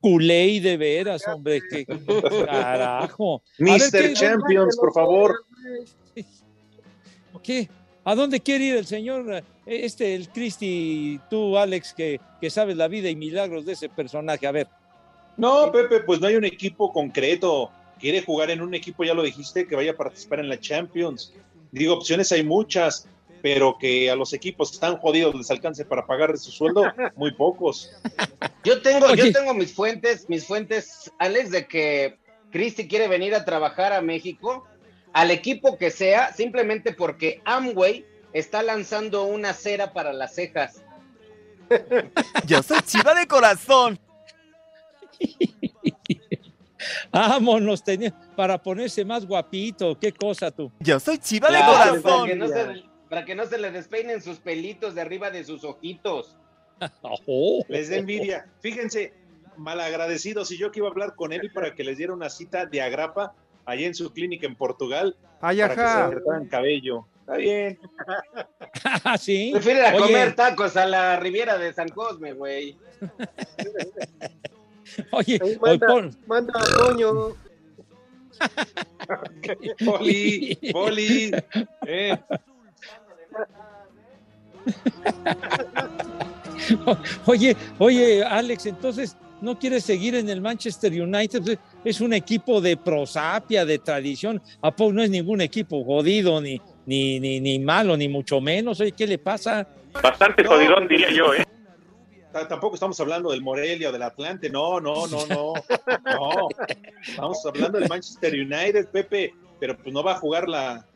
culé 0.00 0.46
y 0.46 0.60
de 0.60 0.76
veras, 0.76 1.26
hombre. 1.26 1.60
Qué 1.68 1.84
carajo. 2.46 3.42
¿qué- 3.56 4.14
Champions, 4.14 4.76
por 4.76 4.92
favor. 4.92 5.44
¿Qué? 7.42 7.68
¿A 8.04 8.14
dónde 8.14 8.40
quiere 8.40 8.64
ir 8.66 8.76
el 8.76 8.86
señor? 8.86 9.32
eh, 9.34 9.42
Este, 9.66 10.14
el 10.14 10.28
Cristi, 10.28 11.20
tú, 11.28 11.58
Alex, 11.58 11.92
que, 11.92 12.20
que 12.40 12.50
sabes 12.50 12.76
la 12.76 12.86
vida 12.88 13.10
y 13.10 13.16
milagros 13.16 13.66
de 13.66 13.72
ese 13.72 13.88
personaje. 13.88 14.46
A 14.46 14.52
ver. 14.52 14.68
No, 15.36 15.70
Pepe, 15.72 16.00
pues 16.00 16.20
no 16.20 16.28
hay 16.28 16.36
un 16.36 16.44
equipo 16.44 16.92
concreto. 16.92 17.70
Quiere 17.98 18.22
jugar 18.22 18.50
en 18.50 18.60
un 18.60 18.74
equipo, 18.74 19.04
ya 19.04 19.14
lo 19.14 19.22
dijiste, 19.22 19.66
que 19.66 19.76
vaya 19.76 19.92
a 19.92 19.96
participar 19.96 20.40
en 20.40 20.48
la 20.48 20.60
Champions. 20.60 21.32
Digo, 21.72 21.94
opciones 21.94 22.30
hay 22.32 22.44
muchas, 22.44 23.08
pero 23.42 23.76
que 23.78 24.10
a 24.10 24.16
los 24.16 24.32
equipos 24.32 24.70
que 24.70 24.74
están 24.74 24.98
jodidos 24.98 25.34
les 25.34 25.50
alcance 25.50 25.84
para 25.84 26.06
pagar 26.06 26.36
su 26.36 26.50
sueldo, 26.50 26.84
muy 27.16 27.32
pocos. 27.32 27.92
Yo 28.64 28.82
tengo, 28.82 29.06
Oye. 29.06 29.26
yo 29.26 29.32
tengo 29.32 29.54
mis 29.54 29.72
fuentes, 29.74 30.28
mis 30.28 30.46
fuentes, 30.46 31.10
Alex, 31.18 31.50
de 31.50 31.66
que 31.66 32.18
Cristi 32.50 32.88
quiere 32.88 33.08
venir 33.08 33.34
a 33.34 33.44
trabajar 33.44 33.92
a 33.92 34.00
México, 34.00 34.66
al 35.12 35.30
equipo 35.30 35.78
que 35.78 35.90
sea, 35.90 36.32
simplemente 36.32 36.92
porque 36.92 37.40
Amway 37.44 38.04
está 38.32 38.62
lanzando 38.62 39.24
una 39.24 39.54
cera 39.54 39.92
para 39.92 40.12
las 40.12 40.34
cejas. 40.34 40.82
Yo 42.46 42.62
soy 42.62 42.80
chiva 42.82 43.14
de 43.14 43.26
corazón. 43.26 43.98
Vámonos, 47.12 47.82
tenía, 47.82 48.12
para 48.36 48.62
ponerse 48.62 49.04
más 49.04 49.26
guapito. 49.26 49.98
¿Qué 49.98 50.12
cosa 50.12 50.50
tú? 50.50 50.70
Yo 50.80 50.98
soy 51.00 51.18
chiva 51.18 51.48
Claro, 51.48 52.02
Para 52.02 52.26
que, 52.26 52.34
no 52.36 52.48
se, 52.48 52.84
para 53.08 53.24
que 53.24 53.34
no 53.34 53.46
se 53.46 53.58
le 53.58 53.70
despeinen 53.70 54.22
sus 54.22 54.38
pelitos 54.38 54.94
de 54.94 55.00
arriba 55.00 55.30
de 55.30 55.44
sus 55.44 55.64
ojitos. 55.64 56.36
Les 57.68 57.90
da 57.90 57.96
envidia. 57.96 58.46
Fíjense, 58.60 59.14
malagradecidos. 59.56 60.50
Y 60.52 60.58
yo 60.58 60.70
que 60.70 60.80
iba 60.80 60.88
a 60.88 60.90
hablar 60.90 61.14
con 61.14 61.32
él 61.32 61.50
para 61.52 61.74
que 61.74 61.84
les 61.84 61.98
diera 61.98 62.12
una 62.12 62.30
cita 62.30 62.66
de 62.66 62.82
agrapa 62.82 63.34
allá 63.64 63.86
en 63.86 63.94
su 63.94 64.12
clínica 64.12 64.46
en 64.46 64.56
Portugal. 64.56 65.16
Ay, 65.40 65.58
para 65.58 65.74
que 65.74 65.80
se 65.80 65.86
ajá. 65.86 66.48
cabello. 66.50 67.06
Está 67.20 67.36
bien. 67.36 67.78
Ah, 69.04 69.16
sí. 69.16 69.50
Prefieren 69.52 69.84
a 69.84 69.88
Oye. 69.96 69.98
comer 69.98 70.34
tacos 70.34 70.76
a 70.76 70.86
la 70.86 71.16
Riviera 71.18 71.56
de 71.56 71.72
San 71.72 71.88
Cosme, 71.88 72.34
güey. 72.34 72.76
Oye, 75.10 75.38
Ahí 75.42 75.50
hoy 75.50 75.58
manda, 75.60 75.86
pon- 75.86 76.16
manda 76.26 76.52
a 76.60 76.64
Toño. 76.64 77.34
Poli, 79.84 80.58
Poli. 80.72 81.32
eh. 81.86 82.16
Oye, 87.26 87.56
oye, 87.78 88.24
Alex, 88.24 88.66
entonces 88.66 89.16
no 89.40 89.58
quieres 89.58 89.84
seguir 89.84 90.14
en 90.14 90.28
el 90.28 90.40
Manchester 90.40 90.92
United, 90.92 91.58
es 91.84 92.00
un 92.00 92.12
equipo 92.12 92.60
de 92.60 92.76
prosapia, 92.76 93.64
de 93.64 93.78
tradición, 93.78 94.40
¿a 94.62 94.74
poco 94.74 94.92
no 94.92 95.02
es 95.02 95.10
ningún 95.10 95.40
equipo 95.40 95.84
jodido, 95.84 96.40
ni, 96.40 96.60
ni, 96.86 97.20
ni, 97.20 97.40
ni 97.40 97.58
malo, 97.58 97.96
ni 97.96 98.08
mucho 98.08 98.40
menos? 98.40 98.80
Oye, 98.80 98.92
¿qué 98.92 99.06
le 99.06 99.18
pasa? 99.18 99.66
Bastante 100.02 100.44
jodidón, 100.44 100.88
diría 100.88 101.10
yo, 101.12 101.34
¿eh? 101.34 101.44
Tampoco 102.48 102.74
estamos 102.74 102.98
hablando 103.00 103.30
del 103.30 103.42
Morelia 103.42 103.88
o 103.88 103.92
del 103.92 104.02
Atlante, 104.02 104.50
no, 104.50 104.80
no, 104.80 105.06
no, 105.06 105.26
no, 105.26 105.54
no. 106.04 106.48
Estamos 107.06 107.44
hablando 107.46 107.78
del 107.78 107.88
Manchester 107.88 108.34
United, 108.34 108.88
Pepe, 108.88 109.34
pero 109.58 109.76
pues 109.76 109.92
no 109.92 110.02
va 110.02 110.12
a 110.12 110.18
jugar 110.18 110.48
la, 110.48 110.86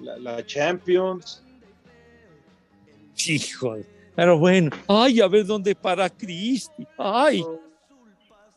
la, 0.00 0.18
la 0.18 0.46
Champions. 0.46 1.42
Hijo, 3.26 3.76
pero 4.14 4.38
bueno, 4.38 4.70
ay, 4.88 5.20
a 5.20 5.28
ver 5.28 5.44
dónde 5.46 5.74
para 5.74 6.08
Cristi, 6.10 6.86
ay. 6.98 7.44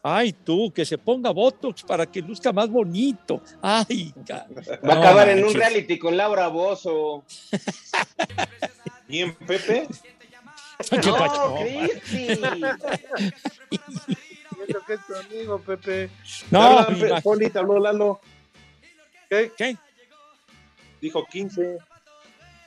Ay, 0.09 0.31
tú, 0.31 0.71
que 0.71 0.85
se 0.85 0.97
ponga 0.97 1.31
Botox 1.31 1.83
para 1.83 2.05
que 2.05 2.21
luzca 2.21 2.53
más 2.53 2.69
bonito. 2.69 3.41
Ay, 3.61 4.13
Va 4.29 4.37
a 4.37 4.77
no 4.81 4.91
acabar 4.93 5.27
en 5.27 5.43
un 5.43 5.53
reality 5.53 5.99
con 5.99 6.15
Laura 6.15 6.47
Bozo. 6.47 7.25
¿Quién, 9.07 9.35
Pepe? 9.35 9.87
¿Qué 10.89 10.97
No, 10.97 11.17
pacho? 11.17 11.55
Cristi. 11.59 12.27
Siento 14.55 14.85
que 14.85 14.93
es 14.93 15.05
tu 15.07 15.15
amigo, 15.15 15.59
Pepe. 15.59 16.09
No, 16.51 16.87
ma- 16.89 17.21
Poli, 17.21 17.49
te 17.49 17.59
habló 17.59 17.79
Lalo. 17.79 18.19
¿Qué? 19.29 19.51
¿Qué? 19.57 19.77
Dijo 21.01 21.25
15. 21.25 21.77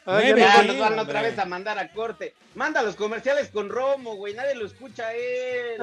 Ah, 0.06 0.20
ya 0.22 0.62
nos 0.62 0.78
van 0.78 0.98
otra 0.98 1.22
vez 1.22 1.38
a 1.38 1.44
mandar 1.44 1.78
a 1.78 1.92
corte. 1.92 2.34
Manda 2.54 2.82
los 2.82 2.96
comerciales 2.96 3.48
con 3.50 3.68
Romo, 3.68 4.16
güey. 4.16 4.34
Nadie 4.34 4.54
lo 4.54 4.66
escucha 4.66 5.08
a 5.08 5.14
él. 5.14 5.80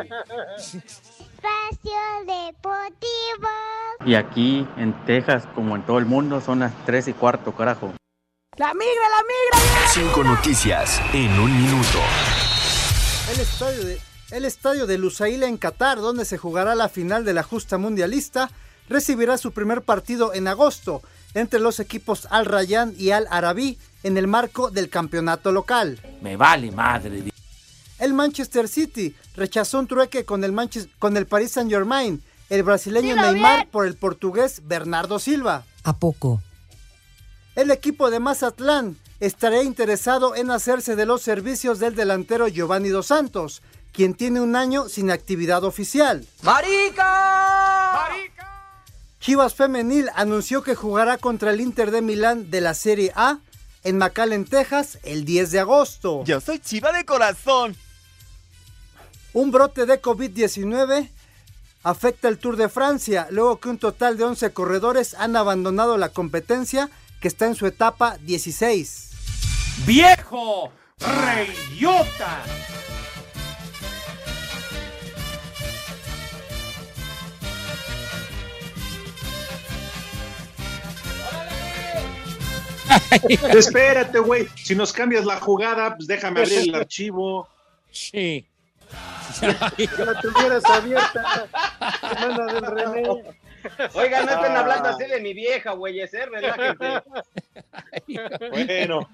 Espacio 0.57 1.99
Deportivo. 2.25 3.49
Y 4.05 4.15
aquí 4.15 4.67
en 4.78 4.93
Texas, 5.05 5.47
como 5.55 5.75
en 5.75 5.84
todo 5.86 5.99
el 5.99 6.05
mundo, 6.05 6.41
son 6.41 6.59
las 6.59 6.73
3 6.86 7.09
y 7.09 7.13
cuarto, 7.13 7.53
carajo. 7.55 7.93
La 8.58 8.74
migra, 8.74 8.86
la 9.10 9.24
migra. 9.24 9.88
Cinco 9.93 10.24
noticias 10.24 10.99
en 11.14 11.32
un 11.39 11.55
minuto. 11.62 11.99
El 13.32 13.39
estadio 13.39 13.86
de, 13.86 14.01
el 14.32 14.45
estadio 14.45 14.88
de 14.88 14.97
Lusail 14.97 15.43
en 15.43 15.58
Qatar, 15.58 15.99
donde 15.99 16.26
se 16.26 16.38
jugará 16.38 16.74
la 16.74 16.89
final 16.89 17.24
de 17.24 17.34
la 17.34 17.43
justa 17.43 17.78
mundialista, 17.78 18.49
recibirá 18.89 19.38
su 19.38 19.51
primer 19.51 19.84
partido 19.84 20.34
en 20.34 20.47
agosto 20.47 21.01
entre 21.36 21.60
los 21.60 21.80
equipos 21.80 22.28
Al 22.32 22.45
Rayyan 22.45 22.95
y 22.97 23.12
Al 23.12 23.28
Arabi 23.30 23.78
en 24.03 24.18
el 24.18 24.28
marco 24.28 24.72
del 24.72 24.89
campeonato 24.89 25.51
local. 25.51 25.99
Me 26.22 26.36
vale 26.36 26.72
madre. 26.72 27.24
El 27.99 28.14
Manchester 28.14 28.68
City 28.68 29.16
rechazó 29.36 29.80
un 29.80 29.88
trueque 29.88 30.26
con 30.26 30.43
el, 30.43 30.51
Manches- 30.53 30.89
con 30.97 31.16
el 31.18 31.28
Paris 31.28 31.51
Saint 31.51 31.70
Germain, 31.70 32.24
el 32.49 32.64
brasileño 32.64 33.16
Neymar 33.16 33.58
bien. 33.58 33.70
por 33.72 33.86
el 33.86 33.95
portugués 33.95 34.62
Bernardo 34.66 35.20
Silva. 35.20 35.64
¿A 35.84 35.93
poco? 35.93 36.41
El 37.58 37.72
equipo 37.72 38.12
de 38.12 38.20
Mazatlán 38.20 38.95
estaría 39.20 39.64
interesado 39.64 40.36
en 40.36 40.51
hacerse 40.51 40.95
de 40.95 41.08
los 41.08 41.24
servicios 41.24 41.80
del 41.80 41.95
delantero 41.95 42.47
Giovanni 42.47 42.89
Dos 42.89 43.08
Santos, 43.08 43.64
quien 43.91 44.14
tiene 44.14 44.41
un 44.41 44.55
año 44.55 44.88
sin 44.89 45.10
actividad 45.10 45.64
oficial. 45.64 46.24
¡Marica! 46.43 48.10
Chivas 49.20 49.55
Femenil 49.55 50.08
anunció 50.14 50.62
que 50.62 50.76
jugará 50.76 51.18
contra 51.18 51.49
el 51.49 51.60
Inter 51.60 51.89
de 51.89 52.03
Milán 52.03 52.51
de 52.51 52.62
la 52.62 52.76
Serie 52.76 53.12
A 53.16 53.39
en 53.84 53.97
McAllen, 53.97 54.45
Texas, 54.45 54.99
el 55.01 55.26
10 55.26 55.49
de 55.49 55.60
agosto. 55.60 56.24
Yo 56.26 56.39
soy 56.39 56.60
chiva 56.60 56.91
de 56.91 57.05
corazón. 57.05 57.76
Un 59.34 59.49
brote 59.49 59.88
de 59.88 59.99
COVID-19 59.99 61.10
afecta 61.82 62.28
el 62.28 62.38
Tour 62.38 62.55
de 62.55 62.70
Francia, 62.70 63.28
luego 63.32 63.60
que 63.60 63.70
un 63.70 63.80
total 63.80 64.16
de 64.16 64.26
11 64.26 64.53
corredores 64.53 65.16
han 65.16 65.36
abandonado 65.36 65.97
la 65.97 66.10
competencia 66.10 66.91
que 67.22 67.28
está 67.28 67.47
en 67.47 67.55
su 67.55 67.65
etapa 67.65 68.18
16. 68.22 69.09
¡Viejo! 69.86 70.72
¡Reyota! 70.99 72.43
Espérate, 83.30 84.20
güey. 84.20 84.47
Si 84.55 84.76
nos 84.76 84.93
cambias 84.93 85.26
la 85.26 85.39
jugada, 85.39 85.95
pues 85.95 86.07
déjame 86.07 86.41
abrir 86.41 86.59
el 86.59 86.76
archivo. 86.76 87.47
Sí. 87.91 88.47
Ya 89.41 90.05
la 90.05 90.22
tuvieras 90.22 90.63
abierta, 90.65 91.47
hermana 92.01 92.53
del 92.53 92.65
René. 92.65 93.03
Oigan, 93.93 94.26
no 94.26 94.32
estén 94.34 94.55
hablando 94.55 94.89
así 94.89 95.05
de 95.05 95.22
mi 95.22 95.34
vieja, 95.34 95.72
güeyes, 95.72 96.14
¿eh? 96.14 96.26
Relájense. 96.26 97.03
Bueno, 98.49 99.10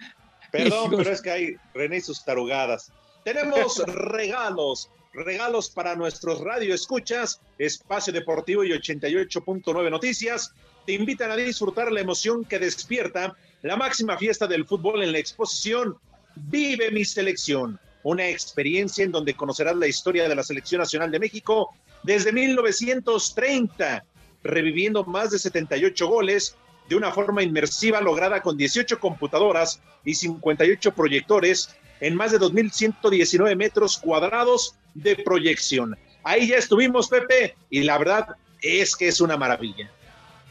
perdón, 0.51 0.93
pero 0.97 1.09
es 1.11 1.21
que 1.21 1.31
hay 1.31 1.55
René 1.73 1.97
y 1.97 2.01
sus 2.01 2.23
tarugadas. 2.23 2.91
Tenemos 3.23 3.77
regalos, 3.87 4.89
regalos 5.13 5.69
para 5.69 5.95
nuestros 5.95 6.41
radioescuchas, 6.41 7.39
Espacio 7.57 8.13
Deportivo 8.13 8.63
y 8.63 8.71
88.9 8.71 9.89
Noticias. 9.89 10.53
Te 10.85 10.93
invitan 10.93 11.31
a 11.31 11.35
disfrutar 11.35 11.91
la 11.91 12.01
emoción 12.01 12.43
que 12.43 12.59
despierta 12.59 13.35
la 13.61 13.77
máxima 13.77 14.17
fiesta 14.17 14.47
del 14.47 14.65
fútbol 14.65 15.03
en 15.03 15.13
la 15.13 15.19
exposición 15.19 15.97
Vive 16.35 16.89
mi 16.91 17.05
selección, 17.05 17.79
una 18.03 18.27
experiencia 18.27 19.03
en 19.03 19.11
donde 19.11 19.35
conocerás 19.35 19.75
la 19.75 19.87
historia 19.87 20.27
de 20.27 20.35
la 20.35 20.43
Selección 20.43 20.79
Nacional 20.79 21.11
de 21.11 21.19
México 21.19 21.69
desde 22.01 22.31
1930, 22.31 24.03
reviviendo 24.43 25.03
más 25.03 25.31
de 25.31 25.39
78 25.39 26.07
goles 26.07 26.55
de 26.89 26.95
una 26.95 27.11
forma 27.11 27.43
inmersiva 27.43 28.01
lograda 28.01 28.41
con 28.41 28.57
18 28.57 28.99
computadoras 28.99 29.81
y 30.03 30.15
58 30.15 30.93
proyectores 30.93 31.75
en 32.01 32.15
más 32.15 32.31
de 32.31 32.39
2.119 32.39 33.55
metros 33.55 33.97
cuadrados 33.97 34.75
de 34.93 35.15
proyección. 35.15 35.97
Ahí 36.23 36.49
ya 36.49 36.57
estuvimos, 36.57 37.07
Pepe, 37.07 37.55
y 37.69 37.83
la 37.83 37.97
verdad 37.97 38.27
es 38.61 38.95
que 38.95 39.07
es 39.07 39.21
una 39.21 39.37
maravilla. 39.37 39.91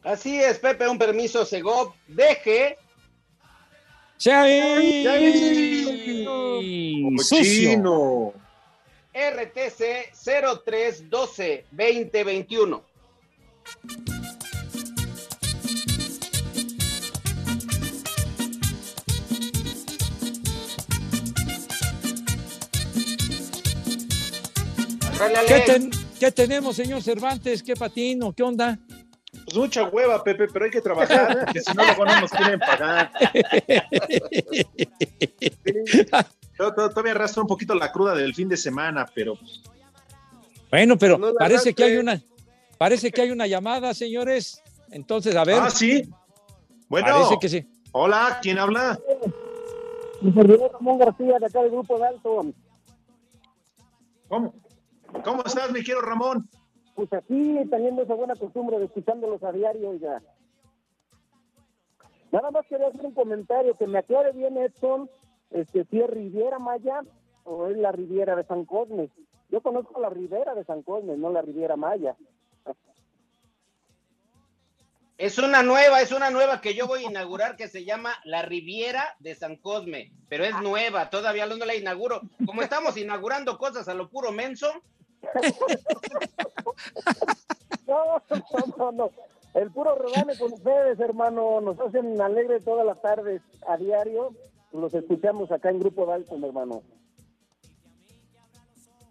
Así 0.05 0.36
es, 0.36 0.59
Pepe, 0.59 0.86
un 0.86 0.98
permiso 0.98 1.44
Segov. 1.44 1.94
Deje. 2.07 2.76
¡Chai! 4.18 5.05
Cochino. 7.28 8.43
RTC 9.15 10.12
0312 10.12 11.65
2021. 11.71 12.83
¿Qué, 25.47 25.61
ten- 25.67 25.91
qué 26.19 26.33
tenemos, 26.33 26.77
señor 26.77 27.03
Cervantes? 27.03 27.62
¿Qué 27.62 27.75
patino? 27.75 28.33
¿Qué 28.33 28.43
onda? 28.43 28.79
Pues 29.45 29.57
mucha 29.57 29.85
hueva, 29.85 30.23
Pepe, 30.23 30.47
pero 30.53 30.65
hay 30.65 30.71
que 30.71 30.81
trabajar, 30.81 31.47
que 31.53 31.61
si 31.61 31.73
no, 31.75 31.85
luego 31.85 32.05
no 32.05 32.21
nos 32.21 32.31
quieren 32.31 32.61
pagar. 32.61 33.11
Todavía 36.57 37.12
arrastro 37.12 37.42
un 37.42 37.48
poquito 37.48 37.74
la 37.74 37.90
cruda 37.90 38.14
del 38.14 38.34
fin 38.34 38.48
de 38.48 38.57
semana, 38.57 39.07
pero 39.14 39.34
Bueno, 40.70 40.96
pero 40.96 41.18
No 41.18 41.34
parece 41.34 41.74
que 41.74 41.84
hay 41.84 41.96
una, 41.96 42.20
parece 42.78 43.11
que 43.11 43.22
hay 43.22 43.30
una 43.30 43.46
llamada, 43.46 43.92
señores. 43.94 44.62
Entonces, 44.90 45.34
a 45.34 45.44
ver. 45.44 45.59
Ah, 45.61 45.70
sí. 45.70 46.09
Bueno, 46.88 47.09
Parece 47.09 47.38
que 47.40 47.48
sí. 47.48 47.66
hola, 47.92 48.38
¿quién 48.42 48.59
habla? 48.59 48.98
Mi 50.20 50.32
servidor 50.32 50.72
Ramón 50.72 50.98
García, 50.98 51.38
de 51.40 51.46
acá 51.46 51.62
del 51.62 51.72
Grupo 51.72 51.98
Dalton. 51.98 52.55
¿Cómo? 54.28 54.55
¿Cómo 55.24 55.42
estás, 55.44 55.70
mi 55.72 55.80
querido 55.80 56.00
Ramón? 56.02 56.48
Pues 56.94 57.12
aquí 57.12 57.57
teniendo 57.70 58.02
esa 58.02 58.14
buena 58.14 58.36
costumbre 58.36 58.78
de 58.78 58.84
escuchándolos 58.84 59.42
a 59.42 59.50
diario 59.52 59.94
ya. 59.94 60.22
Nada 62.30 62.50
más 62.50 62.66
quería 62.66 62.88
hacer 62.88 63.05
un 63.05 63.14
comentario 63.14 63.76
que 63.76 63.86
me 63.86 63.98
aclare 63.98 64.32
bien 64.32 64.57
Edson, 64.57 65.09
este, 65.55 65.84
si 65.84 66.00
es 66.00 66.11
Riviera 66.11 66.59
Maya 66.59 67.02
o 67.44 67.68
es 67.68 67.76
la 67.76 67.92
Riviera 67.92 68.34
de 68.36 68.44
San 68.44 68.64
Cosme. 68.64 69.09
Yo 69.50 69.62
conozco 69.62 70.00
la 70.00 70.11
Ribera 70.11 70.55
de 70.55 70.64
San 70.64 70.82
Cosme, 70.82 71.16
no 71.16 71.30
la 71.30 71.42
Riviera 71.42 71.76
Maya. 71.76 72.16
Es 75.16 75.38
una 75.38 75.62
nueva, 75.62 76.02
es 76.02 76.11
una 76.11 76.30
nueva 76.30 76.61
que 76.61 76.74
yo 76.74 76.88
voy 76.88 77.05
a 77.05 77.09
inaugurar 77.09 77.55
que 77.57 77.68
se 77.68 77.84
llama 77.84 78.14
La 78.24 78.42
Riviera 78.42 79.14
de 79.20 79.36
San 79.36 79.57
Cosme, 79.57 80.11
pero 80.28 80.44
es 80.44 80.61
nueva, 80.61 81.09
todavía 81.09 81.46
no 81.46 81.55
la 81.57 81.76
inauguro. 81.76 82.22
Como 82.44 82.62
estamos 82.62 82.96
inaugurando 82.96 83.57
cosas 83.57 83.86
a 83.88 83.94
lo 83.94 84.11
puro 84.11 84.32
menso, 84.32 84.66
No, 87.86 88.22
no, 88.30 88.74
no, 88.78 88.92
no. 88.92 89.11
El 89.55 89.70
puro 89.70 89.94
regalo 89.94 90.32
con 90.38 90.52
ustedes, 90.52 90.98
hermano. 91.00 91.61
Nos 91.61 91.78
hacen 91.80 92.20
alegre 92.20 92.61
todas 92.61 92.84
las 92.84 93.00
tardes 93.00 93.40
a 93.68 93.76
diario. 93.76 94.34
Los 94.75 94.93
escuchamos 94.93 95.51
acá 95.53 95.70
en 95.70 95.79
Grupo 95.79 96.05
Dalton, 96.05 96.43
hermano. 96.45 96.83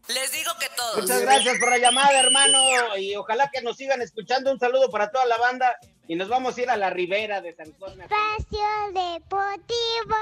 Les 0.10 0.32
digo 0.34 0.52
que 0.60 0.68
todos. 0.76 1.02
muchas 1.02 1.22
gracias 1.22 1.58
por 1.58 1.70
la 1.70 1.78
llamada, 1.78 2.20
hermano, 2.20 2.60
y 2.98 3.16
ojalá 3.16 3.50
que 3.50 3.62
nos 3.62 3.78
sigan 3.78 4.02
escuchando. 4.02 4.52
Un 4.52 4.60
saludo 4.60 4.90
para 4.90 5.10
toda 5.10 5.26
la 5.26 5.38
banda 5.38 5.78
y 6.10 6.16
nos 6.16 6.28
vamos 6.28 6.58
a 6.58 6.62
ir 6.62 6.70
a 6.70 6.76
la 6.76 6.90
Ribera 6.90 7.40
de 7.40 7.56
San 7.56 7.72
Cosme. 7.72 8.04
Espacio 8.04 8.60
Deportivo. 8.88 10.18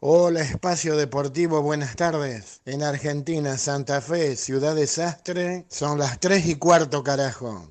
Hola, 0.00 0.40
Espacio 0.40 0.96
Deportivo, 0.96 1.62
buenas 1.62 1.94
tardes. 1.94 2.60
En 2.64 2.82
Argentina, 2.82 3.56
Santa 3.56 4.00
Fe, 4.00 4.34
Ciudad 4.34 4.74
Desastre, 4.74 5.66
son 5.68 6.00
las 6.00 6.18
3 6.18 6.46
y 6.46 6.56
cuarto, 6.56 7.04
carajo. 7.04 7.70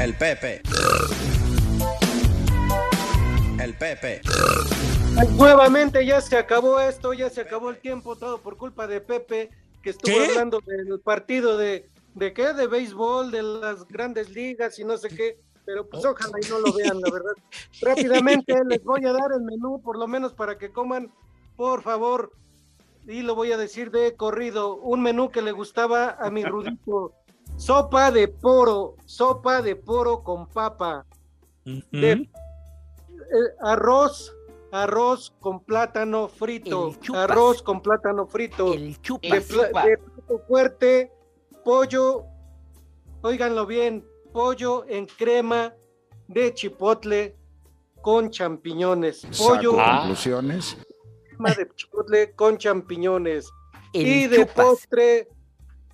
El 0.00 0.16
Pepe. 0.16 0.62
El 3.60 3.74
Pepe. 3.74 4.20
Nuevamente 5.36 6.06
ya 6.06 6.20
se 6.20 6.36
acabó 6.36 6.80
esto, 6.80 7.12
ya 7.12 7.28
se 7.28 7.40
acabó 7.40 7.70
el 7.70 7.78
tiempo, 7.78 8.14
todo 8.14 8.38
por 8.38 8.56
culpa 8.56 8.86
de 8.86 9.00
Pepe, 9.00 9.50
que 9.82 9.90
estuvo 9.90 10.14
¿Qué? 10.14 10.26
hablando 10.30 10.60
del 10.60 11.00
partido 11.00 11.56
de, 11.56 11.88
¿de 12.14 12.32
qué? 12.32 12.52
De 12.52 12.68
béisbol, 12.68 13.32
de 13.32 13.42
las 13.42 13.86
grandes 13.88 14.30
ligas 14.30 14.78
y 14.78 14.84
no 14.84 14.96
sé 14.96 15.08
qué, 15.08 15.40
pero 15.64 15.88
pues 15.88 16.04
ojalá 16.04 16.38
y 16.40 16.48
no 16.48 16.60
lo 16.60 16.72
vean, 16.72 17.00
la 17.00 17.10
verdad. 17.10 17.32
Rápidamente 17.82 18.54
les 18.64 18.82
voy 18.84 19.04
a 19.04 19.12
dar 19.12 19.32
el 19.32 19.42
menú, 19.42 19.82
por 19.82 19.98
lo 19.98 20.06
menos 20.06 20.34
para 20.34 20.56
que 20.56 20.70
coman, 20.70 21.12
por 21.56 21.82
favor, 21.82 22.32
y 23.08 23.22
lo 23.22 23.34
voy 23.34 23.50
a 23.50 23.56
decir 23.56 23.90
de 23.90 24.14
corrido, 24.14 24.76
un 24.76 25.02
menú 25.02 25.30
que 25.30 25.42
le 25.42 25.50
gustaba 25.50 26.16
a 26.20 26.30
mi 26.30 26.44
Rudito, 26.44 27.12
sopa 27.56 28.12
de 28.12 28.28
poro, 28.28 28.94
sopa 29.04 29.62
de 29.62 29.74
poro 29.74 30.22
con 30.22 30.46
papa, 30.46 31.04
de 31.64 32.28
eh, 33.30 33.54
arroz, 33.60 34.34
arroz 34.72 35.34
con 35.40 35.64
plátano 35.64 36.28
frito, 36.28 36.88
El 36.88 37.00
chupas. 37.00 37.30
arroz 37.30 37.62
con 37.62 37.80
plátano 37.82 38.26
frito, 38.26 38.72
El 38.74 39.00
chupas. 39.00 39.30
de, 39.48 39.54
pla- 39.54 39.84
de 39.84 39.98
plato 39.98 40.42
fuerte, 40.46 41.12
pollo, 41.64 42.24
óiganlo 43.22 43.66
bien, 43.66 44.04
pollo 44.32 44.84
en 44.88 45.06
crema 45.06 45.74
de 46.28 46.52
chipotle 46.54 47.36
con 48.02 48.30
champiñones, 48.30 49.26
pollo 49.38 49.78
en 49.80 49.84
conclusiones. 49.96 50.76
crema 51.28 51.50
de 51.54 51.68
chipotle 51.74 52.32
con 52.34 52.58
champiñones 52.58 53.50
El 53.92 54.06
y 54.06 54.26
de 54.28 54.36
chupas. 54.46 54.54
postre 54.66 55.28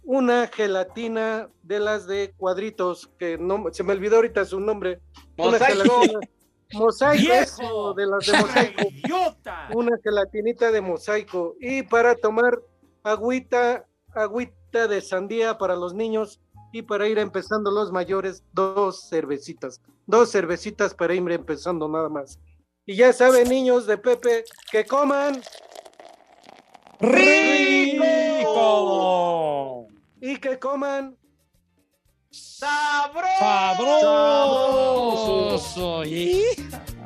una 0.02 0.48
gelatina 0.48 1.48
de 1.62 1.80
las 1.80 2.06
de 2.06 2.34
cuadritos, 2.36 3.08
que 3.18 3.38
no 3.38 3.64
se 3.72 3.82
me 3.84 3.92
olvidó 3.94 4.16
ahorita 4.16 4.44
su 4.44 4.60
nombre. 4.60 5.00
Una 5.38 5.58
gelatina- 5.58 6.20
Mosaico, 6.72 7.32
eso, 7.32 7.94
de 7.94 8.06
las 8.06 8.26
de 8.26 8.38
mosaico. 8.38 8.82
¡Idiota! 8.90 9.68
Una 9.74 9.98
gelatinita 10.02 10.70
de 10.70 10.80
mosaico. 10.80 11.54
Y 11.60 11.82
para 11.82 12.14
tomar 12.16 12.60
agüita, 13.02 13.86
agüita 14.12 14.88
de 14.88 15.00
sandía 15.00 15.58
para 15.58 15.76
los 15.76 15.94
niños. 15.94 16.40
Y 16.72 16.82
para 16.82 17.06
ir 17.06 17.18
empezando 17.18 17.70
los 17.70 17.92
mayores, 17.92 18.42
dos 18.52 19.08
cervecitas. 19.08 19.80
Dos 20.06 20.32
cervecitas 20.32 20.92
para 20.94 21.14
ir 21.14 21.22
empezando 21.30 21.88
nada 21.88 22.08
más. 22.08 22.40
Y 22.84 22.96
ya 22.96 23.12
saben, 23.12 23.48
niños 23.48 23.86
de 23.86 23.96
Pepe, 23.96 24.44
que 24.70 24.84
coman 24.84 25.40
¡Rico! 27.00 28.04
y 30.20 30.36
que 30.38 30.58
coman 30.58 31.16
¡Sabroso! 32.34 33.38
¡Sabroso! 35.60 36.04
¿Y? 36.04 36.42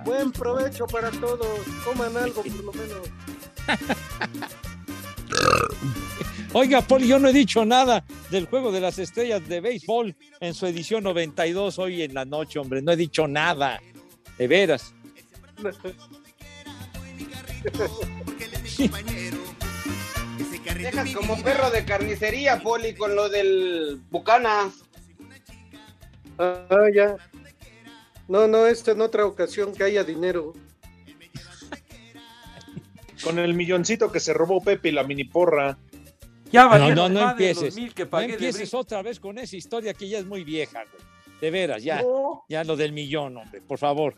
buen 0.08 0.32
provecho 0.32 0.86
para 0.86 1.10
todos. 1.10 1.46
Coman 1.84 2.16
algo 2.16 2.42
por 2.42 2.64
lo 2.64 2.72
menos. 2.72 3.08
Oiga, 6.54 6.80
Poli, 6.80 7.06
yo 7.06 7.18
no 7.18 7.28
he 7.28 7.32
dicho 7.34 7.66
nada 7.66 8.04
del 8.30 8.46
juego 8.46 8.72
de 8.72 8.80
las 8.80 8.98
estrellas 8.98 9.46
de 9.46 9.60
béisbol 9.60 10.16
en 10.40 10.54
su 10.54 10.66
edición 10.66 11.04
92 11.04 11.78
hoy 11.78 12.02
en 12.02 12.14
la 12.14 12.24
noche, 12.24 12.58
hombre. 12.58 12.80
No 12.80 12.92
he 12.92 12.96
dicho 12.96 13.28
nada. 13.28 13.82
De 14.38 14.48
veras. 14.48 14.94
Dejas 20.78 21.10
como 21.10 21.36
perro 21.42 21.70
de 21.70 21.84
carnicería, 21.84 22.62
Poli, 22.62 22.94
con 22.94 23.14
lo 23.14 23.28
del 23.28 24.00
Bucana. 24.10 24.70
Ah, 26.38 26.86
ya. 26.94 27.16
No, 28.28 28.46
no, 28.46 28.66
esta 28.66 28.92
en 28.92 29.00
otra 29.00 29.26
ocasión 29.26 29.74
que 29.74 29.84
haya 29.84 30.04
dinero. 30.04 30.52
Con 33.22 33.38
el 33.38 33.54
milloncito 33.54 34.12
que 34.12 34.20
se 34.20 34.32
robó 34.32 34.62
Pepe 34.62 34.90
y 34.90 34.92
la 34.92 35.02
mini 35.02 35.24
porra. 35.24 35.76
Ya 36.52 36.64
No, 36.64 36.68
valieron 36.70 36.94
no, 36.96 37.08
no 37.08 37.26
más 37.26 37.36
de 37.36 37.48
los 37.48 37.56
empieces. 37.58 37.76
mil 37.76 37.94
que 37.94 38.04
No 38.04 38.10
pagué 38.10 38.26
de 38.28 38.32
empieces 38.34 38.72
otra 38.74 39.02
vez 39.02 39.18
con 39.20 39.38
esa 39.38 39.56
historia 39.56 39.92
que 39.94 40.08
ya 40.08 40.18
es 40.18 40.24
muy 40.26 40.44
vieja, 40.44 40.84
güey. 40.84 41.02
De 41.40 41.50
veras, 41.50 41.82
ya. 41.82 42.02
No. 42.02 42.44
Ya 42.48 42.64
lo 42.64 42.76
del 42.76 42.92
millón, 42.92 43.36
hombre, 43.36 43.60
por 43.60 43.78
favor. 43.78 44.14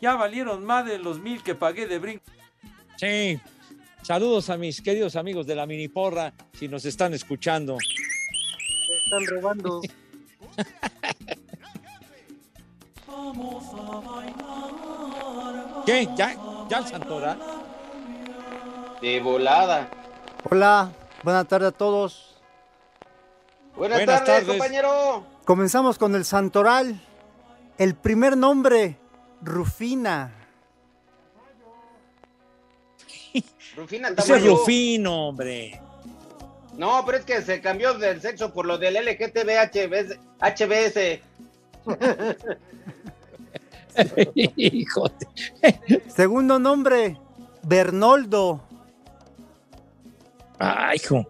Ya 0.00 0.16
valieron 0.16 0.64
más 0.64 0.86
de 0.86 0.98
los 0.98 1.20
mil 1.20 1.42
que 1.42 1.54
pagué 1.54 1.86
de 1.86 1.98
brinco. 1.98 2.24
Sí. 2.96 3.38
Saludos 4.02 4.48
a 4.50 4.56
mis 4.56 4.80
queridos 4.80 5.14
amigos 5.16 5.46
de 5.46 5.54
la 5.54 5.66
mini 5.66 5.88
porra, 5.88 6.32
si 6.52 6.68
nos 6.68 6.84
están 6.84 7.14
escuchando. 7.14 7.76
Están 9.04 9.26
robando. 9.26 9.80
¿Qué? 15.86 16.08
¿Ya, 16.16 16.34
ya 16.68 16.78
el 16.78 16.86
Santoral? 16.86 17.38
De 19.00 19.20
volada. 19.20 19.88
Hola, 20.50 20.90
buenas 21.22 21.46
tardes 21.48 21.68
a 21.68 21.72
todos. 21.72 22.36
Buenas, 23.76 23.98
Buenas 23.98 24.24
tardes, 24.24 24.44
tardes. 24.46 24.48
compañero. 24.48 25.24
Comenzamos 25.44 25.98
con 25.98 26.14
el 26.14 26.24
Santoral. 26.24 27.00
El 27.78 27.94
primer 27.94 28.36
nombre, 28.36 28.96
Rufina. 29.42 30.32
Rufina 33.76 34.08
Ese 34.08 34.36
es. 34.36 34.44
Rufino, 34.44 35.28
hombre. 35.28 35.80
No, 36.76 37.02
pero 37.06 37.18
es 37.18 37.24
que 37.24 37.40
se 37.42 37.60
cambió 37.60 37.94
del 37.94 38.20
sexo 38.20 38.52
por 38.52 38.66
lo 38.66 38.76
del 38.78 38.94
LGTB 38.94 39.48
De- 43.94 44.86
Segundo 46.08 46.58
nombre, 46.58 47.18
Bernoldo. 47.62 48.62
Ay, 50.58 50.96
hijo. 50.96 51.26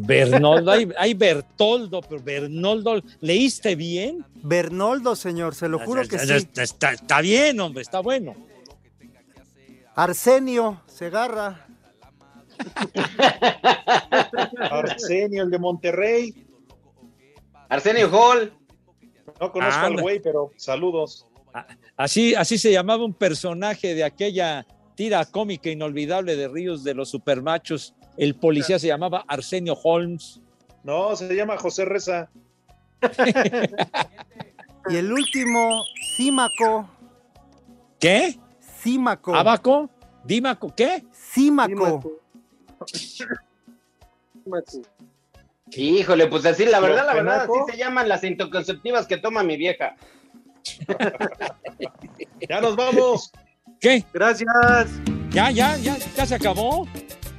Bernoldo, 0.00 0.70
hay, 0.70 0.88
hay 0.96 1.12
Bertoldo, 1.14 2.02
pero 2.02 2.22
Bernoldo, 2.22 3.02
¿leíste 3.20 3.74
bien? 3.74 4.24
Bernoldo, 4.36 5.16
señor, 5.16 5.56
se 5.56 5.68
lo 5.68 5.80
juro 5.80 6.06
que 6.06 6.14
Está- 6.16 6.38
sí. 6.38 6.48
Está, 6.56 6.92
está 6.92 7.20
bien, 7.20 7.58
hombre, 7.58 7.82
está 7.82 7.98
bueno. 8.00 8.36
Arsenio 9.96 10.82
Segarra. 10.86 11.66
Arsenio, 14.70 15.42
el 15.42 15.50
de 15.50 15.58
Monterrey. 15.58 16.46
Arsenio 17.68 18.08
Hall. 18.10 18.52
No 19.40 19.52
conozco 19.52 19.86
al 19.86 20.00
güey, 20.00 20.20
pero 20.20 20.50
saludos. 20.56 21.26
Así, 21.96 22.34
así 22.34 22.58
se 22.58 22.72
llamaba 22.72 23.04
un 23.04 23.14
personaje 23.14 23.94
de 23.94 24.04
aquella 24.04 24.66
tira 24.94 25.24
cómica 25.24 25.70
inolvidable 25.70 26.36
de 26.36 26.48
Ríos 26.48 26.84
de 26.84 26.94
los 26.94 27.08
Supermachos. 27.10 27.94
El 28.16 28.34
policía 28.34 28.78
se 28.78 28.88
llamaba 28.88 29.24
Arsenio 29.26 29.74
Holmes. 29.82 30.40
No, 30.82 31.14
se 31.16 31.34
llama 31.34 31.56
José 31.56 31.84
Reza. 31.84 32.30
Y 34.90 34.96
el 34.96 35.12
último, 35.12 35.84
Símaco. 36.16 36.88
¿Qué? 38.00 38.38
Símaco. 38.80 39.34
¿Abaco? 39.34 39.90
¿Dímaco? 40.24 40.74
¿Qué? 40.74 41.04
Símaco. 41.12 42.20
Híjole, 45.72 46.26
pues 46.26 46.46
así, 46.46 46.64
la 46.64 46.80
verdad, 46.80 47.06
la 47.06 47.14
verdad, 47.14 47.42
así 47.42 47.72
se 47.72 47.76
llaman 47.76 48.08
las 48.08 48.24
intoconceptivas 48.24 49.06
que 49.06 49.18
toma 49.18 49.42
mi 49.42 49.56
vieja. 49.56 49.94
Ya 52.48 52.60
nos 52.60 52.76
vamos. 52.76 53.32
¿Qué? 53.80 54.04
Gracias. 54.12 54.48
¿Ya, 55.30 55.50
ya, 55.50 55.76
ya, 55.76 55.96
ya 56.16 56.26
se 56.26 56.34
acabó? 56.34 56.86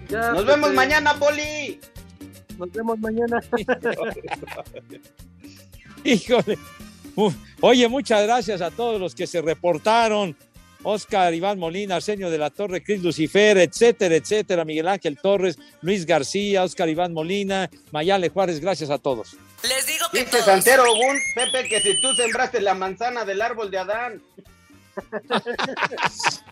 Ya, 0.10 0.32
Nos 0.32 0.46
vemos 0.46 0.74
mañana, 0.74 1.14
Poli. 1.16 1.80
Nos 2.58 2.72
vemos 2.72 3.00
mañana. 3.00 3.42
Híjole. 6.04 6.58
Uf. 7.16 7.34
Oye, 7.62 7.88
muchas 7.88 8.24
gracias 8.24 8.62
a 8.62 8.72
todos 8.72 9.00
los 9.00 9.16
que 9.16 9.28
se 9.28 9.42
reportaron. 9.42 10.36
Oscar 10.84 11.34
Iván 11.34 11.60
Molina, 11.60 11.96
Arsenio 11.98 12.30
de 12.30 12.38
la 12.38 12.50
Torre, 12.50 12.82
Cris 12.84 13.02
Lucifer, 13.04 13.58
etcétera, 13.58 14.16
etcétera. 14.16 14.64
Miguel 14.66 14.88
Ángel 14.88 15.18
Torres, 15.22 15.58
Luis 15.82 16.06
García, 16.06 16.64
Oscar 16.64 16.88
Iván 16.90 17.14
Molina, 17.14 17.70
Mayale 17.92 18.30
Juárez, 18.30 18.60
gracias 18.60 18.90
a 18.90 18.98
todos. 18.98 19.36
Les 19.64 19.86
digo 19.86 20.06
que 20.12 20.20
Dice 20.24 20.42
Santero 20.42 20.84
Pepe, 21.36 21.68
que 21.68 21.82
si 21.82 22.00
tú 22.00 22.14
sembraste 22.14 22.62
la 22.62 22.74
manzana 22.76 23.26
del 23.26 23.42
árbol 23.42 23.70
de 23.70 23.78
Adán. 23.78 24.22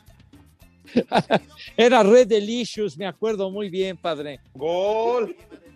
Era 1.78 2.04
Red 2.04 2.28
Delicious, 2.28 2.98
me 2.98 3.06
acuerdo 3.06 3.50
muy 3.52 3.70
bien, 3.70 3.98
padre. 3.98 4.40
Gol. 4.54 5.36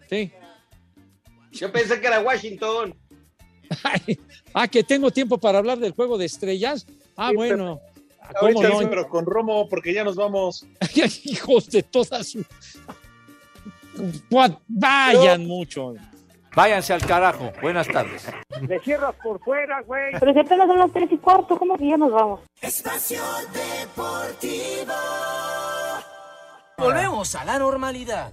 Sí. 0.09 0.31
Yo 1.51 1.71
pensé 1.71 1.99
que 1.99 2.07
era 2.07 2.21
Washington. 2.21 2.95
Ah, 4.53 4.67
que 4.67 4.83
tengo 4.83 5.09
tiempo 5.11 5.37
para 5.37 5.59
hablar 5.59 5.79
del 5.79 5.93
juego 5.93 6.17
de 6.17 6.25
estrellas. 6.25 6.85
Ah, 7.15 7.29
Sí, 7.29 7.37
bueno. 7.37 7.79
¿Cómo 7.79 7.90
Ahorita 8.39 8.69
no? 8.69 8.79
sí, 8.79 8.85
pero 8.89 9.07
con 9.09 9.25
Romo, 9.25 9.67
porque 9.67 9.93
ya 9.93 10.03
nos 10.03 10.15
vamos. 10.15 10.65
Hijos 11.25 11.69
de 11.69 11.83
todas 11.83 12.27
sus. 12.29 12.45
Vayan 14.67 15.45
mucho. 15.45 15.93
Váyanse 16.55 16.93
al 16.93 17.05
carajo. 17.05 17.51
Buenas 17.61 17.87
tardes. 17.87 18.27
Le 18.67 18.79
cierras 18.79 19.15
por 19.23 19.39
fuera, 19.41 19.81
güey. 19.81 20.11
Pero 20.19 20.33
si 20.33 20.39
apenas 20.39 20.67
son 20.67 20.79
las 20.79 20.91
tres 20.91 21.09
y 21.11 21.17
cuarto, 21.17 21.57
¿cómo 21.57 21.77
que 21.77 21.87
ya 21.87 21.97
nos 21.97 22.11
vamos? 22.11 22.41
Espacio 22.61 23.21
Deportivo. 23.53 24.93
Volvemos 26.77 27.35
a 27.35 27.45
la 27.45 27.59
normalidad. 27.59 28.31